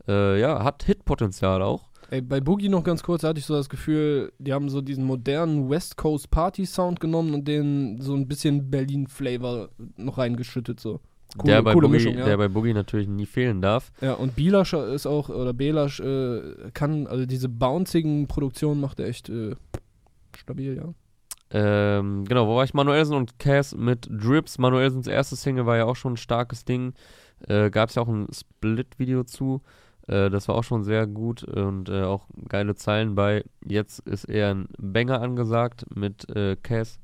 Äh, 0.07 0.39
ja, 0.39 0.63
hat 0.63 0.84
Hitpotenzial 0.84 1.61
auch. 1.61 1.84
Ey, 2.10 2.22
bei 2.22 2.39
Boogie 2.39 2.70
noch 2.70 2.84
ganz 2.84 3.01
kurz, 3.01 3.22
da 3.22 3.30
hatte 3.30 3.39
ich 3.39 3.45
so 3.45 3.56
das 3.56 3.70
Gefühl, 3.70 4.32
die 4.38 4.53
haben 4.53 4.70
so 4.70 4.82
diesen 4.82 5.06
modernen 5.06 5.70
West 5.70 5.97
Coast 5.97 6.30
Party 6.30 6.66
Sound 6.66 6.99
genommen 6.99 7.34
und 7.34 7.47
den 7.47 7.99
so 7.99 8.14
ein 8.14 8.28
bisschen 8.28 8.70
Berlin 8.70 9.08
Flavor 9.08 9.70
noch 9.97 10.18
reingeschüttet 10.18 10.80
so. 10.80 10.99
Coole, 11.38 11.53
der, 11.53 11.62
bei 11.64 11.74
coole 11.74 11.88
Boogie, 11.88 11.97
Mischung, 11.97 12.18
ja. 12.18 12.26
der 12.26 12.38
bei 12.38 12.47
Boogie 12.47 12.74
natürlich 12.74 13.08
nie 13.08 13.26
fehlen 13.26 13.62
darf. 13.62 13.91
ja, 14.01 14.14
und 14.14 14.36
Bilasch 14.36 14.74
ist 14.74 15.06
auch, 15.06 15.30
oder 15.30 15.53
Belasch 15.53 15.99
äh, 15.99 16.72
kann, 16.74 17.08
also 17.08 17.26
diese 17.26 17.49
bouncigen 17.49 18.28
Produktionen 18.28 18.80
macht 18.80 18.99
er 18.99 19.08
echt 19.08 19.30
äh, 19.30 19.56
stabil, 20.38 20.78
ja. 20.78 20.93
Ähm, 21.51 22.26
genau, 22.26 22.47
wo 22.47 22.56
war 22.56 22.64
ich? 22.64 22.74
Manuelsen 22.74 23.16
und 23.16 23.38
Cass 23.39 23.76
mit 23.76 24.08
Drips. 24.10 24.58
Manuelsens 24.58 25.08
erstes 25.08 25.41
Single 25.41 25.66
war 25.66 25.78
ja 25.78 25.86
auch 25.86 25.95
schon 25.95 26.14
ein 26.14 26.18
starkes 26.18 26.66
Ding. 26.66 26.93
Äh, 27.47 27.70
Gab 27.70 27.89
es 27.89 27.95
ja 27.95 28.01
auch 28.01 28.08
ein 28.08 28.28
Split-Video 28.32 29.24
zu. 29.24 29.62
Äh, 30.08 30.30
das 30.30 30.47
war 30.47 30.56
auch 30.56 30.64
schon 30.64 30.84
sehr 30.84 31.08
gut 31.08 31.43
und 31.43 31.89
äh, 31.89 32.03
auch 32.03 32.28
geile 32.47 32.76
Zeilen 32.76 33.16
bei. 33.16 33.43
Jetzt 33.66 33.99
ist 33.99 34.26
eher 34.26 34.51
ein 34.51 34.68
Banger 34.78 35.22
angesagt 35.22 35.86
mit 35.95 36.30
äh, 36.36 36.56
Cass. 36.62 36.99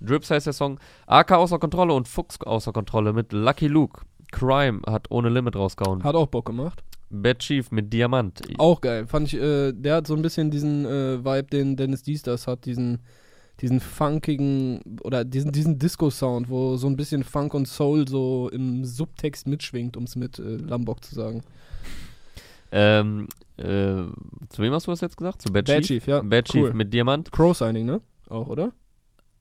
Drips 0.00 0.30
heißt 0.30 0.46
der 0.46 0.52
Song. 0.52 0.78
AK 1.06 1.32
außer 1.32 1.58
Kontrolle 1.58 1.94
und 1.94 2.08
Fuchs 2.08 2.40
außer 2.40 2.72
Kontrolle 2.72 3.12
mit 3.12 3.32
Lucky 3.32 3.66
Luke. 3.66 4.02
Crime 4.32 4.80
hat 4.86 5.10
ohne 5.10 5.28
Limit 5.28 5.56
rausgehauen. 5.56 6.02
Hat 6.02 6.14
auch 6.14 6.26
Bock 6.26 6.46
gemacht. 6.46 6.82
Bad 7.10 7.38
Chief 7.38 7.70
mit 7.70 7.92
Diamant. 7.92 8.42
Auch 8.58 8.80
geil. 8.80 9.06
Fand 9.06 9.32
ich, 9.32 9.40
äh, 9.40 9.72
der 9.72 9.96
hat 9.96 10.06
so 10.06 10.14
ein 10.14 10.22
bisschen 10.22 10.50
diesen 10.50 10.84
äh, 10.84 11.24
Vibe, 11.24 11.44
den 11.44 11.76
Dennis 11.76 12.02
Diesters 12.02 12.46
hat, 12.46 12.64
diesen, 12.64 12.98
diesen 13.60 13.80
funkigen 13.80 14.80
oder 15.02 15.24
diesen, 15.24 15.52
diesen 15.52 15.78
Disco-Sound, 15.78 16.48
wo 16.50 16.76
so 16.76 16.88
ein 16.88 16.96
bisschen 16.96 17.22
Funk 17.22 17.54
und 17.54 17.68
Soul 17.68 18.08
so 18.08 18.50
im 18.52 18.84
Subtext 18.84 19.46
mitschwingt, 19.46 19.96
um 19.96 20.04
es 20.04 20.16
mit 20.16 20.38
äh, 20.38 20.56
Lambok 20.56 21.04
zu 21.04 21.14
sagen. 21.14 21.42
Ähm, 22.72 23.28
äh, 23.56 23.62
zu 24.48 24.62
wem 24.62 24.72
hast 24.72 24.86
du 24.86 24.90
das 24.90 25.00
jetzt 25.00 25.16
gesagt? 25.16 25.42
Zu 25.42 25.52
Bad, 25.52 25.66
Bad 25.66 25.78
Chief? 25.78 25.86
Chief, 25.86 26.06
ja. 26.06 26.20
Bad 26.22 26.46
Chief 26.46 26.64
cool. 26.64 26.74
mit 26.74 26.92
Diamant. 26.92 27.32
Crow-Signing, 27.32 27.86
ne? 27.86 28.00
Auch, 28.28 28.48
oder? 28.48 28.72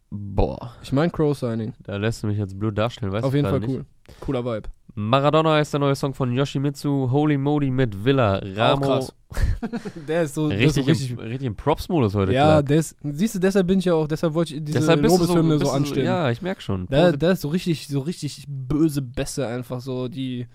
Boah. 0.10 0.74
Ich 0.84 0.92
meine 0.92 1.12
Crow-Signing. 1.12 1.74
Da 1.84 1.98
lässt 1.98 2.24
du 2.24 2.28
mich 2.28 2.38
jetzt 2.38 2.58
blöd 2.58 2.78
darstellen, 2.78 3.12
weißt 3.12 3.26
Auf 3.26 3.32
du 3.32 3.38
jeden 3.38 3.50
Fall 3.50 3.60
nicht. 3.60 3.70
cool. 3.70 3.86
Cooler 4.22 4.46
Vibe. 4.46 4.70
Maradona 4.98 5.60
ist 5.60 5.74
der 5.74 5.82
neue 5.82 5.96
Song 5.96 6.14
von 6.14 6.32
Yoshimitsu, 6.32 7.10
Holy 7.12 7.38
Modi 7.38 7.70
mit 7.70 8.06
Villa, 8.06 8.40
Ramo. 8.42 8.86
krass. 8.86 9.14
der 10.08 10.24
ist 10.24 10.36
so 10.36 10.48
Richtig, 10.48 10.88
ist 10.88 11.10
so 11.10 11.14
Im, 11.16 11.20
richtig 11.20 11.48
im 11.48 11.56
Props-Modus 11.56 12.16
heute, 12.16 12.32
Ja, 12.32 12.62
des, 12.62 12.96
siehst 13.04 13.36
du, 13.36 13.40
deshalb 13.40 13.68
bin 13.68 13.80
ich 13.80 13.86
ja 13.86 13.94
auch, 13.94 14.08
deshalb 14.08 14.34
wollte 14.34 14.56
ich 14.56 14.64
diese 14.64 14.80
Lobeshymne 14.96 15.58
so 15.58 15.66
du 15.66 15.70
anstimmen. 15.72 16.06
Ja, 16.06 16.32
ich 16.32 16.42
merk 16.42 16.62
schon. 16.62 16.88
Der, 16.88 17.12
der 17.12 17.32
ist 17.32 17.42
so 17.42 17.50
richtig, 17.50 17.90
so 17.90 18.00
richtig 18.00 18.46
böse 18.48 19.02
Bässe 19.02 19.46
einfach 19.48 19.82
so, 19.82 20.08
die, 20.08 20.48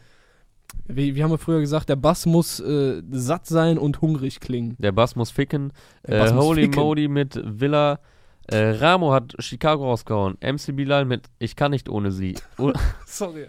wie, 0.87 1.15
wie 1.15 1.23
haben 1.23 1.31
wir 1.31 1.39
früher 1.39 1.61
gesagt, 1.61 1.89
der 1.89 1.97
Bass 1.97 2.27
muss 2.27 2.61
äh, 2.61 3.03
satt 3.11 3.47
sein 3.47 3.79
und 3.79 4.01
hungrig 4.01 4.41
klingen. 4.41 4.77
Der 4.79 4.93
Bass 4.93 5.17
muss 5.17 5.31
ficken. 5.31 5.73
Der 6.07 6.17
Äh, 6.17 6.19
Bass 6.21 6.33
muss 6.35 6.45
Holy 6.45 6.63
ficken. 6.63 6.83
Modi 6.83 7.09
mit 7.09 7.41
Villa. 7.45 8.01
Äh, 8.47 8.71
Ramo 8.71 9.13
hat 9.13 9.35
Chicago 9.39 9.85
rausgehauen. 9.85 10.37
MC 10.41 10.75
Bilal 10.75 11.05
mit 11.05 11.29
Ich 11.39 11.55
kann 11.55 11.71
nicht 11.71 11.89
ohne 11.89 12.11
sie. 12.11 12.35
U 12.59 12.73
Sorry. 13.07 13.47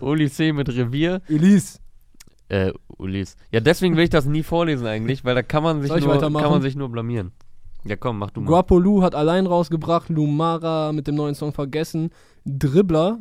Uli 0.00 0.30
C 0.30 0.52
mit 0.52 0.68
Revier. 0.68 1.20
Elise. 1.28 1.78
Äh, 2.48 2.72
Ulis. 2.96 3.36
Ja, 3.50 3.60
deswegen 3.60 3.96
will 3.96 4.04
ich 4.04 4.10
das 4.10 4.24
nie 4.26 4.42
vorlesen 4.42 4.86
eigentlich, 4.86 5.24
weil 5.24 5.34
da 5.34 5.42
kann 5.42 5.62
man 5.62 5.82
sich, 5.82 5.90
nur, 5.90 6.18
kann 6.20 6.32
man 6.32 6.62
sich 6.62 6.76
nur 6.76 6.88
blamieren. 6.88 7.32
Ja, 7.84 7.96
komm, 7.96 8.18
mach 8.18 8.30
du 8.30 8.40
mal. 8.40 8.46
Guapo 8.46 8.78
Lu 8.78 9.02
hat 9.02 9.14
allein 9.14 9.46
rausgebracht, 9.46 10.08
Lumara 10.08 10.92
mit 10.92 11.06
dem 11.06 11.14
neuen 11.14 11.34
Song 11.34 11.52
Vergessen. 11.52 12.10
Dribbler, 12.48 13.18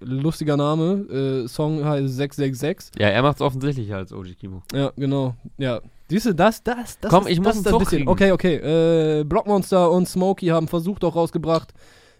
lustiger 0.00 0.56
Name, 0.56 1.44
äh, 1.44 1.48
Song 1.48 1.84
heißt 1.84 2.16
666. 2.16 2.98
Ja, 2.98 3.08
er 3.08 3.22
macht's 3.22 3.40
offensichtlicher 3.40 3.96
als 3.96 4.12
OG 4.12 4.34
Kimo. 4.38 4.62
Ja, 4.72 4.92
genau. 4.96 5.34
Ja. 5.58 5.80
Siehst 6.08 6.26
du, 6.26 6.34
das, 6.34 6.62
das, 6.62 6.98
das 6.98 7.10
Komm, 7.10 7.26
ist, 7.26 7.32
ich 7.32 7.40
muss 7.40 7.62
das 7.62 7.70
Zug 7.70 7.80
bisschen. 7.80 7.98
kriegen. 7.98 8.08
Okay, 8.08 8.32
okay. 8.32 9.20
Äh, 9.20 9.24
Blockmonster 9.24 9.90
und 9.90 10.08
Smokey 10.08 10.46
haben 10.46 10.68
versucht 10.68 11.04
auch 11.04 11.16
rausgebracht. 11.16 11.72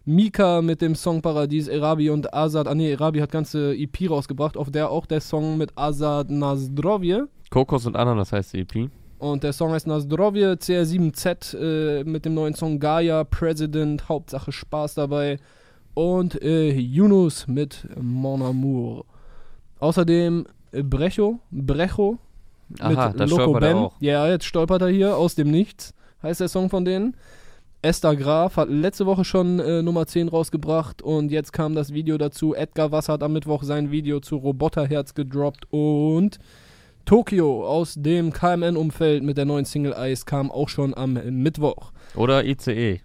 Mika 0.05 0.63
mit 0.63 0.83
dem 0.83 0.95
Song 0.95 1.23
Paradies, 1.23 1.69
Erabi 1.69 2.11
und 2.11 2.35
Azad. 2.35 2.67
Ah 2.67 2.75
nee, 2.75 2.91
Erabi 2.93 3.21
hat 3.21 3.31
ganze 3.31 3.75
EP 3.75 4.11
rausgebracht, 4.11 4.57
auf 4.57 4.71
der 4.71 4.91
auch 4.91 5.07
der 5.07 5.21
Song 5.21 5.59
mit 5.59 5.73
Azad 5.77 6.31
Nazdrovje. 6.31 7.29
Kokos 7.51 7.87
und 7.87 7.97
Ananas 7.97 8.33
heißt 8.33 8.55
die 8.55 8.61
EP. 8.61 8.91
Und 9.19 9.45
der 9.45 9.53
Song 9.53 9.71
heißt 9.73 9.87
Nazdrovje, 9.87 10.55
CR7Z 10.55 11.57
äh, 11.57 12.05
mit 12.05 12.25
dem 12.25 12.35
neuen 12.35 12.55
Song 12.55 12.81
Gaia, 12.81 13.23
President, 13.25 14.09
Hauptsache 14.09 14.51
Spaß 14.51 14.95
dabei. 14.95 15.39
Und 15.95 16.41
äh, 16.43 16.73
Yunus 16.73 17.47
mit 17.47 17.87
Mon 18.01 18.43
Amour. 18.43 19.05
Außerdem 19.79 20.47
äh, 20.73 20.83
Brecho, 20.83 21.39
Brecho 21.51 22.19
Aha, 22.79 22.89
mit 22.89 23.21
das 23.21 23.31
Loco 23.31 23.43
stolpert 23.43 23.63
er 23.63 23.69
Ben. 23.69 23.77
auch. 23.77 23.95
Ja, 24.01 24.29
jetzt 24.29 24.45
stolpert 24.45 24.83
er 24.83 24.89
hier 24.89 25.17
aus 25.17 25.35
dem 25.35 25.51
Nichts, 25.51 25.95
heißt 26.23 26.41
der 26.41 26.49
Song 26.49 26.71
von 26.71 26.85
denen. 26.85 27.17
Esther 27.85 28.15
Graf 28.15 28.57
hat 28.57 28.69
letzte 28.69 29.07
Woche 29.07 29.25
schon 29.25 29.59
äh, 29.59 29.83
Nummer 29.83 30.07
10 30.07 30.29
rausgebracht 30.29 31.03
und 31.03 31.33
jetzt 31.33 31.53
kam 31.53 31.75
das 31.75 31.93
Video 31.93 32.17
dazu. 32.17 32.55
Edgar 32.55 32.93
Wasser 32.93 33.15
hat 33.15 33.25
am 33.25 33.33
Mittwoch 33.33 33.65
sein 33.65 33.91
Video 33.91 34.21
zu 34.21 34.37
Roboterherz 34.37 35.15
gedroppt 35.15 35.67
und 35.71 36.39
Tokio 37.05 37.67
aus 37.67 37.95
dem 37.99 38.33
KMN-Umfeld 38.33 39.25
mit 39.25 39.37
der 39.37 39.47
neuen 39.47 39.65
Single 39.65 39.97
Ice 39.99 40.25
kam 40.25 40.53
auch 40.53 40.69
schon 40.69 40.95
am 40.95 41.15
Mittwoch. 41.15 41.91
Oder 42.15 42.45
ICE. 42.45 43.01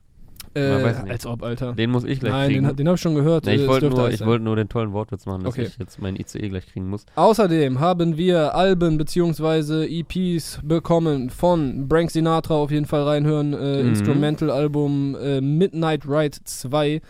Äh, 0.58 1.12
als 1.12 1.26
ob, 1.26 1.44
Alter. 1.44 1.74
Den 1.74 1.90
muss 1.92 2.04
ich 2.04 2.20
gleich 2.20 2.32
Nein, 2.32 2.50
kriegen. 2.50 2.68
den, 2.68 2.76
den 2.76 2.88
habe 2.88 2.96
ich 2.96 3.02
schon 3.02 3.16
gehört. 3.16 3.46
Nee, 3.46 3.56
ich 3.56 3.62
äh, 3.64 3.68
wollte 3.68 3.90
nur, 3.90 4.10
ich 4.10 4.26
wollte 4.26 4.44
nur 4.44 4.56
den 4.56 4.70
tollen 4.70 4.94
Wortwitz 4.94 5.26
machen, 5.26 5.44
dass 5.44 5.54
Okay. 5.54 5.64
ich 5.68 5.78
jetzt 5.78 6.02
meinen 6.02 6.18
ICE 6.18 6.50
gleich 6.50 6.66
kriegen 6.68 6.90
muss. 6.90 7.06
Außerdem 7.16 7.80
haben 7.80 8.18
wir 8.18 8.56
Alben 8.56 8.98
bzw. 8.98 9.86
EPs 10.00 10.60
bekommen 10.64 11.30
von 11.30 11.88
Brank 11.88 12.12
Sinatra, 12.12 12.56
auf 12.56 12.72
jeden 12.72 12.86
Fall 12.86 13.04
reinhören. 13.04 13.54
Äh, 13.54 13.84
Mhm. 13.84 13.90
Instrumental-Album 13.90 15.16
äh, 15.22 15.42
Midnight 15.42 16.06
Ride 16.08 16.38
2. 16.44 17.02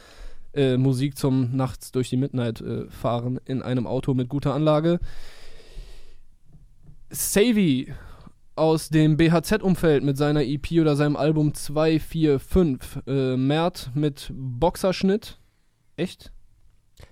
Äh, 0.53 0.77
Musik 0.77 1.17
zum 1.17 1.55
Nachts 1.55 1.91
durch 1.91 2.09
die 2.09 2.17
Midnight 2.17 2.61
äh, 2.61 2.85
fahren 2.89 3.39
in 3.45 3.61
einem 3.61 3.85
Auto 3.85 4.13
mit 4.15 4.27
guter 4.27 4.55
Anlage. 4.55 4.99
Savy 7.09 7.93
aus 8.57 8.89
dem 8.89 9.17
BHZ-Umfeld 9.17 10.03
mit 10.03 10.17
seiner 10.17 10.43
EP 10.43 10.71
oder 10.79 10.95
seinem 10.95 11.15
Album 11.15 11.53
245. 11.53 13.03
Äh, 13.07 13.37
Mert 13.37 13.91
mit 13.93 14.31
Boxerschnitt. 14.33 15.39
Echt? 15.95 16.31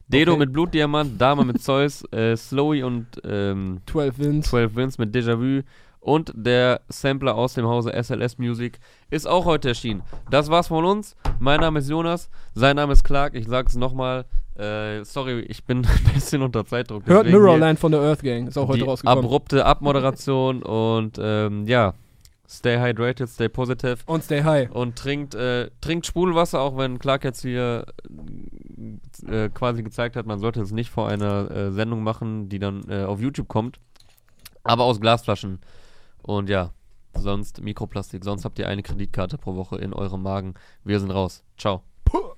Dedo 0.07 0.33
Okay. 0.33 0.39
mit 0.39 0.53
Blutdiamant, 0.53 1.19
Dame 1.19 1.45
mit 1.45 1.61
Zeus, 1.61 2.03
äh, 2.11 2.35
Slowy 2.35 2.83
und 2.83 3.07
ähm, 3.23 3.81
12 3.87 4.19
Wins. 4.19 4.47
12 4.49 4.75
Wins 4.75 4.97
mit 4.97 5.15
Déjà-vu 5.15 5.61
und 5.99 6.31
der 6.35 6.81
Sampler 6.87 7.35
aus 7.35 7.55
dem 7.55 7.65
Hause 7.65 7.91
SLS 7.91 8.37
Music 8.37 8.79
ist 9.09 9.27
auch 9.27 9.45
heute 9.45 9.69
erschienen. 9.69 10.03
Das 10.29 10.49
war's 10.49 10.67
von 10.67 10.85
uns. 10.85 11.15
Mein 11.39 11.59
Name 11.61 11.79
ist 11.79 11.89
Jonas, 11.89 12.29
sein 12.53 12.75
Name 12.75 12.93
ist 12.93 13.03
Clark. 13.03 13.33
Ich 13.33 13.47
sag's 13.47 13.75
nochmal. 13.75 14.25
Äh, 14.57 15.03
sorry, 15.03 15.41
ich 15.41 15.63
bin 15.65 15.85
ein 15.85 16.13
bisschen 16.13 16.41
unter 16.41 16.65
Zeitdruck. 16.65 17.05
Hört 17.05 17.27
Mirrorland 17.27 17.79
von 17.79 17.91
der 17.91 18.01
Earth 18.01 18.23
Gang. 18.23 18.47
Ist 18.47 18.57
auch 18.57 18.67
heute 18.67 18.79
die 18.79 18.85
rausgekommen. 18.85 19.25
abrupte 19.25 19.65
Abmoderation 19.65 20.63
und 20.63 21.17
ähm, 21.19 21.67
ja, 21.67 21.93
stay 22.47 22.79
hydrated, 22.79 23.29
stay 23.29 23.49
positive. 23.49 23.97
Und 24.05 24.23
stay 24.23 24.43
high. 24.43 24.71
Und 24.71 24.95
trinkt, 24.95 25.35
äh, 25.35 25.69
trinkt 25.81 26.05
Sprudelwasser, 26.05 26.61
auch 26.61 26.77
wenn 26.77 26.99
Clark 26.99 27.25
jetzt 27.25 27.41
hier 27.41 27.85
äh, 29.27 29.49
quasi 29.49 29.83
gezeigt 29.83 30.15
hat, 30.15 30.25
man 30.25 30.39
sollte 30.39 30.61
es 30.61 30.71
nicht 30.71 30.89
vor 30.89 31.07
einer 31.09 31.51
äh, 31.51 31.71
Sendung 31.71 32.03
machen, 32.03 32.47
die 32.47 32.59
dann 32.59 32.83
äh, 32.89 33.03
auf 33.03 33.19
YouTube 33.19 33.47
kommt. 33.47 33.79
Aber 34.63 34.85
aus 34.85 35.01
Glasflaschen. 35.01 35.59
Und 36.21 36.49
ja, 36.49 36.71
sonst 37.13 37.61
Mikroplastik. 37.61 38.23
Sonst 38.23 38.45
habt 38.45 38.57
ihr 38.57 38.67
eine 38.67 38.83
Kreditkarte 38.83 39.37
pro 39.37 39.55
Woche 39.55 39.77
in 39.77 39.93
eurem 39.93 40.23
Magen. 40.23 40.55
Wir 40.83 40.99
sind 40.99 41.11
raus. 41.11 41.43
Ciao. 41.57 41.83
Puh. 42.03 42.31